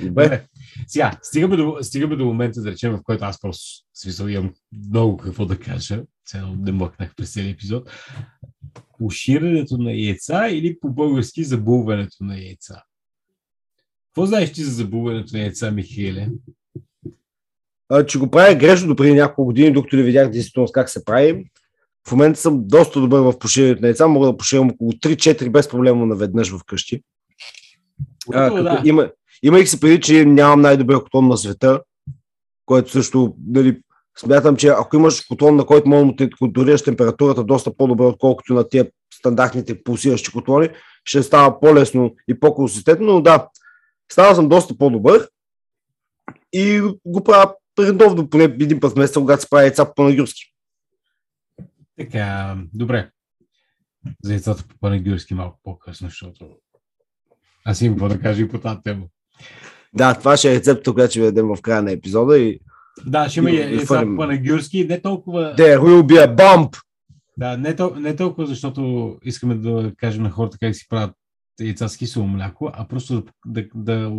Добре. 0.01 0.45
Сега, 0.87 1.19
стигаме 1.21 1.55
до, 1.55 1.77
стигаме 1.81 2.15
до 2.15 2.25
момента, 2.25 2.61
да 2.61 2.71
речем, 2.71 2.93
в 2.93 3.03
който 3.03 3.25
аз 3.25 3.41
просто 3.41 3.63
смисъл 3.93 4.27
имам 4.27 4.53
много 4.87 5.17
какво 5.17 5.45
да 5.45 5.59
кажа. 5.59 6.03
Цено 6.25 6.55
не 6.55 6.71
мъкнах 6.71 7.15
през 7.15 7.33
целия 7.33 7.51
епизод. 7.51 7.89
поширането 8.99 9.77
на 9.77 9.93
яйца 9.93 10.49
или 10.49 10.79
по-български 10.79 11.43
забулването 11.43 12.23
на 12.23 12.37
яйца? 12.37 12.83
Какво 14.07 14.25
знаеш 14.25 14.51
ти 14.51 14.63
за 14.63 14.71
забулването 14.71 15.37
на 15.37 15.41
яйца, 15.41 15.71
Михаиле? 15.71 16.29
А, 17.89 18.05
че 18.05 18.19
го 18.19 18.31
правя 18.31 18.55
грешно 18.55 18.87
до 18.87 18.95
преди 18.95 19.13
няколко 19.13 19.45
години, 19.45 19.73
докато 19.73 19.95
не 19.95 20.03
видях 20.03 20.29
действително 20.29 20.69
как 20.73 20.89
се 20.89 21.05
прави. 21.05 21.45
В 22.07 22.11
момента 22.11 22.39
съм 22.39 22.67
доста 22.67 23.01
добър 23.01 23.19
в 23.19 23.39
поширането 23.39 23.81
на 23.81 23.87
яйца. 23.87 24.07
Мога 24.07 24.27
да 24.27 24.37
поширям 24.37 24.69
около 24.69 24.91
3-4 24.91 25.49
без 25.49 25.69
проблема 25.69 26.05
наведнъж 26.05 26.53
вкъщи. 26.57 27.03
А, 28.33 28.49
като 28.49 28.63
да. 28.63 28.81
има, 28.85 29.09
имайки 29.43 29.69
се 29.69 29.79
преди, 29.79 30.01
че 30.01 30.25
нямам 30.25 30.61
най-добър 30.61 31.03
котлон 31.03 31.27
на 31.27 31.37
света, 31.37 31.81
което 32.65 32.91
също, 32.91 33.35
нали, 33.47 33.81
смятам, 34.17 34.55
че 34.55 34.67
ако 34.67 34.95
имаш 34.95 35.21
котлон, 35.21 35.55
на 35.55 35.65
който 35.65 35.89
може 35.89 36.11
да 36.11 36.29
контролираш 36.29 36.81
температурата 36.81 37.43
доста 37.43 37.77
по-добре, 37.77 38.05
отколкото 38.05 38.53
на 38.53 38.69
тия 38.69 38.91
стандартните 39.13 39.83
пулсиращи 39.83 40.31
котлони, 40.31 40.69
ще 41.05 41.23
става 41.23 41.59
по-лесно 41.59 42.15
и 42.27 42.39
по-консистентно, 42.39 43.13
но 43.13 43.21
да, 43.21 43.47
става 44.11 44.35
съм 44.35 44.49
доста 44.49 44.77
по-добър 44.77 45.29
и 46.53 46.81
го 47.05 47.23
правя 47.23 47.53
редовно, 47.79 48.29
поне 48.29 48.43
един 48.43 48.79
път 48.79 48.91
в 48.91 48.95
месеца, 48.95 49.19
когато 49.19 49.41
се 49.41 49.49
прави 49.49 49.63
яйца 49.63 49.93
по 49.95 50.03
нагюрски. 50.03 50.53
Така, 51.97 52.57
добре. 52.73 53.11
За 54.23 54.33
яйцата 54.33 54.63
по 54.67 54.75
панагюрски 54.79 55.33
малко 55.33 55.59
по-късно, 55.63 56.09
защото 56.09 56.49
аз 57.65 57.81
имам 57.81 57.95
какво 57.95 58.09
да 58.09 58.19
кажа 58.19 58.41
и 58.41 58.47
по 58.47 58.59
тази 58.59 58.81
тема. 58.83 59.05
Да, 59.93 60.13
това 60.13 60.37
ще 60.37 60.51
е 60.51 60.55
рецепта, 60.55 60.93
която 60.93 61.11
ще 61.11 61.21
ведем 61.21 61.47
в 61.47 61.61
края 61.61 61.81
на 61.83 61.91
епизода 61.91 62.39
и 62.39 62.59
Да, 63.05 63.29
ще 63.29 63.39
има 63.39 63.51
И- 63.51 63.55
и 63.55 63.75
и 63.75 63.85
панагюрски, 64.17 64.85
не 64.85 65.01
толкова... 65.01 65.55
there 65.57 65.77
will 65.79 66.01
be 66.01 66.27
a 66.27 66.35
bump. 66.35 66.81
Да, 67.37 67.57
не, 67.57 67.75
тол- 67.75 67.99
не 67.99 68.15
толкова, 68.15 68.47
защото 68.47 69.17
искаме 69.23 69.55
да 69.55 69.91
кажем 69.97 70.23
на 70.23 70.29
хората 70.29 70.57
как 70.59 70.75
си 70.75 70.85
правят 70.89 71.11
яйца 71.59 71.89
с 71.89 71.97
кисело 71.97 72.27
мляко, 72.27 72.69
а 72.73 72.87
просто 72.87 73.13
да, 73.13 73.23
да, 73.45 73.67
да 73.75 74.11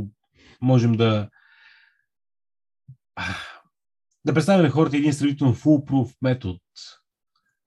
можем 0.63 0.93
да 0.93 1.29
да 4.25 4.35
представим 4.35 4.63
на 4.65 4.71
хората 4.71 4.97
един 4.97 5.13
сравнително 5.13 5.55
foolproof 5.55 6.15
метод 6.23 6.59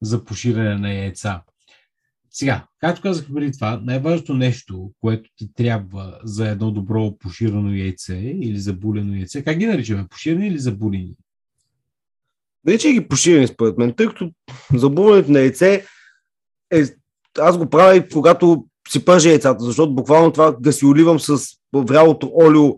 за 0.01 0.25
поширане 0.25 0.75
на 0.75 0.93
яйца. 0.93 1.41
Сега, 2.37 2.65
както 2.79 3.01
казах 3.01 3.27
преди 3.33 3.51
това, 3.51 3.81
най-важното 3.83 4.33
нещо, 4.33 4.91
което 5.01 5.29
ти 5.35 5.53
трябва 5.53 6.19
за 6.23 6.49
едно 6.49 6.71
добро 6.71 7.17
поширено 7.17 7.73
яйце 7.73 8.15
или 8.15 8.59
забулено 8.59 9.15
яйце, 9.15 9.43
как 9.43 9.57
ги 9.57 9.65
наричаме? 9.65 10.07
Поширени 10.09 10.47
или 10.47 10.59
забулени? 10.59 11.15
Вече 12.65 12.91
ги 12.91 13.07
поширени 13.07 13.47
според 13.47 13.77
мен, 13.77 13.93
тъй 13.93 14.07
като 14.07 14.31
забуването 14.73 15.31
на 15.31 15.39
яйце 15.39 15.85
е, 16.71 16.83
аз 17.39 17.57
го 17.57 17.69
правя 17.69 17.95
и 17.95 18.09
когато 18.09 18.65
си 18.89 19.05
пържа 19.05 19.29
яйцата, 19.29 19.63
защото 19.63 19.95
буквално 19.95 20.31
това 20.31 20.51
да 20.59 20.73
си 20.73 20.85
оливам 20.85 21.19
с 21.19 21.37
врялото 21.73 22.31
олио 22.35 22.77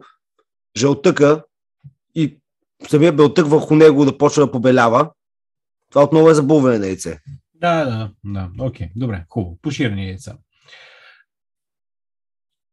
жълтъка 0.78 1.44
и 2.16 2.40
самия 2.90 3.14
белтък 3.14 3.48
върху 3.48 3.76
него 3.76 4.06
да 4.06 4.18
почва 4.18 4.46
да 4.46 4.52
побелява, 4.52 5.10
това 5.90 6.04
отново 6.04 6.30
е 6.30 6.34
забуване 6.34 6.80
на 6.80 6.88
яйце. 6.88 7.20
Да, 7.62 7.86
да, 7.86 8.14
да. 8.24 8.66
Окей, 8.66 8.92
добре, 8.96 9.26
хубаво. 9.30 9.58
Поширени 9.62 10.08
яйца. 10.08 10.38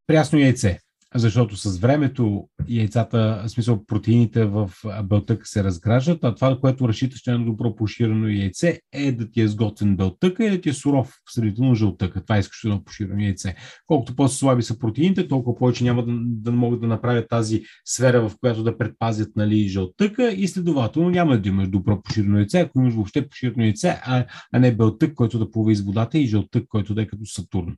Прясно 0.05 0.37
яйце. 0.37 0.79
Защото 1.15 1.55
с 1.57 1.79
времето 1.79 2.49
яйцата, 2.67 3.41
в 3.45 3.49
смисъл 3.49 3.85
протеините 3.85 4.45
в 4.45 4.71
белтъка 5.03 5.45
се 5.45 5.63
разграждат, 5.63 6.23
а 6.23 6.35
това, 6.35 6.59
което 6.59 6.87
разчиташ 6.87 7.25
на 7.25 7.33
едно 7.33 7.45
добро 7.45 7.75
поширено 7.75 8.27
яйце, 8.27 8.79
е 8.91 9.11
да 9.11 9.31
ти 9.31 9.41
е 9.41 9.47
сготвен 9.47 9.97
белтъка 9.97 10.45
или 10.45 10.55
да 10.55 10.61
ти 10.61 10.69
е 10.69 10.73
суров, 10.73 11.13
средително 11.29 11.75
жълтъка. 11.75 12.23
Това 12.23 12.37
искаш 12.37 12.63
едно 12.63 12.83
поширено 12.83 13.23
яйце. 13.23 13.55
Колкото 13.85 14.15
по-слаби 14.15 14.63
са 14.63 14.79
протеините, 14.79 15.27
толкова 15.27 15.57
повече 15.57 15.83
няма 15.83 16.05
да, 16.05 16.13
да 16.19 16.51
могат 16.51 16.81
да 16.81 16.87
направят 16.87 17.29
тази 17.29 17.61
сфера, 17.85 18.29
в 18.29 18.35
която 18.39 18.63
да 18.63 18.77
предпазят 18.77 19.35
нали, 19.35 19.67
жълтъка 19.67 20.31
и 20.31 20.47
следователно 20.47 21.09
няма 21.09 21.41
да 21.41 21.49
имаш 21.49 21.67
добро 21.67 22.01
поширено 22.01 22.37
яйце, 22.37 22.59
ако 22.59 22.79
имаш 22.79 22.93
въобще 22.93 23.29
поширено 23.29 23.63
яйце, 23.63 23.99
а, 24.03 24.25
а 24.53 24.59
не 24.59 24.75
белтък, 24.75 25.13
който 25.13 25.39
да 25.39 25.51
плува 25.51 25.71
из 25.71 25.81
водата 25.81 26.17
и 26.17 26.27
жълтък, 26.27 26.67
който 26.67 26.93
да 26.93 27.01
е 27.01 27.07
като 27.07 27.25
Сатурн. 27.25 27.75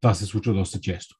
Това 0.00 0.14
се 0.14 0.26
случва 0.26 0.54
доста 0.54 0.80
често. 0.80 1.16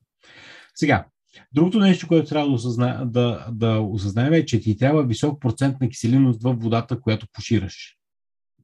Сега, 0.75 1.07
другото 1.53 1.79
нещо, 1.79 2.09
което 2.09 2.29
трябва 2.29 2.49
да, 2.49 2.55
осъзна, 2.55 3.07
да, 3.07 3.47
да 3.53 3.81
осъзнаем 3.81 4.33
е, 4.33 4.47
че 4.47 4.61
ти 4.61 4.77
трябва 4.77 5.07
висок 5.07 5.41
процент 5.41 5.81
на 5.81 5.89
киселиност 5.89 6.43
в 6.43 6.55
водата, 6.55 7.01
която 7.01 7.27
пошираш. 7.33 7.97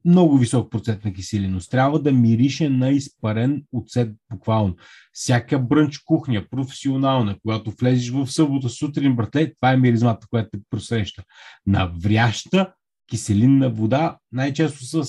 Много 0.05 0.37
висок 0.37 0.71
процент 0.71 1.05
на 1.05 1.13
киселиност. 1.13 1.71
Трябва 1.71 2.01
да 2.01 2.11
мирише 2.11 2.69
на 2.69 2.89
изпарен 2.89 3.63
оцет 3.73 4.11
буквално. 4.31 4.75
Всяка 5.13 5.59
брънч 5.59 5.99
кухня, 5.99 6.45
професионална, 6.49 7.35
когато 7.41 7.71
влезеш 7.71 8.09
в 8.09 8.27
събота 8.27 8.69
сутрин, 8.69 9.15
братле, 9.15 9.53
това 9.53 9.71
е 9.71 9.77
миризмата, 9.77 10.27
която 10.29 10.49
те 10.51 10.59
просреща. 10.69 11.23
На 11.67 11.91
вряща 12.03 12.73
киселинна 13.09 13.69
вода, 13.69 14.17
най-често 14.31 14.85
с 14.85 15.03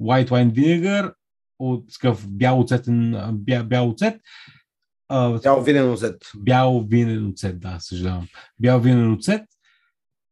white 0.00 0.28
wine 0.28 0.52
vinegar, 0.52 1.12
от 1.58 1.92
такъв 1.92 2.28
бял 2.30 2.60
оцетен, 2.60 3.16
бя, 3.32 3.62
бял 3.62 3.90
оцет, 3.90 4.20
а, 5.08 5.38
Цяло 5.38 5.62
винен 5.62 5.92
оцет. 5.92 6.16
бял 6.36 6.86
винен 6.90 7.26
оцет, 7.26 7.60
да, 7.60 7.76
съжалявам. 7.80 8.28
Бял 8.60 8.80
винен 8.80 9.12
оцет 9.12 9.42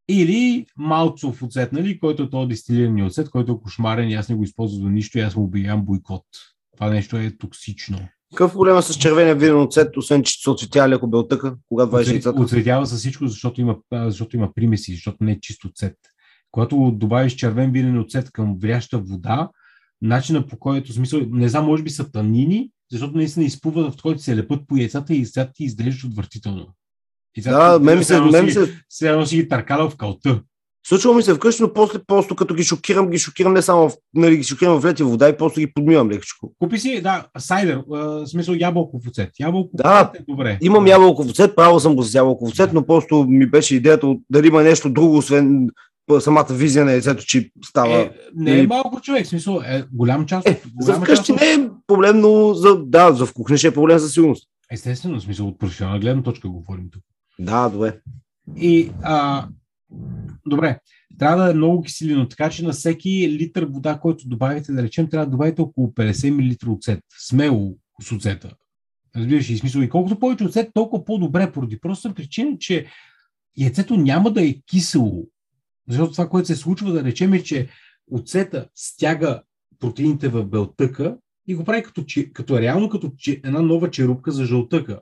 или 0.08 0.66
малцов 0.76 1.42
оцет, 1.42 1.72
нали, 1.72 1.98
който 1.98 2.22
е 2.22 2.30
този 2.30 2.48
дистилирания 2.48 3.06
оцет, 3.06 3.30
който 3.30 3.52
е 3.52 3.62
кошмарен 3.62 4.10
и 4.10 4.14
аз 4.14 4.28
не 4.28 4.34
го 4.34 4.42
използвам 4.42 4.82
за 4.82 4.90
нищо 4.90 5.18
и 5.18 5.20
аз 5.20 5.36
му 5.36 5.44
обявявам 5.44 5.84
бойкот. 5.84 6.24
Това 6.76 6.90
нещо 6.90 7.16
е 7.16 7.36
токсично. 7.38 7.98
Какъв 8.30 8.52
проблема 8.52 8.82
с 8.82 8.94
червения 8.94 9.34
винен 9.34 9.60
оцет, 9.60 9.96
освен 9.96 10.22
че 10.22 10.42
се 10.42 10.50
оцветя 10.50 10.88
леко 10.88 11.06
белтъка, 11.06 11.56
когато 11.68 11.90
вадиш 11.90 12.08
яйцата? 12.08 12.40
Оцветява 12.40 12.86
с 12.86 12.96
всичко, 12.96 13.26
защото 13.26 13.60
има, 13.60 13.76
защото 13.92 14.36
има 14.36 14.54
примеси, 14.54 14.92
защото 14.92 15.16
не 15.20 15.32
е 15.32 15.40
чист 15.40 15.64
оцет. 15.64 15.94
Когато 16.50 16.90
добавиш 16.94 17.34
червен 17.34 17.72
винен 17.72 17.98
оцет 17.98 18.30
към 18.32 18.56
вряща 18.58 18.98
вода, 18.98 19.50
начина 20.02 20.46
по 20.46 20.58
който, 20.58 20.92
смисъл, 20.92 21.20
не 21.30 21.48
знам, 21.48 21.64
може 21.66 21.82
би 21.82 21.90
са 21.90 22.12
танини, 22.12 22.70
защото 22.92 23.16
наистина 23.16 23.46
изплуват, 23.46 23.94
в 23.94 24.02
който 24.02 24.22
се 24.22 24.36
лепат 24.36 24.60
по 24.68 24.76
яйцата 24.76 25.14
и 25.14 25.16
яйцата 25.16 25.52
ти 25.54 25.64
изглеждат 25.64 26.04
отвратително. 26.04 26.66
Яйцата 27.36 27.56
Да, 27.56 27.78
мен 27.84 28.04
се, 28.04 28.20
мен 28.20 28.50
се, 28.88 29.08
едно 29.08 29.26
си 29.26 29.36
ги 29.36 29.48
търкалял 29.48 29.90
в 29.90 29.96
калта. 29.96 30.42
случва 30.86 31.14
ми 31.14 31.22
се 31.22 31.34
вкъщи, 31.34 31.62
но 31.62 31.72
после 31.72 31.98
просто 32.06 32.36
като 32.36 32.54
ги 32.54 32.64
шокирам, 32.64 33.10
ги 33.10 33.18
шокирам 33.18 33.52
не 33.52 33.62
само 33.62 33.88
в, 33.88 33.92
нали, 34.14 34.36
ги 34.36 34.44
шокирам 34.44 34.80
в 34.80 34.84
лети 34.84 35.02
вода 35.02 35.28
и 35.28 35.36
просто 35.36 35.60
ги 35.60 35.72
подмивам 35.72 36.10
лекичко. 36.10 36.52
Купи 36.58 36.78
си, 36.78 37.02
да, 37.02 37.26
сайдер, 37.38 37.82
в 37.88 38.26
смисъл 38.26 38.54
ябълков 38.54 39.06
оцет. 39.08 39.30
Ябълков 39.40 39.70
Да, 39.74 40.10
оцет 40.10 40.20
е 40.20 40.24
добре. 40.28 40.58
Имам 40.62 40.86
ябълков 40.86 41.26
оцет, 41.30 41.56
правил 41.56 41.80
съм 41.80 41.96
го 41.96 42.02
с 42.02 42.14
ябълков 42.14 42.48
оцет, 42.48 42.72
но 42.72 42.86
просто 42.86 43.24
ми 43.28 43.50
беше 43.50 43.76
идеята 43.76 44.14
дали 44.30 44.46
има 44.46 44.62
нещо 44.62 44.90
друго, 44.90 45.16
освен 45.16 45.68
самата 46.20 46.46
визия 46.50 46.84
на 46.84 46.92
яйцето, 46.92 47.24
че 47.24 47.50
става. 47.64 48.00
Е, 48.00 48.10
не 48.34 48.52
е 48.52 48.62
И- 48.62 48.66
малко 48.66 49.00
човек, 49.00 49.26
смисъл, 49.26 49.60
е 49.66 49.84
голям 49.92 50.26
част. 50.26 50.48
Е, 50.48 50.62
за 50.80 50.92
голяма 50.92 51.04
вкъщи 51.04 51.32
част 51.32 51.40
не 51.40 51.46
е 51.52 51.68
проблем, 51.86 52.20
но 52.20 52.54
за, 52.54 52.84
да, 52.84 53.12
за 53.12 53.26
в 53.26 53.32
кухня 53.32 53.58
ще 53.58 53.66
е 53.66 53.74
проблем 53.74 53.98
със 53.98 54.12
сигурност. 54.12 54.48
Естествено, 54.70 55.20
смисъл 55.20 55.48
от 55.48 55.58
професионална 55.58 56.00
гледна 56.00 56.22
точка 56.22 56.48
говорим 56.48 56.90
тук. 56.92 57.02
Да, 57.38 57.68
добре. 57.68 58.00
И, 58.56 58.90
а, 59.02 59.48
добре, 60.46 60.78
трябва 61.18 61.44
да 61.44 61.50
е 61.50 61.54
много 61.54 61.82
киселино, 61.82 62.28
така 62.28 62.50
че 62.50 62.64
на 62.64 62.72
всеки 62.72 63.28
литър 63.30 63.64
вода, 63.64 63.98
който 63.98 64.28
добавите, 64.28 64.72
да 64.72 64.82
речем, 64.82 65.08
трябва 65.10 65.26
да 65.26 65.30
добавите 65.30 65.62
около 65.62 65.88
50 65.88 66.30
мл 66.30 66.74
оцет. 66.74 67.00
Смело 67.28 67.74
с 68.02 68.12
оцета. 68.12 68.50
Разбираш, 69.16 69.50
и 69.50 69.58
смисъл. 69.58 69.80
И 69.80 69.88
колкото 69.88 70.18
повече 70.18 70.44
оцет, 70.44 70.70
толкова 70.74 71.04
по-добре, 71.04 71.52
поради 71.52 71.80
проста 71.80 72.14
причина, 72.14 72.56
че 72.60 72.86
яйцето 73.58 73.96
няма 73.96 74.32
да 74.32 74.46
е 74.46 74.54
кисело. 74.66 75.26
Защото 75.88 76.12
това, 76.12 76.28
което 76.28 76.46
се 76.46 76.56
случва, 76.56 76.92
да 76.92 77.04
речем, 77.04 77.32
е, 77.32 77.42
че 77.42 77.68
оцета 78.10 78.68
стяга 78.74 79.42
протеините 79.78 80.28
в 80.28 80.44
белтъка 80.44 81.16
и 81.46 81.54
го 81.54 81.64
прави 81.64 81.82
като, 81.82 82.04
като 82.32 82.60
реално 82.60 82.88
като 82.88 83.12
една 83.28 83.62
нова 83.62 83.90
черупка 83.90 84.32
за 84.32 84.44
жълтъка. 84.44 85.00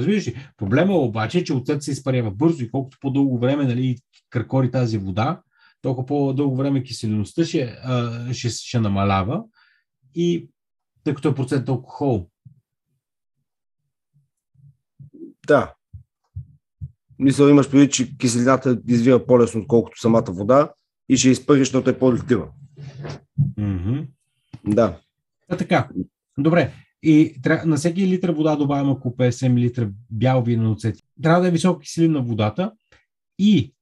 Разбираш 0.00 0.28
ли? 0.28 0.50
Проблема 0.56 0.92
е 0.92 0.96
обаче, 0.96 1.44
че 1.44 1.54
оцет 1.54 1.82
се 1.82 1.90
изпарява 1.90 2.30
бързо 2.30 2.64
и 2.64 2.70
колкото 2.70 2.98
по-дълго 3.00 3.38
време 3.38 3.64
нали, 3.64 3.98
кракори 4.30 4.70
тази 4.70 4.98
вода, 4.98 5.42
толкова 5.82 6.06
по-дълго 6.06 6.56
време 6.56 6.82
киселеността 6.82 7.44
ще, 7.44 7.62
а, 7.62 8.34
ще, 8.34 8.48
ще 8.48 8.80
намалява 8.80 9.44
и 10.14 10.48
тъй 11.04 11.14
като 11.14 11.28
е 11.28 11.34
процент 11.34 11.68
алкохол. 11.68 12.30
Да. 15.46 15.74
Мисля, 17.20 17.50
имаш 17.50 17.70
преди, 17.70 17.90
че 17.90 18.16
киселината 18.16 18.80
извира 18.88 19.26
по-лесно, 19.26 19.60
отколкото 19.60 20.00
самата 20.00 20.24
вода 20.28 20.72
и 21.08 21.16
ще 21.16 21.28
изпъри, 21.28 21.58
защото 21.58 21.90
е 21.90 21.98
по-летива. 21.98 22.48
Мгм. 23.58 23.98
Да. 24.66 24.98
А, 25.48 25.56
така. 25.56 25.88
Добре. 26.38 26.72
И 27.02 27.34
на 27.64 27.76
всеки 27.76 28.06
литър 28.06 28.30
вода 28.30 28.56
добавяме 28.56 28.90
около 28.90 29.14
50 29.14 29.48
мл 29.48 29.90
бял 30.10 30.42
винен 30.42 30.70
оцет. 30.70 30.96
Трябва 31.22 31.40
да 31.40 31.48
е 31.48 31.50
висока 31.50 31.80
киселина 31.80 32.18
на 32.18 32.24
водата 32.24 32.72
и 33.38 33.74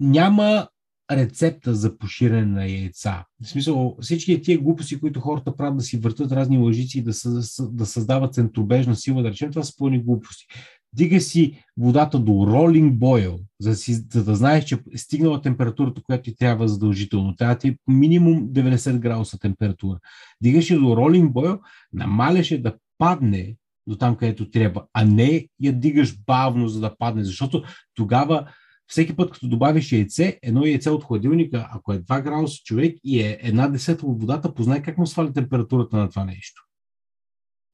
няма 0.00 0.68
рецепта 1.10 1.74
за 1.74 1.98
поширене 1.98 2.46
на 2.46 2.66
яйца. 2.66 3.24
В 3.42 3.48
смисъл, 3.48 3.96
всички 4.00 4.42
тия 4.42 4.58
глупости, 4.58 5.00
които 5.00 5.20
хората 5.20 5.56
правят 5.56 5.76
да 5.76 5.82
си 5.82 5.96
въртат 5.96 6.32
разни 6.32 6.58
лъжици 6.58 6.98
и 6.98 7.02
да, 7.02 7.12
да 7.60 7.86
създават 7.86 8.34
центробежна 8.34 8.96
сила, 8.96 9.22
да 9.22 9.30
речем, 9.30 9.50
това 9.50 9.62
са 9.62 9.72
пълни 9.78 10.02
глупости. 10.02 10.46
Дига 10.94 11.20
си 11.20 11.64
водата 11.76 12.18
до 12.18 12.32
rolling 12.32 12.92
boil, 12.92 13.40
за 13.60 13.70
да, 13.70 13.76
си, 13.76 13.92
за 13.94 14.24
да 14.24 14.34
знаеш, 14.34 14.64
че 14.64 14.78
е 14.92 14.98
стигнала 14.98 15.42
температурата, 15.42 16.02
която 16.02 16.22
ти 16.22 16.36
трябва 16.36 16.68
задължително. 16.68 17.36
Трябва 17.36 17.58
ти 17.58 17.68
е 17.68 17.76
минимум 17.88 18.48
90 18.48 18.98
градуса 18.98 19.38
температура. 19.38 19.98
Дигаш 20.42 20.70
я 20.70 20.78
до 20.78 20.84
rolling 20.84 21.28
boil, 21.28 21.60
намаляш 21.92 22.60
да 22.60 22.74
падне 22.98 23.56
до 23.86 23.96
там, 23.96 24.16
където 24.16 24.50
трябва, 24.50 24.84
а 24.92 25.04
не 25.04 25.48
я 25.60 25.72
дигаш 25.72 26.18
бавно, 26.26 26.68
за 26.68 26.80
да 26.80 26.96
падне, 26.98 27.24
защото 27.24 27.62
тогава 27.94 28.48
всеки 28.86 29.16
път, 29.16 29.30
като 29.30 29.48
добавиш 29.48 29.92
яйце, 29.92 30.38
едно 30.42 30.66
яйце 30.66 30.90
от 30.90 31.04
хладилника, 31.04 31.68
ако 31.72 31.92
е 31.92 31.98
2 31.98 32.22
градуса 32.22 32.58
човек 32.64 32.98
и 33.04 33.20
е 33.20 33.38
една 33.42 33.68
десета 33.68 34.06
от 34.06 34.20
водата, 34.20 34.54
познай 34.54 34.82
как 34.82 34.98
му 34.98 35.06
сваля 35.06 35.32
температурата 35.32 35.96
на 35.96 36.10
това 36.10 36.24
нещо. 36.24 36.62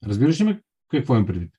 Разбираш 0.06 0.40
ли 0.40 0.44
ме 0.44 0.60
какво 0.90 1.16
им 1.16 1.26
предвид? 1.26 1.50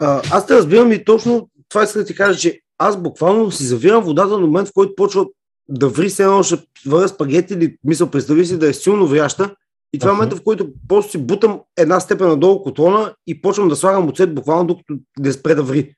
А, 0.00 0.22
аз 0.30 0.46
те 0.46 0.54
разбирам 0.54 0.92
и 0.92 1.04
точно 1.04 1.50
това 1.68 1.84
иска 1.84 1.98
да 1.98 2.04
ти 2.04 2.14
кажа, 2.14 2.38
че 2.38 2.60
аз 2.78 3.02
буквално 3.02 3.50
си 3.50 3.64
завирам 3.64 4.04
водата 4.04 4.28
на 4.28 4.38
момент, 4.38 4.68
в 4.68 4.72
който 4.72 4.94
почва 4.94 5.26
да 5.68 5.88
ври 5.88 6.10
се 6.10 6.22
едно, 6.22 6.42
ще 6.42 6.58
въря 6.86 7.08
спагети 7.08 7.54
или 7.54 7.76
мисъл, 7.84 8.10
представи 8.10 8.46
си 8.46 8.58
да 8.58 8.68
е 8.68 8.72
силно 8.72 9.06
вряща 9.06 9.54
и 9.92 9.98
това 9.98 10.10
е 10.10 10.14
момента, 10.14 10.36
в 10.36 10.42
който 10.42 10.68
просто 10.88 11.10
си 11.10 11.18
бутам 11.18 11.60
една 11.78 12.00
степен 12.00 12.28
надолу 12.28 12.62
котлона 12.62 13.14
и 13.26 13.42
почвам 13.42 13.68
да 13.68 13.76
слагам 13.76 14.08
оцет 14.08 14.34
буквално 14.34 14.66
докато 14.66 14.94
не 15.18 15.32
спре 15.32 15.54
да 15.54 15.62
ври. 15.62 15.94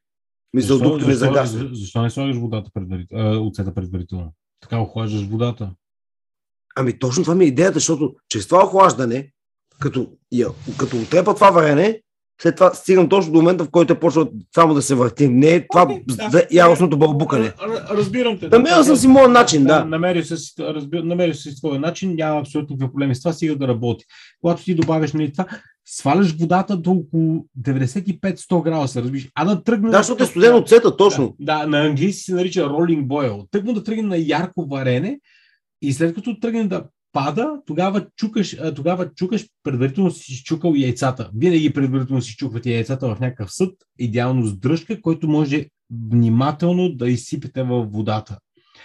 Мисля, 0.55 0.75
защо, 0.75 0.85
докато 0.85 1.11
защо, 1.11 1.35
защо, 1.35 1.75
защо 1.75 2.03
не 2.03 2.11
слагаш 2.11 2.37
водата 2.37 2.71
предварително, 2.75 3.47
оцета 3.47 3.75
предварително? 3.75 4.33
Така 4.61 4.79
охлаждаш 4.79 5.27
водата. 5.27 5.71
Ами 6.77 6.99
точно 6.99 7.23
това 7.23 7.35
ми 7.35 7.45
е 7.45 7.49
идеята, 7.49 7.75
защото 7.75 8.15
чрез 8.29 8.47
това 8.47 8.65
охлаждане, 8.65 9.33
като, 9.81 10.11
като 10.79 10.97
отрепа 10.97 11.35
това 11.35 11.51
варене, 11.51 12.03
след 12.43 12.57
това 12.57 12.75
стигам 12.75 13.09
точно 13.09 13.33
до 13.33 13.39
момента, 13.39 13.65
в 13.65 13.71
който 13.71 13.93
е 13.93 14.01
почва 14.01 14.29
само 14.55 14.75
да 14.75 14.83
се 14.83 14.95
върти. 14.95 15.29
Не 15.29 15.49
е 15.49 15.67
това 15.69 15.87
okay, 15.87 16.31
да, 16.31 16.47
яростното 16.51 16.99
бълбукане. 16.99 17.53
Разбирам 17.91 18.39
те. 18.39 18.49
Намерил 18.49 18.85
съм 18.85 18.97
си 18.97 19.09
моят 19.09 19.31
начин, 19.31 19.65
да. 19.65 19.85
Намерил 19.85 20.25
си, 20.25 20.37
разбир, 20.61 21.03
намерил 21.03 21.35
си 21.35 21.51
своя 21.51 21.81
начин, 21.81 22.15
няма 22.15 22.41
абсолютно 22.41 22.75
никакви 22.75 22.93
проблеми 22.93 23.15
с 23.15 23.23
това, 23.23 23.33
стига 23.33 23.57
да 23.57 23.69
работи. 23.69 24.05
Когато 24.41 24.65
ти 24.65 24.75
добавяш 24.75 25.13
нали, 25.13 25.33
това, 25.33 25.47
сваляш 25.85 26.37
водата 26.37 26.77
до 26.77 26.91
около 26.91 27.45
95-100 27.61 28.63
градуса, 28.63 29.03
разбираш. 29.03 29.29
А 29.35 29.45
да 29.45 29.63
тръгне... 29.63 29.91
Да, 29.91 29.99
защото 29.99 30.23
е 30.23 30.27
студено 30.27 30.57
от 30.57 30.69
цета, 30.69 30.97
точно. 30.97 31.37
Да, 31.41 31.59
да, 31.59 31.67
на 31.67 31.87
английски 31.87 32.23
се 32.23 32.35
нарича 32.35 32.61
rolling 32.61 33.07
boil. 33.07 33.47
Тъкмо 33.51 33.73
да 33.73 33.85
тръгне 33.85 34.03
на 34.03 34.17
ярко 34.17 34.67
варене 34.67 35.19
и 35.83 35.93
след 35.93 36.15
като 36.15 36.41
тръгне 36.41 36.65
да 36.65 36.83
пада, 37.13 37.51
тогава 37.67 38.07
чукаш, 38.17 38.57
тогава 38.77 39.11
чукаш, 39.15 39.47
предварително 39.63 40.11
си 40.11 40.43
чукал 40.45 40.75
яйцата. 40.77 41.31
Винаги 41.37 41.73
предварително 41.73 42.23
си 42.23 42.37
чуквате 42.37 42.71
яйцата 42.71 43.15
в 43.15 43.21
някакъв 43.21 43.53
съд, 43.53 43.75
идеално 43.99 44.47
с 44.47 44.59
дръжка, 44.59 45.01
който 45.01 45.29
може 45.29 45.67
внимателно 46.11 46.89
да 46.89 47.09
изсипете 47.09 47.63
във 47.63 47.93
водата. 47.93 48.39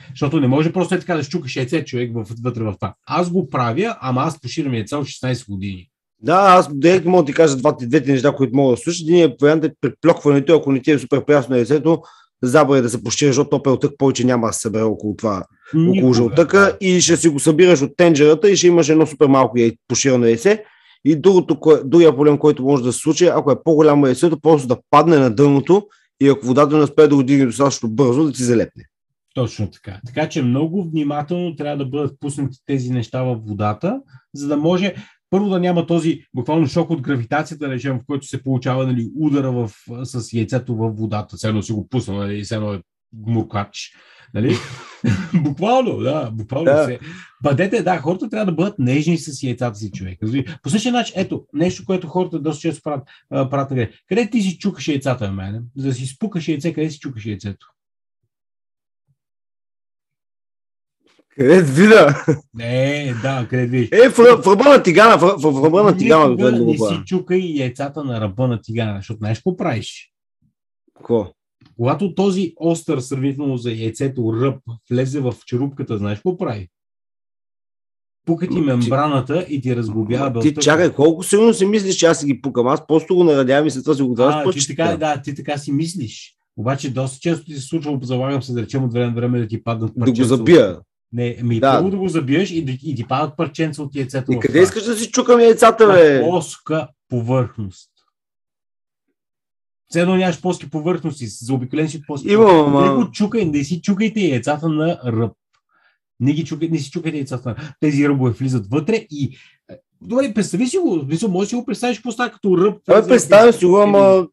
Защото 0.09 0.39
не 0.39 0.47
може 0.47 0.73
просто 0.73 0.95
е 0.95 0.99
така 0.99 1.15
да 1.15 1.23
щукаш 1.23 1.55
яйце 1.55 1.85
човек 1.85 2.11
вътре 2.43 2.63
в 2.63 2.73
това. 2.73 2.93
Аз 3.05 3.29
го 3.29 3.49
правя, 3.49 3.97
ама 4.01 4.21
аз 4.21 4.41
поширам 4.41 4.73
яйца 4.73 4.97
от 4.97 5.07
16 5.07 5.49
години. 5.49 5.89
Да, 6.21 6.35
аз 6.35 6.77
директно 6.77 7.11
мога 7.11 7.23
да 7.23 7.27
ти 7.27 7.33
кажа 7.33 7.57
двата, 7.57 7.87
двете 7.87 8.11
неща, 8.11 8.31
които 8.31 8.55
мога 8.55 8.71
да 8.71 8.77
слушаш. 8.77 9.01
Един 9.01 9.23
е 9.23 9.35
вариант 9.41 9.63
е 9.63 9.73
приплюкването, 9.81 10.55
ако 10.55 10.71
не 10.71 10.81
ти 10.81 10.91
е 10.91 10.99
супер 10.99 11.25
приясно 11.25 11.53
на 11.53 11.57
яйцето, 11.57 12.01
забравяй 12.43 12.81
да 12.81 12.89
се 12.89 13.03
пощираш, 13.03 13.35
защото 13.35 13.49
то 13.49 13.63
пелтък 13.63 13.91
повече 13.97 14.25
няма 14.25 14.47
да 14.47 14.53
се 14.53 14.61
събере 14.61 14.83
около 14.83 15.15
това, 15.15 15.43
Никога, 15.73 15.99
около 15.99 16.13
жълтъка 16.13 16.77
и 16.81 17.01
ще 17.01 17.17
си 17.17 17.29
го 17.29 17.39
събираш 17.39 17.81
от 17.81 17.97
тенджерата 17.97 18.51
и 18.51 18.55
ще 18.55 18.67
имаш 18.67 18.89
едно 18.89 19.05
супер 19.05 19.27
малко 19.27 19.59
яй, 19.59 19.71
поширано 19.87 20.25
яйце. 20.25 20.63
И 21.05 21.15
другото, 21.15 21.59
другия 21.85 22.15
проблем, 22.15 22.37
който 22.37 22.63
може 22.63 22.83
да 22.83 22.93
се 22.93 22.99
случи, 22.99 23.25
ако 23.25 23.51
е 23.51 23.63
по-голямо 23.63 24.05
яйцето, 24.05 24.39
просто 24.39 24.67
да 24.67 24.77
падне 24.89 25.17
на 25.17 25.29
дъното 25.29 25.87
и 26.21 26.29
ако 26.29 26.45
водата 26.45 26.77
не 26.77 26.83
успее 26.83 27.07
да 27.07 27.15
го 27.15 27.23
дигне 27.23 27.45
достатъчно 27.45 27.89
бързо, 27.89 28.23
да 28.23 28.31
ти 28.31 28.43
залепне. 28.43 28.83
Точно 29.33 29.71
така. 29.71 29.99
Така 30.05 30.29
че 30.29 30.43
много 30.43 30.83
внимателно 30.83 31.55
трябва 31.55 31.77
да 31.77 31.85
бъдат 31.85 32.19
пуснати 32.19 32.57
тези 32.65 32.89
неща 32.89 33.23
в 33.23 33.35
водата, 33.35 33.99
за 34.35 34.47
да 34.47 34.57
може 34.57 34.95
първо 35.29 35.49
да 35.49 35.59
няма 35.59 35.87
този 35.87 36.21
буквално 36.33 36.67
шок 36.67 36.89
от 36.89 37.01
гравитацията, 37.01 37.67
да 37.67 37.73
речем, 37.73 37.99
в 37.99 38.05
който 38.07 38.27
се 38.27 38.43
получава 38.43 38.87
нали, 38.87 39.09
удара 39.15 39.51
в, 39.51 39.71
с 40.03 40.33
яйцето 40.33 40.75
в 40.75 40.89
водата. 40.89 41.37
Все 41.37 41.47
едно 41.47 41.61
си 41.61 41.71
го 41.71 41.87
пусна, 41.87 42.15
нали, 42.15 42.43
все 42.43 42.55
едно 42.55 42.73
е 42.73 42.81
гмуркач. 43.13 43.91
Нали? 44.33 44.55
буквално, 45.43 45.97
да, 45.97 46.31
буквално 46.31 46.65
да. 46.65 46.85
се. 46.85 46.99
Бъдете, 47.43 47.83
да, 47.83 47.97
хората 47.97 48.29
трябва 48.29 48.45
да 48.45 48.51
бъдат 48.51 48.79
нежни 48.79 49.17
с 49.17 49.43
яйцата 49.43 49.75
си, 49.75 49.91
човек. 49.91 50.19
По 50.63 50.69
същия 50.69 50.91
начин, 50.91 51.13
ето, 51.17 51.45
нещо, 51.53 51.83
което 51.85 52.07
хората 52.07 52.39
доста 52.39 52.61
често 52.61 52.81
правят, 52.83 53.07
правят 53.29 53.69
къде. 53.69 53.91
Къде 54.09 54.29
ти 54.29 54.41
си 54.41 54.57
чукаш 54.57 54.87
яйцата 54.87 55.25
на 55.25 55.31
мене? 55.31 55.61
За 55.77 55.87
да 55.87 55.93
си 55.93 56.05
спукаш 56.05 56.47
яйце, 56.47 56.73
къде 56.73 56.89
си 56.89 56.99
чукаш 56.99 57.25
яйцето? 57.25 57.67
Къде 61.37 61.61
вида? 61.61 62.25
Не, 62.53 63.13
да, 63.21 63.47
къде 63.49 63.65
видиш. 63.65 63.89
Е, 63.91 64.09
в, 64.09 64.15
в 64.15 64.47
ръба 64.47 64.69
на 64.69 64.83
тигана, 64.83 65.17
в, 65.17 65.37
в, 65.37 65.65
ръба 65.65 65.83
на 65.83 65.97
тигана. 65.97 66.29
Никога 66.29 66.51
не 66.51 66.77
си 66.77 67.01
чукай 67.05 67.39
яйцата 67.39 68.03
на 68.03 68.21
ръба 68.21 68.47
на 68.47 68.61
тигана, 68.61 68.95
защото 68.97 69.17
знаеш 69.17 69.37
какво 69.37 69.57
правиш? 69.57 70.11
Какво? 70.95 71.31
Когато 71.77 72.15
този 72.15 72.53
остър 72.57 72.99
сравнително 72.99 73.57
за 73.57 73.71
яйцето 73.71 74.33
ръб 74.41 74.61
влезе 74.91 75.19
в 75.19 75.33
черупката, 75.45 75.97
знаеш 75.97 76.17
какво 76.17 76.37
прави? 76.37 76.67
Пука 78.25 78.47
ти 78.47 78.61
мембраната 78.61 79.45
и 79.49 79.61
ти 79.61 79.75
разглобява 79.75 80.29
белта. 80.29 80.47
Ти 80.47 80.55
чакай, 80.55 80.93
колко 80.93 81.23
сигурно 81.23 81.53
си 81.53 81.65
мислиш, 81.65 81.95
че 81.95 82.05
аз 82.05 82.19
си 82.19 82.25
ги 82.25 82.41
пукам. 82.41 82.67
Аз 82.67 82.87
просто 82.87 83.15
го 83.15 83.23
нарадявам 83.23 83.67
и 83.67 83.71
след 83.71 83.83
това 83.83 83.95
си 83.95 84.01
го 84.01 84.13
даваш. 84.13 84.55
ти 84.55 84.75
така, 84.75 84.97
да, 84.97 85.21
ти 85.21 85.35
така 85.35 85.57
си 85.57 85.71
мислиш. 85.71 86.33
Обаче 86.57 86.93
доста 86.93 87.19
често 87.19 87.45
ти 87.45 87.53
се 87.53 87.61
случва, 87.61 87.99
залагам 88.01 88.43
се 88.43 88.53
да 88.53 88.61
речем 88.61 88.83
от 88.83 88.93
време 88.93 89.07
на 89.07 89.13
време 89.13 89.39
да 89.39 89.47
ти 89.47 89.63
паднат 89.63 89.91
Да 89.95 90.11
го 90.11 90.23
забия. 90.23 90.79
Не, 91.13 91.37
ми 91.43 91.59
да. 91.59 91.77
първо 91.77 91.89
да 91.89 91.97
го 91.97 92.07
забиеш 92.07 92.51
и, 92.51 92.79
и 92.83 92.95
ти 92.95 93.07
падат 93.07 93.37
парченца 93.37 93.83
от 93.83 93.95
яйцето. 93.95 94.31
И 94.31 94.39
къде 94.39 94.61
искаш 94.61 94.83
да 94.83 94.95
си 94.95 95.11
чукам 95.11 95.39
яйцата, 95.39 95.87
бе? 95.87 96.21
Плоска 96.21 96.87
повърхност. 97.09 97.89
Все 99.89 100.01
едно 100.01 100.15
нямаш 100.15 100.41
плоски 100.41 100.69
повърхности, 100.69 101.27
заобиколен 101.27 101.89
си 101.89 101.97
от 101.97 102.03
плоски 102.07 102.31
Има, 102.31 102.65
ама... 102.67 102.81
Не 102.81 102.89
го 102.89 103.11
чукай, 103.11 103.45
не 103.45 103.63
си 103.63 103.81
чукайте 103.81 104.19
яйцата 104.19 104.69
на 104.69 104.99
ръб. 105.05 105.33
Не, 106.19 106.33
ги 106.33 106.45
чукай, 106.45 106.69
не 106.69 106.77
си 106.77 106.91
чукайте 106.91 107.17
яйцата 107.17 107.49
на 107.49 107.55
Тези 107.79 108.09
ръбове 108.09 108.31
влизат 108.31 108.67
вътре 108.67 109.05
и 109.09 109.37
Добре, 110.01 110.33
представи 110.33 110.67
си 110.67 110.77
го. 110.77 111.05
Мисля, 111.07 111.27
може 111.27 111.45
да 111.45 111.49
си 111.49 111.55
го 111.55 111.65
представиш 111.65 111.97
какво 111.97 112.11
става 112.11 112.31
като 112.31 112.57
ръб. 112.57 112.81
Това 112.85 113.07
представя 113.07 113.53
си 113.53 113.65
го, 113.65 113.81
ама 113.81 114.27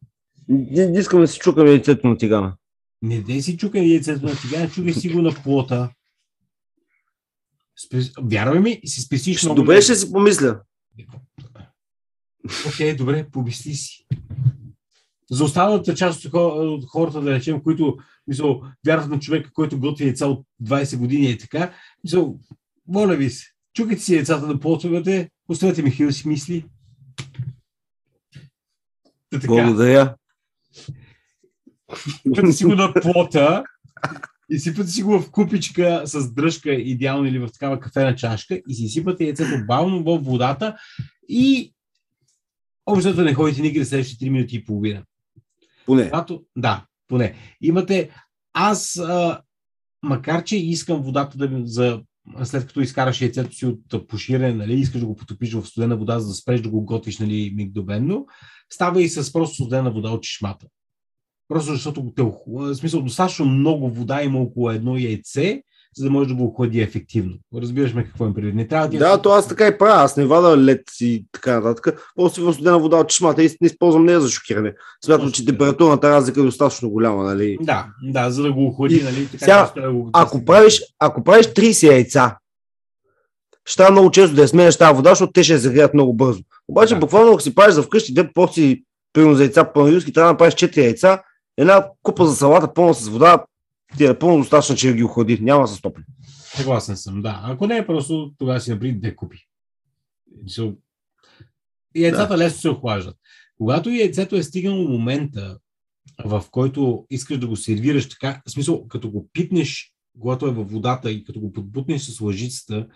не, 0.49 0.85
не 0.85 0.99
искам 0.99 1.21
да 1.21 1.27
си 1.27 1.39
чукам 1.39 1.67
яйцето 1.67 2.07
на 2.07 2.17
тигана. 2.17 2.53
Не, 3.01 3.23
не 3.27 3.41
си 3.41 3.57
чукай 3.57 3.81
яйцето 3.81 4.25
на 4.25 4.35
тигана, 4.35 4.69
чукай 4.69 4.93
си 4.93 5.09
го 5.09 5.21
на 5.21 5.31
плота. 5.43 5.89
Спе... 7.75 8.01
Вярвай 8.21 8.59
ми, 8.59 8.81
си 8.85 9.01
спесиш 9.01 9.43
много. 9.43 9.55
Добре, 9.55 9.81
ще 9.81 9.95
си 9.95 10.11
помисля. 10.11 10.61
Окей, 12.67 12.93
okay, 12.93 12.97
добре, 12.97 13.29
помисли 13.31 13.73
си. 13.73 14.05
За 15.31 15.43
останалата 15.43 15.95
част 15.95 16.25
от 16.33 16.85
хората, 16.89 17.21
да 17.21 17.31
речем, 17.31 17.63
които 17.63 17.97
мисъл, 18.27 18.61
вярват 18.85 19.09
на 19.09 19.19
човека, 19.19 19.53
който 19.53 19.79
готви 19.79 20.05
яйца 20.05 20.27
от 20.27 20.45
20 20.63 20.97
години 20.97 21.29
и 21.29 21.37
така, 21.37 21.73
мисъл, 22.03 22.39
моля 22.87 23.15
ви 23.15 23.29
се, 23.29 23.45
чукайте 23.73 24.01
си 24.01 24.15
яйцата 24.15 24.47
да 24.47 24.59
плотвате, 24.59 25.29
оставете 25.49 25.83
Михаил 25.83 26.11
си 26.11 26.27
мисли. 26.27 26.65
Да, 29.31 29.39
така. 29.39 29.47
Благодаря. 29.47 30.15
Като 32.35 32.51
си 32.51 32.65
го 32.65 32.75
на 32.75 32.93
плота, 32.93 33.63
и 34.49 34.59
сипате 34.59 34.89
си 34.89 35.03
го 35.03 35.19
в 35.19 35.31
купичка 35.31 36.01
с 36.05 36.33
дръжка, 36.33 36.73
идеално 36.73 37.27
или 37.27 37.39
в 37.39 37.49
такава 37.53 37.79
кафена 37.79 38.15
чашка 38.15 38.61
и 38.67 38.75
си 38.75 38.87
сипате 38.87 39.23
яйцето 39.23 39.65
бавно 39.67 40.03
в 40.03 40.17
водата 40.17 40.75
и 41.29 41.73
общото 42.85 43.21
не 43.21 43.33
ходите 43.33 43.61
никъде 43.61 43.85
следващите 43.85 44.25
3 44.25 44.29
минути 44.29 44.55
и 44.55 44.65
половина. 44.65 45.03
Поне. 45.85 46.09
Когато, 46.09 46.43
да, 46.57 46.85
поне. 47.07 47.35
Имате, 47.61 48.09
аз, 48.53 48.97
а, 48.97 49.41
макар 50.03 50.43
че 50.43 50.57
искам 50.57 51.01
водата 51.01 51.37
да 51.37 51.61
за 51.65 52.01
след 52.43 52.67
като 52.67 52.81
изкараш 52.81 53.21
яйцето 53.21 53.55
си 53.55 53.65
от 53.65 54.07
поширене, 54.07 54.53
нали, 54.53 54.73
искаш 54.73 55.01
да 55.01 55.07
го 55.07 55.15
потопиш 55.15 55.53
в 55.53 55.65
студена 55.65 55.97
вода, 55.97 56.19
за 56.19 56.27
да 56.27 56.33
спреш 56.33 56.61
да 56.61 56.69
го 56.69 56.85
готвиш 56.85 57.19
нали, 57.19 57.53
мигдобенно, 57.55 58.25
става 58.69 59.01
и 59.01 59.09
с 59.09 59.33
просто 59.33 59.55
студена 59.55 59.91
вода 59.91 60.09
от 60.09 60.23
чешмата. 60.23 60.67
Просто 61.47 61.73
защото 61.73 62.13
те, 62.15 62.23
в 62.47 62.75
смисъл, 62.75 63.01
достатъчно 63.01 63.45
много 63.45 63.89
вода 63.89 64.23
има 64.23 64.39
около 64.39 64.71
едно 64.71 64.97
яйце, 64.97 65.61
за 65.97 66.03
да 66.03 66.11
може 66.11 66.29
да 66.29 66.35
го 66.35 66.45
охлади 66.45 66.81
ефективно. 66.81 67.33
Разбираш 67.55 67.93
ме 67.93 68.03
какво 68.03 68.25
им 68.25 68.33
предвид. 68.33 68.55
Не 68.55 68.67
трябва 68.67 68.87
да, 68.87 69.21
то 69.21 69.29
аз 69.29 69.47
така 69.47 69.67
и 69.67 69.77
правя. 69.77 70.03
Аз 70.03 70.17
не 70.17 70.25
вада 70.25 70.57
лед 70.57 70.83
и 71.01 71.25
така 71.31 71.59
нататък. 71.59 72.11
После 72.15 72.41
в 72.41 72.53
студена 72.53 72.79
вода 72.79 72.97
от 72.97 73.09
чешмата 73.09 73.43
и 73.43 73.57
не 73.61 73.67
използвам 73.67 74.05
нея 74.05 74.21
за 74.21 74.29
шокиране. 74.29 74.73
Смятам, 75.05 75.31
че 75.31 75.45
температурната 75.45 76.09
разлика 76.09 76.39
е 76.39 76.43
достатъчно 76.43 76.89
голяма. 76.89 77.23
Нали? 77.23 77.57
Да, 77.61 77.87
да, 78.03 78.31
за 78.31 78.43
да 78.43 78.53
го 78.53 78.67
охлади. 78.67 79.03
Нали? 79.03 79.27
Така, 79.27 79.45
Сега, 79.45 79.71
да 79.75 79.93
го 79.93 80.09
ако, 80.13 80.45
правиш, 80.45 80.81
ако 80.99 81.23
правиш 81.23 81.45
30 81.45 81.87
яйца, 81.87 82.37
ще 83.65 83.77
трябва 83.77 83.91
много 83.91 84.11
често 84.11 84.35
да 84.35 84.41
я 84.41 84.47
сменяш 84.47 84.77
тази 84.77 84.95
вода, 84.95 85.09
защото 85.09 85.31
те 85.31 85.43
ще 85.43 85.53
се 85.53 85.59
загреят 85.59 85.93
много 85.93 86.13
бързо. 86.13 86.41
Обаче, 86.67 86.93
да. 86.93 86.99
буквално, 86.99 87.31
ако 87.31 87.41
си 87.41 87.55
правиш 87.55 87.73
за 87.73 87.83
вкъщи 87.83 88.13
две 88.13 88.33
порции, 88.33 88.83
примерно 89.13 89.35
за 89.35 89.43
яйца 89.43 89.71
по 89.73 89.81
английски, 89.81 90.13
трябва 90.13 90.27
да 90.27 90.33
направиш 90.33 90.53
4 90.53 90.77
яйца, 90.77 91.21
една 91.57 91.89
купа 92.03 92.25
за 92.25 92.35
салата 92.35 92.73
пълна 92.73 92.93
с 92.93 93.07
вода, 93.07 93.45
ти 93.97 94.05
е 94.05 94.19
пълно 94.19 94.37
достатъчно, 94.37 94.75
че 94.75 94.93
ги 94.93 95.03
охлади. 95.03 95.39
Няма 95.41 95.61
да 95.61 95.67
се 95.67 95.75
стопли. 95.75 96.03
Съгласен 96.27 96.97
съм, 96.97 97.21
да. 97.21 97.41
Ако 97.43 97.67
не 97.67 97.77
е 97.77 97.87
просто, 97.87 98.33
тогава 98.37 98.61
си 98.61 98.71
направи 98.71 98.99
две 98.99 99.15
купи. 99.15 99.47
И 101.95 102.03
яйцата 102.03 102.27
да. 102.27 102.37
лесно 102.37 102.59
се 102.59 102.69
охлаждат. 102.69 103.17
Когато 103.57 103.89
яйцето 103.89 104.35
е 104.35 104.43
стигнало 104.43 104.89
момента, 104.89 105.57
в 106.25 106.43
който 106.51 107.05
искаш 107.09 107.37
да 107.37 107.47
го 107.47 107.55
сервираш 107.55 108.09
така, 108.09 108.41
в 108.47 108.51
смисъл, 108.51 108.87
като 108.87 109.11
го 109.11 109.29
пипнеш, 109.33 109.93
когато 110.19 110.47
е 110.47 110.51
във 110.51 110.71
водата 110.71 111.11
и 111.11 111.23
като 111.23 111.39
го 111.39 111.51
подбутнеш 111.51 112.01
с 112.01 112.21
лъжицата 112.21 112.87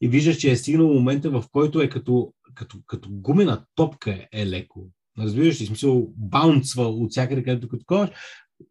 и 0.00 0.08
виждаш, 0.08 0.36
че 0.36 0.50
е 0.50 0.56
стигнал 0.56 0.88
момента, 0.88 1.30
в 1.30 1.44
който 1.52 1.80
е 1.80 1.88
като, 1.88 2.32
като, 2.54 2.78
като 2.86 3.08
гумена 3.12 3.64
топка 3.74 4.26
е 4.32 4.46
леко. 4.46 4.90
Разбираш 5.18 5.60
ли, 5.60 5.66
смисъл, 5.66 6.08
баунцва 6.16 6.84
от 6.84 7.10
всякъде, 7.10 7.42
където 7.42 7.68
като 7.68 7.84
коваш, 7.86 8.10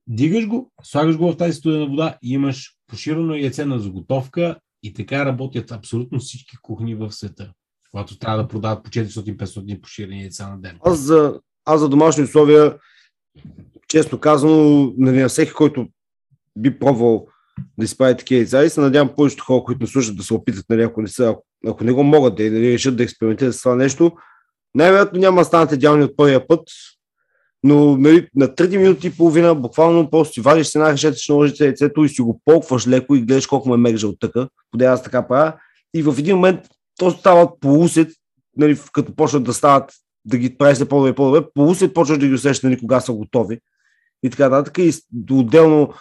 дигаш 0.08 0.48
го, 0.48 0.72
слагаш 0.84 1.18
го 1.18 1.32
в 1.32 1.38
тази 1.38 1.54
студена 1.54 1.88
вода 1.88 2.18
и 2.24 2.34
имаш 2.34 2.76
поширено 2.88 3.36
яйце 3.36 3.66
на 3.66 3.80
заготовка 3.80 4.56
и 4.84 4.94
така 4.94 5.26
работят 5.26 5.72
абсолютно 5.72 6.20
всички 6.20 6.58
кухни 6.62 6.96
в 6.96 7.12
света, 7.12 7.52
когато 7.92 8.20
трябва 8.20 8.38
да 8.38 8.48
продават 8.48 8.84
по 8.84 8.90
400-500 8.90 9.82
поширени 9.82 10.22
яйца 10.22 10.50
на 10.50 10.62
ден. 10.62 10.78
Аз 10.86 11.00
за, 11.00 11.40
аз 11.66 11.80
за 11.80 11.90
домашни 11.90 12.24
условия, 12.24 12.78
честно 13.88 14.20
казано, 14.20 14.94
нали, 14.98 15.22
на 15.22 15.30
всеки, 15.30 15.54
който 15.54 15.88
би 16.58 16.80
пробвал 16.80 17.28
да 17.78 17.86
изправи 17.86 18.18
такива 18.18 18.40
яйца 18.40 18.64
и 18.64 18.70
се 18.70 18.82
надявам 18.82 19.16
повечето 19.16 19.44
хора, 19.44 19.64
които 19.64 19.82
не 19.82 19.88
слушат 19.88 20.18
да 20.18 20.24
се 20.24 20.34
опитат, 20.34 20.66
нали, 20.70 20.82
ако, 20.82 21.02
не 21.02 21.08
са, 21.08 21.36
ако 21.68 21.84
не 21.84 21.92
го 21.92 22.04
могат 22.04 22.36
да 22.36 22.44
нали, 22.44 22.74
решат 22.74 22.98
да 22.98 23.04
експериментират 23.04 23.56
с 23.56 23.60
това 23.60 23.76
нещо, 23.76 24.12
най-вероятно 24.76 25.20
няма 25.20 25.42
да 25.42 25.46
станат 25.46 25.72
идеални 25.72 26.04
от 26.04 26.18
първия 26.18 26.48
път, 26.48 26.62
но 27.64 27.98
нали, 27.98 28.28
на 28.36 28.48
3 28.48 28.78
минути 28.78 29.08
и 29.08 29.18
половина 29.18 29.56
буквално 29.56 30.10
просто 30.10 30.34
си 30.34 30.42
вадиш 30.42 30.68
с 30.68 30.76
една 30.76 30.92
решетъчна 30.92 31.36
лъжица 31.36 31.66
яйцето 31.66 32.04
и 32.04 32.10
си 32.10 32.22
го 32.22 32.42
полкваш 32.46 32.88
леко 32.88 33.16
и 33.16 33.22
гледаш 33.22 33.48
колко 33.48 33.70
ме 33.70 33.78
мегжа 33.78 34.08
от 34.08 34.20
тъка, 34.20 34.50
поде 34.72 34.86
аз 34.86 35.04
така 35.04 35.28
правя. 35.28 35.54
И 35.94 36.04
в 36.04 36.16
един 36.20 36.36
момент 36.36 36.60
то 37.00 37.12
става 37.12 37.60
полусет, 37.60 38.12
нали, 38.58 38.80
като 38.94 39.16
почнат 39.16 39.44
да 39.44 39.54
стават, 39.54 39.92
да 40.26 40.38
ги 40.38 40.58
правиш 40.58 40.78
се 40.78 40.90
по-добре 40.90 41.16
по-добре, 41.16 41.48
полусет 41.54 41.94
почваш 41.94 42.18
да 42.18 42.28
ги 42.28 42.34
усещаш 42.34 42.64
нали, 42.64 42.80
кога 42.80 43.00
са 43.00 43.14
готови. 43.14 43.60
И 44.24 44.30
така 44.30 44.50
нататък. 44.50 44.78
И 44.78 44.94
отделно, 45.32 45.94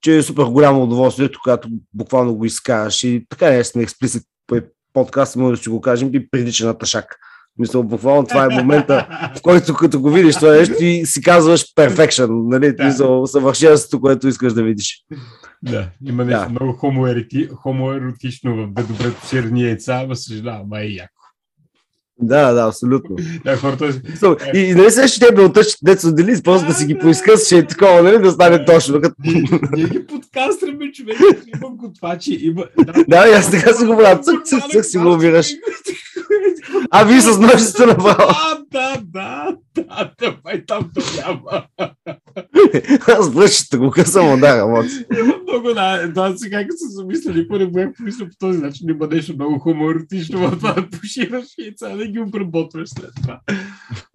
че 0.00 0.16
е 0.16 0.22
супер 0.22 0.44
голямо 0.44 0.82
удоволствието, 0.82 1.40
когато 1.42 1.68
буквално 1.94 2.34
го 2.34 2.44
изкараш. 2.44 3.04
И 3.04 3.26
така 3.28 3.50
не 3.50 3.64
сме 3.64 3.82
експлисит 3.82 4.22
подкаст, 4.92 5.36
може 5.36 5.56
да 5.56 5.62
си 5.62 5.68
го 5.68 5.80
кажем, 5.80 6.10
и 6.12 6.30
прилича 6.30 6.66
на 6.66 6.78
ташак. 6.78 7.16
Мисля, 7.58 7.82
буквално 7.82 8.26
това 8.26 8.44
е 8.44 8.48
момента, 8.60 9.06
в 9.36 9.42
който 9.42 9.74
като 9.74 10.00
го 10.00 10.10
видиш 10.10 10.36
това 10.36 10.52
нещо 10.52 10.84
и 10.84 11.06
си 11.06 11.22
казваш 11.22 11.74
perfection, 11.74 12.48
нали? 12.48 12.72
Да. 12.72 12.84
Мисъл, 12.84 13.26
съвършенството, 13.26 14.00
което 14.00 14.28
искаш 14.28 14.52
да 14.52 14.62
видиш. 14.62 15.04
Да, 15.62 15.90
има 16.06 16.24
нещо 16.24 16.44
да. 16.44 16.48
много 16.48 16.72
хомоероти, 16.72 17.48
хомоеротично 17.54 18.56
в 18.56 18.66
добре 18.66 19.10
туширани 19.10 19.62
яйца, 19.62 20.00
ама 20.04 20.16
съжалявам, 20.16 20.72
е 20.72 20.84
яко. 20.84 21.15
Да, 22.20 22.52
да, 22.52 22.68
абсолютно. 22.68 23.16
Да, 23.44 23.56
хората... 23.56 24.00
И, 24.54 24.58
и 24.58 24.74
нали 24.74 24.90
се 24.90 25.08
ще 25.08 25.26
тебе 25.26 25.42
от 25.42 25.58
деца 25.82 26.12
дели, 26.12 26.42
просто 26.42 26.66
да 26.66 26.74
си 26.74 26.86
ги 26.86 26.98
поискаш, 26.98 27.40
ще 27.40 27.58
е 27.58 27.66
такова, 27.66 28.02
нали, 28.02 28.18
да 28.18 28.30
стане 28.30 28.64
точно. 28.64 29.00
Като... 29.00 29.14
Ние 29.72 29.84
ги 29.84 30.06
подкастраме, 30.06 30.92
човек, 30.92 31.16
има 31.56 31.70
готвачи, 31.70 32.38
има... 32.42 32.64
Да, 33.08 33.16
аз 33.16 33.50
така 33.50 33.72
си 33.72 33.84
го 33.84 33.96
правя, 33.96 34.20
цък, 34.20 34.44
цък, 34.44 34.62
цък 34.70 34.84
си 34.84 34.98
го 34.98 35.12
убираш. 35.12 35.50
А 36.90 37.04
вие 37.04 37.20
с 37.20 37.38
ножицата 37.38 37.86
направо. 37.86 38.32
Да, 38.72 39.02
да, 39.04 39.56
да, 39.74 40.12
да, 40.20 40.36
май 40.44 40.64
там 40.66 40.90
то 40.94 41.02
няма. 41.16 41.64
Аз 43.08 43.30
бръщите 43.30 43.76
го 43.76 43.90
късам, 43.90 44.40
да, 44.40 44.58
работи. 44.58 45.06
Има 45.18 45.34
много, 45.42 45.74
да, 45.74 46.08
да, 46.14 46.34
сега 46.36 46.62
като 46.62 46.76
се 46.76 46.88
замисля, 46.88 47.32
никой 47.32 47.58
не 47.58 47.66
бях 47.66 47.88
помислил 47.96 48.26
по 48.28 48.36
този 48.38 48.58
начин, 48.58 48.88
има 48.88 49.06
нещо 49.06 49.34
много 49.34 49.58
хумористично 49.58 50.50
това 50.50 50.72
да 50.72 50.90
пошираш 50.90 51.46
яйца, 51.58 51.96
да 52.06 52.12
ги 52.12 52.20
обработваш 52.20 52.88
след 52.88 53.10
това. 53.22 53.40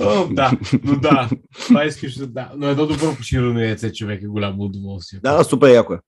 О, 0.01 0.27
да, 0.33 0.51
но 0.83 0.99
да, 0.99 1.29
това 1.53 1.85
искаш 1.85 2.15
да, 2.15 2.51
но 2.57 2.67
едно 2.67 2.87
добро 2.87 3.15
поширано 3.15 3.59
яйце 3.59 3.93
човек 3.93 4.23
е 4.23 4.27
голямо 4.27 4.63
удоволствие. 4.63 5.19
Да, 5.23 5.43
супер 5.43 5.73
яко 5.73 5.93
е. 5.93 5.99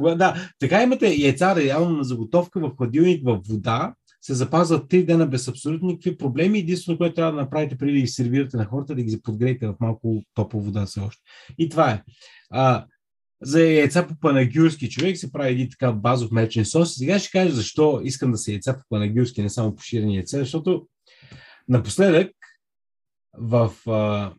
Да, 0.00 0.50
така 0.58 0.82
имате 0.82 1.14
яйца 1.14 1.56
реално 1.56 1.96
на 1.96 2.04
заготовка 2.04 2.60
в 2.60 2.72
хладилник 2.76 3.24
в 3.24 3.40
вода, 3.48 3.94
се 4.24 4.34
запазват 4.34 4.90
3 4.90 5.06
дена 5.06 5.26
без 5.26 5.48
абсолютно 5.48 5.88
никакви 5.88 6.16
проблеми. 6.16 6.58
Единствено, 6.58 6.98
което 6.98 7.14
трябва 7.14 7.32
да 7.32 7.40
направите 7.40 7.78
преди 7.78 7.92
да 7.92 8.00
ги 8.00 8.06
сервирате 8.06 8.56
на 8.56 8.64
хората, 8.64 8.94
да 8.94 9.02
ги 9.02 9.22
подгреете 9.22 9.66
в 9.66 9.74
малко 9.80 10.22
топла 10.34 10.60
вода 10.60 10.86
все 10.86 11.00
още. 11.00 11.22
И 11.58 11.68
това 11.68 11.90
е. 11.90 12.02
А, 12.50 12.84
за 13.42 13.60
яйца 13.62 14.06
по 14.06 14.14
панагюрски 14.20 14.90
човек 14.90 15.18
се 15.18 15.32
прави 15.32 15.52
един 15.52 15.68
така 15.70 15.92
базов 15.92 16.30
мечен 16.30 16.64
сос. 16.64 16.94
Сега 16.94 17.18
ще 17.18 17.30
кажа 17.30 17.54
защо 17.54 18.00
искам 18.04 18.32
да 18.32 18.38
се 18.38 18.52
яйца 18.52 18.74
по 18.74 18.82
панагюрски, 18.88 19.42
не 19.42 19.50
само 19.50 19.74
по 19.74 19.82
ширени 19.82 20.16
яйца, 20.16 20.38
защото 20.38 20.86
напоследък 21.68 22.32
в 23.38 23.72
а, 23.86 24.32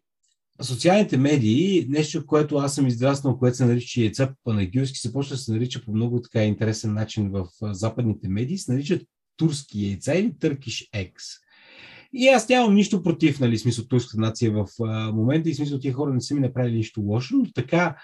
социалните 0.62 1.18
медии, 1.18 1.86
нещо, 1.90 2.26
което 2.26 2.58
аз 2.58 2.76
съм 2.76 2.88
израснал, 2.88 3.38
което 3.38 3.58
се 3.58 3.66
нарича 3.66 4.02
яйца 4.02 4.34
панагюрски, 4.44 4.98
се 4.98 5.14
почва 5.14 5.36
да 5.36 5.42
се 5.42 5.52
нарича 5.52 5.82
по 5.86 5.92
много 5.92 6.22
така 6.22 6.44
интересен 6.44 6.94
начин 6.94 7.30
в 7.30 7.48
западните 7.62 8.28
медии, 8.28 8.58
се 8.58 8.72
наричат 8.72 9.08
турски 9.38 9.88
яйца 9.88 10.16
или 10.16 10.32
Turkish 10.32 10.90
eggs. 10.92 11.42
И 12.14 12.28
аз 12.28 12.50
нямам 12.50 12.76
нищо 12.76 13.04
против, 13.04 13.40
нали, 13.40 13.58
смисъл 13.58 13.86
турската 13.86 14.22
нация 14.22 14.52
в 14.52 14.68
а, 14.84 15.12
момента 15.12 15.50
и 15.50 15.54
смисъл 15.54 15.80
тия 15.80 15.94
хора 15.94 16.14
не 16.14 16.22
са 16.22 16.36
ми 16.36 16.40
направили 16.40 16.78
нищо 16.78 17.02
лошо, 17.02 17.36
но 17.36 17.52
така 17.54 17.96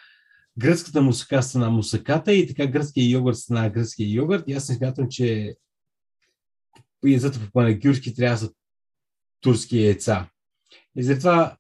гръцката 0.58 1.02
мусака 1.02 1.44
стана 1.44 1.70
мусаката 1.70 2.34
и 2.34 2.48
така 2.48 2.68
гръцкия 2.68 3.10
йогурт 3.10 3.38
стана 3.38 3.70
гръцкия 3.70 4.14
йогурт 4.14 4.44
и 4.48 4.54
аз 4.54 4.70
не 4.70 4.76
смятам, 4.76 5.08
че 5.10 5.56
яйцата 7.06 7.40
по 7.40 7.52
панагюрски 7.52 8.16
трябва 8.16 8.36
да 8.36 8.40
са 8.40 8.54
турски 9.42 9.84
яйца. 9.84 10.30
И 10.96 11.04
затова 11.04 11.58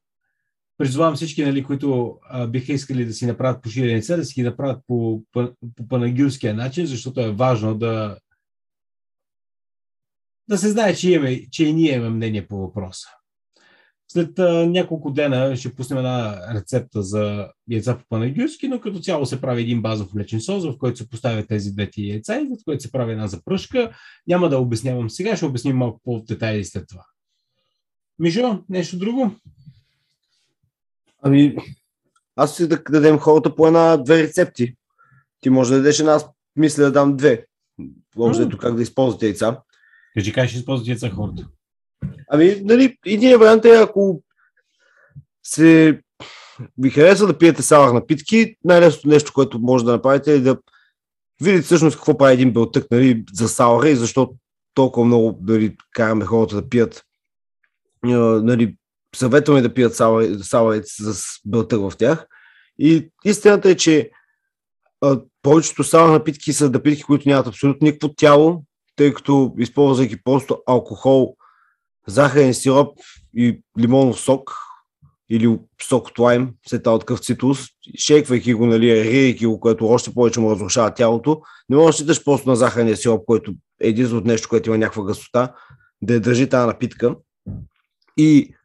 призовавам 0.77 1.15
всички, 1.15 1.45
нали, 1.45 1.63
които 1.63 2.19
а, 2.29 2.47
биха 2.47 2.73
искали 2.73 3.05
да 3.05 3.13
си 3.13 3.25
направят 3.25 3.63
поширени 3.63 3.91
яйца, 3.91 4.17
да 4.17 4.25
си 4.25 4.33
ги 4.33 4.43
направят 4.43 4.81
по, 4.87 5.23
по, 5.31 5.51
по 5.75 5.87
панагюрския 5.87 6.53
начин, 6.53 6.85
защото 6.85 7.21
е 7.21 7.31
важно 7.31 7.77
да 7.77 8.17
да 10.49 10.57
се 10.57 10.69
знае, 10.69 10.95
че, 10.95 11.11
имаме, 11.11 11.49
че 11.51 11.65
и 11.65 11.73
ние 11.73 11.95
имаме 11.95 12.15
мнение 12.15 12.47
по 12.47 12.57
въпроса. 12.57 13.07
След 14.07 14.39
а, 14.39 14.67
няколко 14.67 15.11
дена 15.11 15.55
ще 15.55 15.75
пуснем 15.75 15.97
една 15.97 16.41
рецепта 16.53 17.03
за 17.03 17.47
яйца 17.69 17.97
по 17.97 18.03
панагюрски, 18.09 18.67
но 18.67 18.81
като 18.81 18.99
цяло 18.99 19.25
се 19.25 19.41
прави 19.41 19.61
един 19.61 19.81
базов 19.81 20.13
млечен 20.13 20.41
сос, 20.41 20.65
в 20.65 20.77
който 20.77 20.97
се 20.97 21.09
поставят 21.09 21.47
тези 21.47 21.71
двете 21.71 22.01
яйца 22.01 22.39
и 22.39 22.45
в 22.45 22.63
който 22.65 22.83
се 22.83 22.91
прави 22.91 23.11
една 23.11 23.27
запръшка. 23.27 23.91
Няма 24.27 24.49
да 24.49 24.57
обяснявам 24.57 25.09
сега, 25.09 25.35
ще 25.35 25.45
обясним 25.45 25.77
малко 25.77 26.01
по-детайли 26.03 26.65
след 26.65 26.87
това. 26.89 27.03
Мишо, 28.21 28.63
нещо 28.69 28.97
друго? 28.97 29.31
Ами, 31.21 31.55
аз 32.35 32.55
си 32.55 32.67
да 32.67 32.83
дадем 32.89 33.17
хората 33.17 33.55
по 33.55 33.67
една-две 33.67 34.23
рецепти. 34.23 34.75
Ти 35.39 35.49
може 35.49 35.71
да 35.71 35.77
дадеш 35.77 35.99
една, 35.99 36.11
аз 36.11 36.25
мисля 36.55 36.83
да 36.83 36.91
дам 36.91 37.17
две. 37.17 37.45
Може 38.15 38.45
да 38.45 38.57
как 38.57 38.75
да 38.75 38.81
използвате 38.81 39.25
яйца. 39.25 39.61
Кажи 40.13 40.33
как 40.33 40.49
ще 40.49 40.57
използват 40.57 40.87
яйца 40.87 41.09
хората. 41.09 41.47
Ами, 42.29 42.61
нали, 42.63 42.97
един 43.05 43.39
вариант 43.39 43.65
е, 43.65 43.69
ако 43.69 44.23
се 45.43 45.99
ви 46.77 46.89
харесва 46.89 47.27
да 47.27 47.37
пиете 47.37 47.61
салах 47.61 47.93
напитки, 47.93 48.55
най-лесното 48.63 49.07
нещо, 49.07 49.33
което 49.33 49.59
може 49.59 49.85
да 49.85 49.91
направите 49.91 50.33
е 50.33 50.39
да 50.39 50.57
видите 51.41 51.65
всъщност 51.65 51.97
какво 51.97 52.17
прави 52.17 52.33
един 52.33 52.53
белтък 52.53 52.91
нали, 52.91 53.23
за 53.33 53.49
салара 53.49 53.89
и 53.89 53.95
защо 53.95 54.33
толкова 54.73 55.05
много 55.05 55.39
нали, 55.41 55.75
караме 55.91 56.25
хората 56.25 56.55
да 56.55 56.69
пият 56.69 57.05
нали, 58.03 58.75
съветваме 59.15 59.61
да 59.61 59.73
пият 59.73 59.95
саларец 60.41 60.95
с 60.99 61.23
белтък 61.45 61.81
в 61.81 61.97
тях. 61.97 62.27
И 62.79 63.09
истината 63.25 63.69
е, 63.69 63.75
че 63.75 64.11
а, 65.01 65.21
повечето 65.41 65.83
сала 65.83 66.11
напитки 66.11 66.53
са 66.53 66.69
напитки, 66.69 67.03
които 67.03 67.29
нямат 67.29 67.47
абсолютно 67.47 67.85
никакво 67.85 68.13
тяло, 68.15 68.63
тъй 68.95 69.13
като 69.13 69.53
използвайки 69.57 70.23
просто 70.23 70.61
алкохол, 70.67 71.35
захарен 72.07 72.53
сироп 72.53 72.99
и 73.35 73.61
лимонов 73.79 74.19
сок 74.19 74.55
или 75.29 75.59
сок 75.81 76.07
от 76.07 76.19
лайм, 76.19 76.49
след 76.67 76.83
това 76.83 76.95
от 76.95 77.05
къв 77.05 77.19
цитрус, 77.19 77.59
шейквайки 77.97 78.53
го, 78.53 78.65
нали, 78.65 79.03
рирайки 79.03 79.45
го, 79.45 79.59
което 79.59 79.87
още 79.87 80.13
повече 80.13 80.39
му 80.39 80.51
разрушава 80.51 80.93
тялото, 80.93 81.41
не 81.69 81.77
можеш 81.77 81.97
да 81.97 82.03
ситаш 82.03 82.23
просто 82.23 82.49
на 82.49 82.55
захарния 82.55 82.97
сироп, 82.97 83.25
който 83.25 83.51
е 83.81 83.87
единственото 83.87 84.27
нещо, 84.27 84.49
което 84.49 84.69
има 84.69 84.77
някаква 84.77 85.03
гъстота, 85.03 85.53
да 86.01 86.13
я 86.13 86.19
държи 86.19 86.49
тази 86.49 86.67
напитка. 86.67 87.15
И 88.17 88.55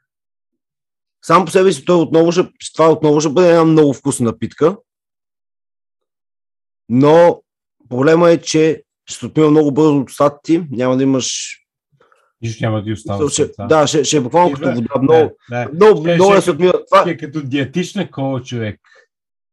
само 1.25 1.45
по 1.45 1.51
себе 1.51 1.73
си 1.73 1.85
той 1.85 1.97
отново 1.97 2.33
ще, 2.33 2.43
това 2.75 2.93
отново 2.93 3.21
ще 3.21 3.31
бъде 3.31 3.49
една 3.49 3.65
много 3.65 3.95
вкусна 3.95 4.27
напитка, 4.27 4.77
но 6.89 7.43
проблема 7.89 8.31
е, 8.31 8.41
че 8.41 8.83
ще 9.07 9.27
отмива 9.27 9.51
много 9.51 9.73
бързо 9.73 9.99
от 9.99 10.11
устата 10.11 10.39
ти, 10.43 10.65
няма 10.71 10.97
да 10.97 11.03
имаш 11.03 11.57
Нищо 12.43 12.65
няма 12.65 12.79
да 12.79 12.85
ти 12.85 12.93
остава. 12.93 13.31
ще, 13.31 13.51
да, 13.59 13.87
ще, 13.87 14.05
ще 14.05 14.17
е 14.17 14.21
буквално 14.21 14.55
като 14.55 14.69
вода. 14.69 14.99
Много, 15.03 15.37
много, 15.75 16.01
Ще- 16.03 16.15
много 16.15 16.31
ще- 16.31 16.39
е 16.39 16.43
се 16.43 16.51
отмива. 16.51 16.85
Това, 16.87 17.01
Ще 17.01 17.11
е 17.11 17.17
като 17.17 17.43
диетична 17.43 18.11
кола 18.11 18.43
човек. 18.43 18.81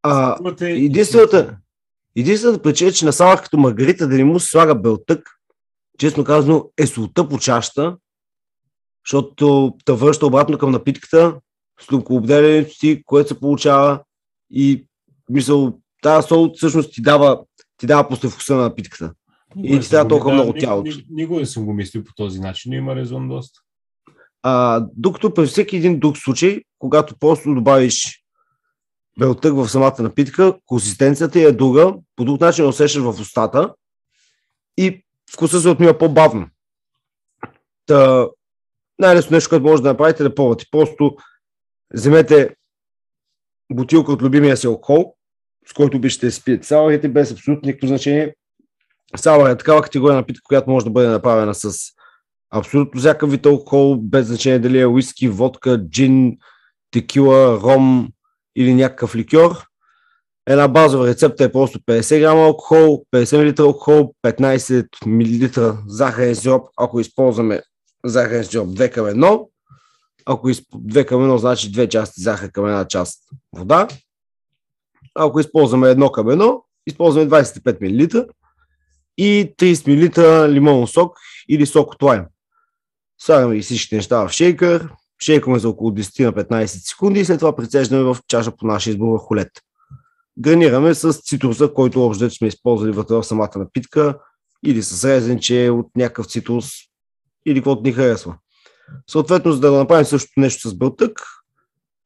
а, 0.04 0.38
единствената, 0.62 1.58
единствената 2.16 2.62
причина, 2.62 2.90
е, 2.90 2.94
че 2.94 3.06
на 3.06 3.14
салат 3.14 3.42
като 3.42 3.58
маргарита 3.58 4.08
да 4.08 4.16
не 4.16 4.24
му 4.24 4.40
се 4.40 4.48
слага 4.48 4.76
белтък, 4.76 5.30
честно 6.00 6.24
казано, 6.24 6.70
е 6.78 6.88
солта 6.88 7.30
по 7.30 7.40
чашата, 7.40 7.98
защото 9.08 9.74
те 9.86 9.92
връща 9.92 10.26
обратно 10.26 10.58
към 10.58 10.72
напитката, 10.72 11.36
слюнкообделянето 11.82 12.74
си, 12.74 13.04
което 13.06 13.30
се 13.30 13.40
получава 13.40 14.04
и 14.52 14.86
мисъл, 15.30 15.80
тази 16.02 16.28
сол 16.28 16.52
всъщност 16.56 16.94
ти 16.94 17.02
дава, 17.02 17.42
ти 17.78 17.86
дава 17.86 18.08
послевкуса 18.10 18.56
на 18.56 18.62
напитката. 18.62 19.14
Никога 19.56 19.78
и 19.78 19.80
ти 19.82 19.96
го- 19.96 20.08
толкова 20.08 20.34
много 20.34 20.54
тялото. 20.54 20.90
ни- 20.90 21.06
Никога 21.10 21.40
не 21.40 21.46
съм 21.46 21.66
го 21.66 21.74
мислил 21.74 22.04
по 22.04 22.14
този 22.14 22.40
начин, 22.40 22.70
но 22.72 22.78
има 22.78 22.96
резон 22.96 23.30
доста. 23.30 23.60
А, 24.44 24.86
докато 24.96 25.34
при 25.34 25.46
всеки 25.46 25.78
един 25.78 26.00
друг 26.00 26.18
случай, 26.18 26.62
когато 26.80 27.16
просто 27.18 27.54
добавиш 27.56 28.24
белтък 29.20 29.56
в 29.56 29.70
самата 29.70 29.96
напитка, 30.00 30.54
консистенцията 30.66 31.40
е 31.40 31.52
друга, 31.52 31.94
по 32.16 32.26
друг 32.26 32.42
начин 32.42 32.66
усещаш 32.68 33.02
в 33.04 33.22
устата 33.22 33.74
и 34.78 35.04
вкуса 35.34 35.62
се 35.62 35.70
отмива 35.70 35.98
по-бавно. 35.98 36.48
Та, 37.86 38.28
най-лесно 39.00 39.36
нещо, 39.36 39.50
което 39.50 39.66
може 39.66 39.84
да 39.84 39.90
направите 39.90 40.24
е 40.24 40.28
да 40.28 40.36
пробвате. 40.36 40.66
Просто 40.72 41.16
вземете 41.94 42.56
бутилка 43.74 44.12
от 44.12 44.22
любимия 44.22 44.58
си 44.58 44.68
алкохол, 44.68 45.16
с 45.68 45.74
който 45.74 45.98
обичате 45.98 46.26
да 46.26 46.32
си 46.32 46.44
пиете 46.44 46.68
саларите, 46.68 47.10
без 47.10 47.32
абсолютно 47.32 47.68
никакво 47.68 47.88
значение. 47.88 48.36
Салар 49.16 49.50
е 49.50 49.58
такава 49.58 49.82
категория 49.82 50.16
напитка, 50.16 50.42
която 50.44 50.70
може 50.70 50.86
да 50.86 50.92
бъде 50.92 51.08
направена 51.08 51.56
с 51.56 51.74
абсолютно 52.52 53.00
всякакъв 53.00 53.32
вид 53.32 53.46
алкохол, 53.46 53.98
без 53.98 54.28
значение 54.28 54.60
дали 54.60 54.80
е 54.80 54.88
уиски, 54.88 55.28
водка, 55.28 55.86
джин, 55.90 56.38
текила, 56.92 57.60
ром 57.62 58.10
или 58.56 58.74
някакъв 58.74 59.16
ликьор. 59.16 59.66
Една 60.48 60.68
базова 60.68 61.08
рецепта 61.08 61.44
е 61.44 61.52
просто 61.52 61.80
50 61.80 62.20
грама 62.20 62.42
алкохол, 62.42 63.06
50 63.16 63.62
мл 63.62 63.68
алкохол, 63.68 64.14
15 64.24 64.88
мл 65.06 65.78
захарен 65.88 66.36
сироп, 66.36 66.68
ако 66.78 67.00
използваме 67.00 67.62
захарен 68.06 68.46
сироп 68.46 68.68
2 68.68 68.92
към 68.92 69.06
1. 69.06 69.48
Ако 70.26 70.50
изп... 70.50 70.74
2 70.74 71.06
към 71.06 71.22
1, 71.22 71.38
значи 71.38 71.72
2 71.72 71.88
части 71.88 72.22
захар 72.22 72.52
към 72.52 72.66
една 72.66 72.88
част 72.88 73.24
вода. 73.56 73.88
Ако 75.16 75.40
използваме 75.40 75.88
1 75.88 76.12
към 76.12 76.28
1, 76.28 76.62
използваме 76.88 77.30
25 77.30 77.82
мл 77.82 78.26
и 79.18 79.54
30 79.58 80.48
мл 80.48 80.54
лимонен 80.54 80.88
сок 80.88 81.18
или 81.50 81.66
сок 81.66 81.94
от 81.94 82.04
лайм. 82.04 82.26
Слагаме 83.22 83.56
ги 83.56 83.62
всичките 83.62 83.96
неща 83.96 84.28
в 84.28 84.32
шейкър, 84.32 84.90
шейкаме 85.24 85.60
за 85.60 85.70
около 85.70 85.92
10 85.92 86.26
на 86.26 86.34
15 86.34 86.66
секунди 86.66 87.20
и 87.20 87.26
след 87.26 87.40
това 87.40 87.56
прицеждаме 87.56 88.04
в 88.04 88.18
чаша 88.28 88.52
по 88.52 88.68
нашия 88.68 88.92
избор 88.92 89.08
в 89.08 89.18
холет. 89.18 89.52
Гранираме 90.38 90.94
с 90.94 91.14
цитруса, 91.14 91.74
който 91.74 92.06
общо 92.06 92.30
сме 92.30 92.48
използвали 92.48 92.92
вътре 92.92 93.16
в 93.16 93.24
самата 93.24 93.52
напитка 93.56 94.20
или 94.66 94.84
с 94.84 95.06
резенче 95.06 95.70
от 95.70 95.88
някакъв 95.96 96.26
цитрус 96.26 96.66
или 97.46 97.60
каквото 97.60 97.84
ни 97.84 97.92
харесва. 97.92 98.36
Съответно, 99.10 99.52
за 99.52 99.60
да 99.60 99.72
направим 99.72 100.06
същото 100.06 100.40
нещо 100.40 100.70
с 100.70 100.76
бълтък, 100.76 101.22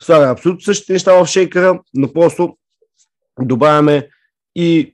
слагаме 0.04 0.32
абсолютно 0.32 0.62
същите 0.62 0.94
неща 0.94 1.24
в 1.24 1.28
шейкъра, 1.28 1.82
но 1.94 2.14
просто 2.14 2.58
добавяме 3.42 4.10
и 4.56 4.94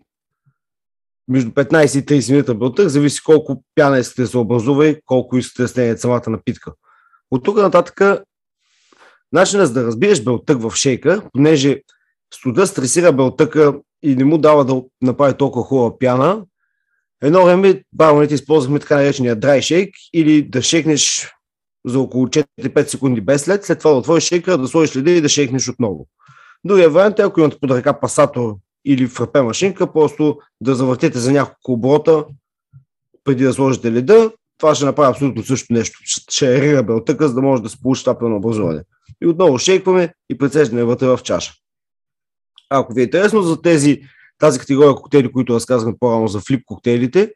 между 1.28 1.52
15 1.52 2.00
и 2.00 2.22
30 2.22 2.32
минута 2.32 2.56
бълтък, 2.56 2.89
зависи 2.89 3.24
колко 3.24 3.64
пяна 3.76 4.00
искате 4.00 4.22
да 4.22 4.28
се 4.28 4.38
образува 4.38 4.88
и 4.88 5.02
колко 5.06 5.38
искате 5.38 5.62
да 5.62 5.68
снегнете 5.68 6.02
самата 6.02 6.24
напитка. 6.28 6.74
От 7.32 7.44
тук 7.44 7.58
нататък, 7.58 8.24
начинът 9.32 9.68
за 9.68 9.74
да 9.74 9.84
разбиеш 9.84 10.24
белтък 10.24 10.62
в 10.62 10.76
шейка, 10.76 11.22
понеже 11.34 11.82
студа 12.34 12.68
стресира 12.68 13.14
белтъка 13.14 13.74
и 14.04 14.16
не 14.16 14.24
му 14.24 14.38
дава 14.38 14.66
да 14.66 14.82
направи 15.02 15.38
толкова 15.38 15.66
хубава 15.66 15.98
пяна, 16.00 16.46
едно 17.24 17.46
време 17.46 17.84
бароните 17.94 18.34
използвахме 18.34 18.80
така 18.80 18.96
наречения 18.96 19.38
dry 19.38 19.58
shake 19.58 19.94
или 20.14 20.42
да 20.42 20.62
шейкнеш 20.62 21.32
за 21.86 22.00
около 22.00 22.28
4-5 22.28 22.88
секунди 22.88 23.22
без 23.22 23.44
след, 23.44 23.66
след 23.66 23.80
това 23.80 23.92
да 23.92 23.98
отвориш 23.98 24.24
шейкера, 24.24 24.58
да 24.58 24.68
сложиш 24.68 24.96
леда 24.96 25.12
и 25.12 25.22
да 25.22 25.30
шейкнеш 25.30 25.70
отново. 25.70 26.08
Другия 26.64 26.90
вариант 26.90 27.20
е, 27.20 27.22
ако 27.22 27.40
имате 27.40 27.58
под 27.60 27.72
ръка 27.72 28.00
пасатор 28.00 28.56
или 28.86 29.08
фрапе 29.08 29.42
машинка, 29.42 29.94
просто 29.94 30.38
да 30.62 30.76
завъртете 30.76 31.20
за 31.20 31.32
няколко 31.32 31.72
оборота 31.72 32.26
преди 33.24 33.44
да 33.44 33.54
сложите 33.54 33.92
леда. 33.92 34.32
Това 34.58 34.76
ще 34.76 34.86
направи 34.86 35.12
абсолютно 35.12 35.44
също 35.44 35.74
нещо. 35.74 36.00
Ще- 36.04 36.58
ерира 36.58 36.84
белтъка, 36.84 37.28
за 37.28 37.34
да 37.34 37.42
може 37.42 37.64
да 37.64 37.70
се 37.70 37.82
получи 37.82 38.04
това 38.04 38.20
пълно 38.20 38.36
образуване. 38.36 38.84
И 39.24 39.28
отново 39.28 39.58
шейкваме 39.58 40.14
и 40.30 40.38
прецеждаме 40.38 40.84
вътре 40.84 41.08
в 41.08 41.20
чаша. 41.24 41.54
Ако 42.70 42.94
ви 42.94 43.02
е 43.02 43.04
интересно 43.04 43.42
за 43.42 43.62
тези, 43.62 44.02
тази 44.44 44.60
категория 44.60 44.96
коктейли, 44.96 45.32
които 45.32 45.56
разказахме 45.56 45.94
по-рано 46.00 46.28
за 46.28 46.39
флип 46.39 46.66
коктейлите, 46.66 47.34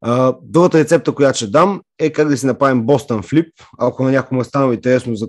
а, 0.00 0.36
другата 0.42 0.78
рецепта, 0.78 1.14
която 1.14 1.36
ще 1.36 1.46
дам 1.46 1.82
е 1.98 2.12
как 2.12 2.28
да 2.28 2.36
си 2.36 2.46
направим 2.46 2.86
Бостън 2.86 3.22
флип. 3.22 3.54
Ако 3.78 4.04
на 4.04 4.10
някому 4.10 4.40
е 4.40 4.44
станало 4.44 4.72
интересно 4.72 5.16
за 5.16 5.28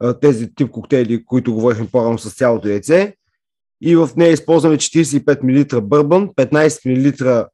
а, 0.00 0.18
тези 0.20 0.54
тип 0.54 0.70
коктейли, 0.70 1.24
които 1.24 1.54
говорихме 1.54 1.88
по-рано 1.92 2.18
с 2.18 2.34
цялото 2.34 2.68
яйце, 2.68 3.14
и 3.80 3.96
в 3.96 4.10
нея 4.16 4.32
използваме 4.32 4.76
45 4.76 5.42
мл 5.42 5.80
бърбан, 5.80 6.28
15 6.28 6.86
мл 6.86 7.46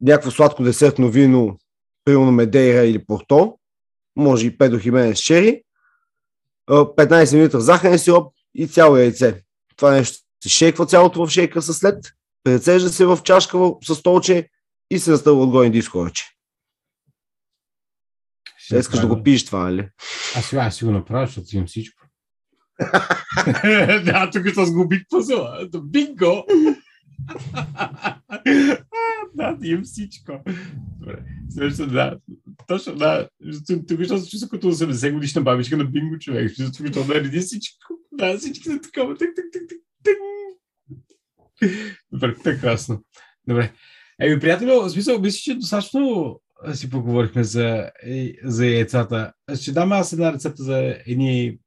някакво 0.00 0.30
сладко 0.30 0.62
десертно 0.62 1.10
вино, 1.10 1.58
примерно 2.04 2.32
медейра 2.32 2.84
или 2.84 3.04
порто, 3.04 3.58
може 4.16 4.46
и 4.46 4.58
педо 4.58 4.78
хименес 4.78 5.18
чери, 5.18 5.62
а, 6.66 6.74
15 6.74 7.54
мл 7.54 7.60
захарен 7.60 7.98
сироп 7.98 8.32
и 8.54 8.66
цяло 8.66 8.96
яйце. 8.96 9.42
Това 9.76 9.90
нещо 9.90 10.25
се 10.46 10.50
шейква 10.50 10.86
цялото 10.86 11.26
в 11.26 11.30
шейка 11.30 11.62
със 11.62 11.78
след, 11.78 12.04
прецежда 12.44 12.88
се 12.88 13.06
в 13.06 13.18
чашка 13.24 13.58
с 13.84 13.94
столче 13.94 14.48
и 14.90 14.98
се 14.98 15.10
настъва 15.10 15.42
отгоре 15.42 15.70
дискорче. 15.70 16.24
Ще 18.58 18.78
Искаш 18.78 19.00
да 19.00 19.06
го 19.06 19.22
пиеш 19.22 19.44
това, 19.44 19.62
нали? 19.62 19.88
Аз 20.36 20.44
сега 20.44 20.70
си 20.70 20.84
го 20.84 20.90
направя, 20.90 21.26
защото 21.26 21.56
имам 21.56 21.66
всичко. 21.66 22.02
да, 24.04 24.30
тук 24.32 24.48
ще 24.48 24.66
сгубих 24.66 25.02
пъзела. 25.10 25.68
Бинго! 25.82 26.46
да, 29.34 29.58
имам 29.62 29.84
всичко. 29.84 30.32
Добре. 31.00 31.22
Също, 31.50 31.86
да. 31.86 32.18
Точно, 32.66 32.94
да. 32.94 33.28
Тук 33.88 34.02
ще 34.02 34.18
се 34.18 34.30
чувства 34.30 34.48
като 34.48 34.72
80 34.72 35.12
годишна 35.12 35.42
бабичка 35.42 35.76
на 35.76 35.84
бинго 35.84 36.18
човек. 36.18 36.52
Ще 36.52 36.72
тук 36.72 36.86
ще 36.86 37.04
нареди 37.04 37.40
всичко. 37.40 37.94
Да, 38.12 38.38
всичките 38.38 38.80
такова. 38.80 39.16
Тък, 39.16 39.28
тък, 39.36 39.44
тък, 39.52 39.62
тък, 39.68 39.78
тък. 40.04 40.16
Добре, 42.12 42.34
прекрасно. 42.44 43.02
Добре. 43.48 43.72
Еми, 44.20 44.40
приятелю, 44.40 44.80
в 44.82 44.90
смисъл, 44.90 45.20
мисля, 45.20 45.38
че 45.38 45.54
достатъчно 45.54 46.40
си 46.74 46.90
поговорихме 46.90 47.44
за, 47.44 47.90
е, 48.02 48.32
за 48.44 48.66
яйцата. 48.66 49.32
Ще 49.60 49.72
дам 49.72 49.92
аз 49.92 50.12
една 50.12 50.32
рецепта 50.32 50.62
за 50.62 50.96
едни 51.06 51.58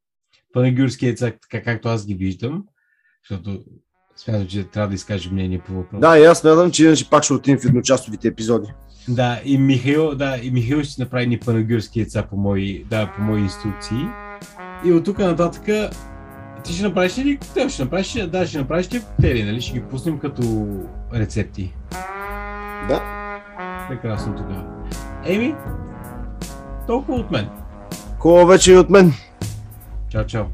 панагюрски 0.53 1.05
яйца, 1.05 1.31
така 1.49 1.63
както 1.63 1.87
аз 1.87 2.07
ги 2.07 2.15
виждам, 2.15 2.63
защото 3.29 3.63
смятам, 4.15 4.47
че 4.47 4.63
трябва 4.63 4.87
да 4.87 4.95
изкажа 4.95 5.31
мнение 5.31 5.59
по 5.59 5.73
въпроса. 5.73 6.01
Да, 6.01 6.19
и 6.19 6.23
аз 6.23 6.39
смятам, 6.39 6.71
че 6.71 6.85
иначе 6.85 7.09
пак 7.09 7.23
ще 7.23 7.33
отидем 7.33 7.59
в 7.59 7.65
едночасовите 7.65 8.27
епизоди. 8.27 8.67
Да, 9.07 9.41
и 9.45 9.57
Михаил, 9.57 10.15
да, 10.15 10.39
и 10.43 10.51
Михаил 10.51 10.83
ще 10.83 11.01
направи 11.01 11.27
ни 11.27 11.39
панагюрски 11.39 11.99
яйца 11.99 12.27
по 12.29 12.37
мои, 12.37 12.83
да, 12.83 13.13
по 13.15 13.21
мои 13.21 13.41
инструкции. 13.41 14.05
И 14.85 14.91
от 14.91 15.05
тук 15.05 15.19
нататък 15.19 15.63
ти 16.63 16.73
ще 16.73 16.83
направиш 16.83 17.17
ли 17.17 17.37
коктейл? 17.37 17.69
Ще 17.69 17.83
направиш, 17.83 18.13
да, 18.27 18.47
ще 18.47 18.57
направиш 18.57 18.93
ли 18.93 19.01
коктейли, 19.01 19.43
нали? 19.43 19.61
Ще 19.61 19.73
ги 19.73 19.81
пуснем 19.81 20.19
като 20.19 20.67
рецепти. 21.13 21.73
Да. 22.89 23.01
Прекрасно 23.89 24.35
тогава. 24.35 24.63
Еми, 25.25 25.55
толкова 26.87 27.17
от 27.17 27.31
мен. 27.31 27.49
Хубава 28.19 28.45
вечер 28.45 28.73
и 28.73 28.77
от 28.77 28.89
мен. 28.89 29.13
Чао, 30.09 30.25
чао. 30.25 30.45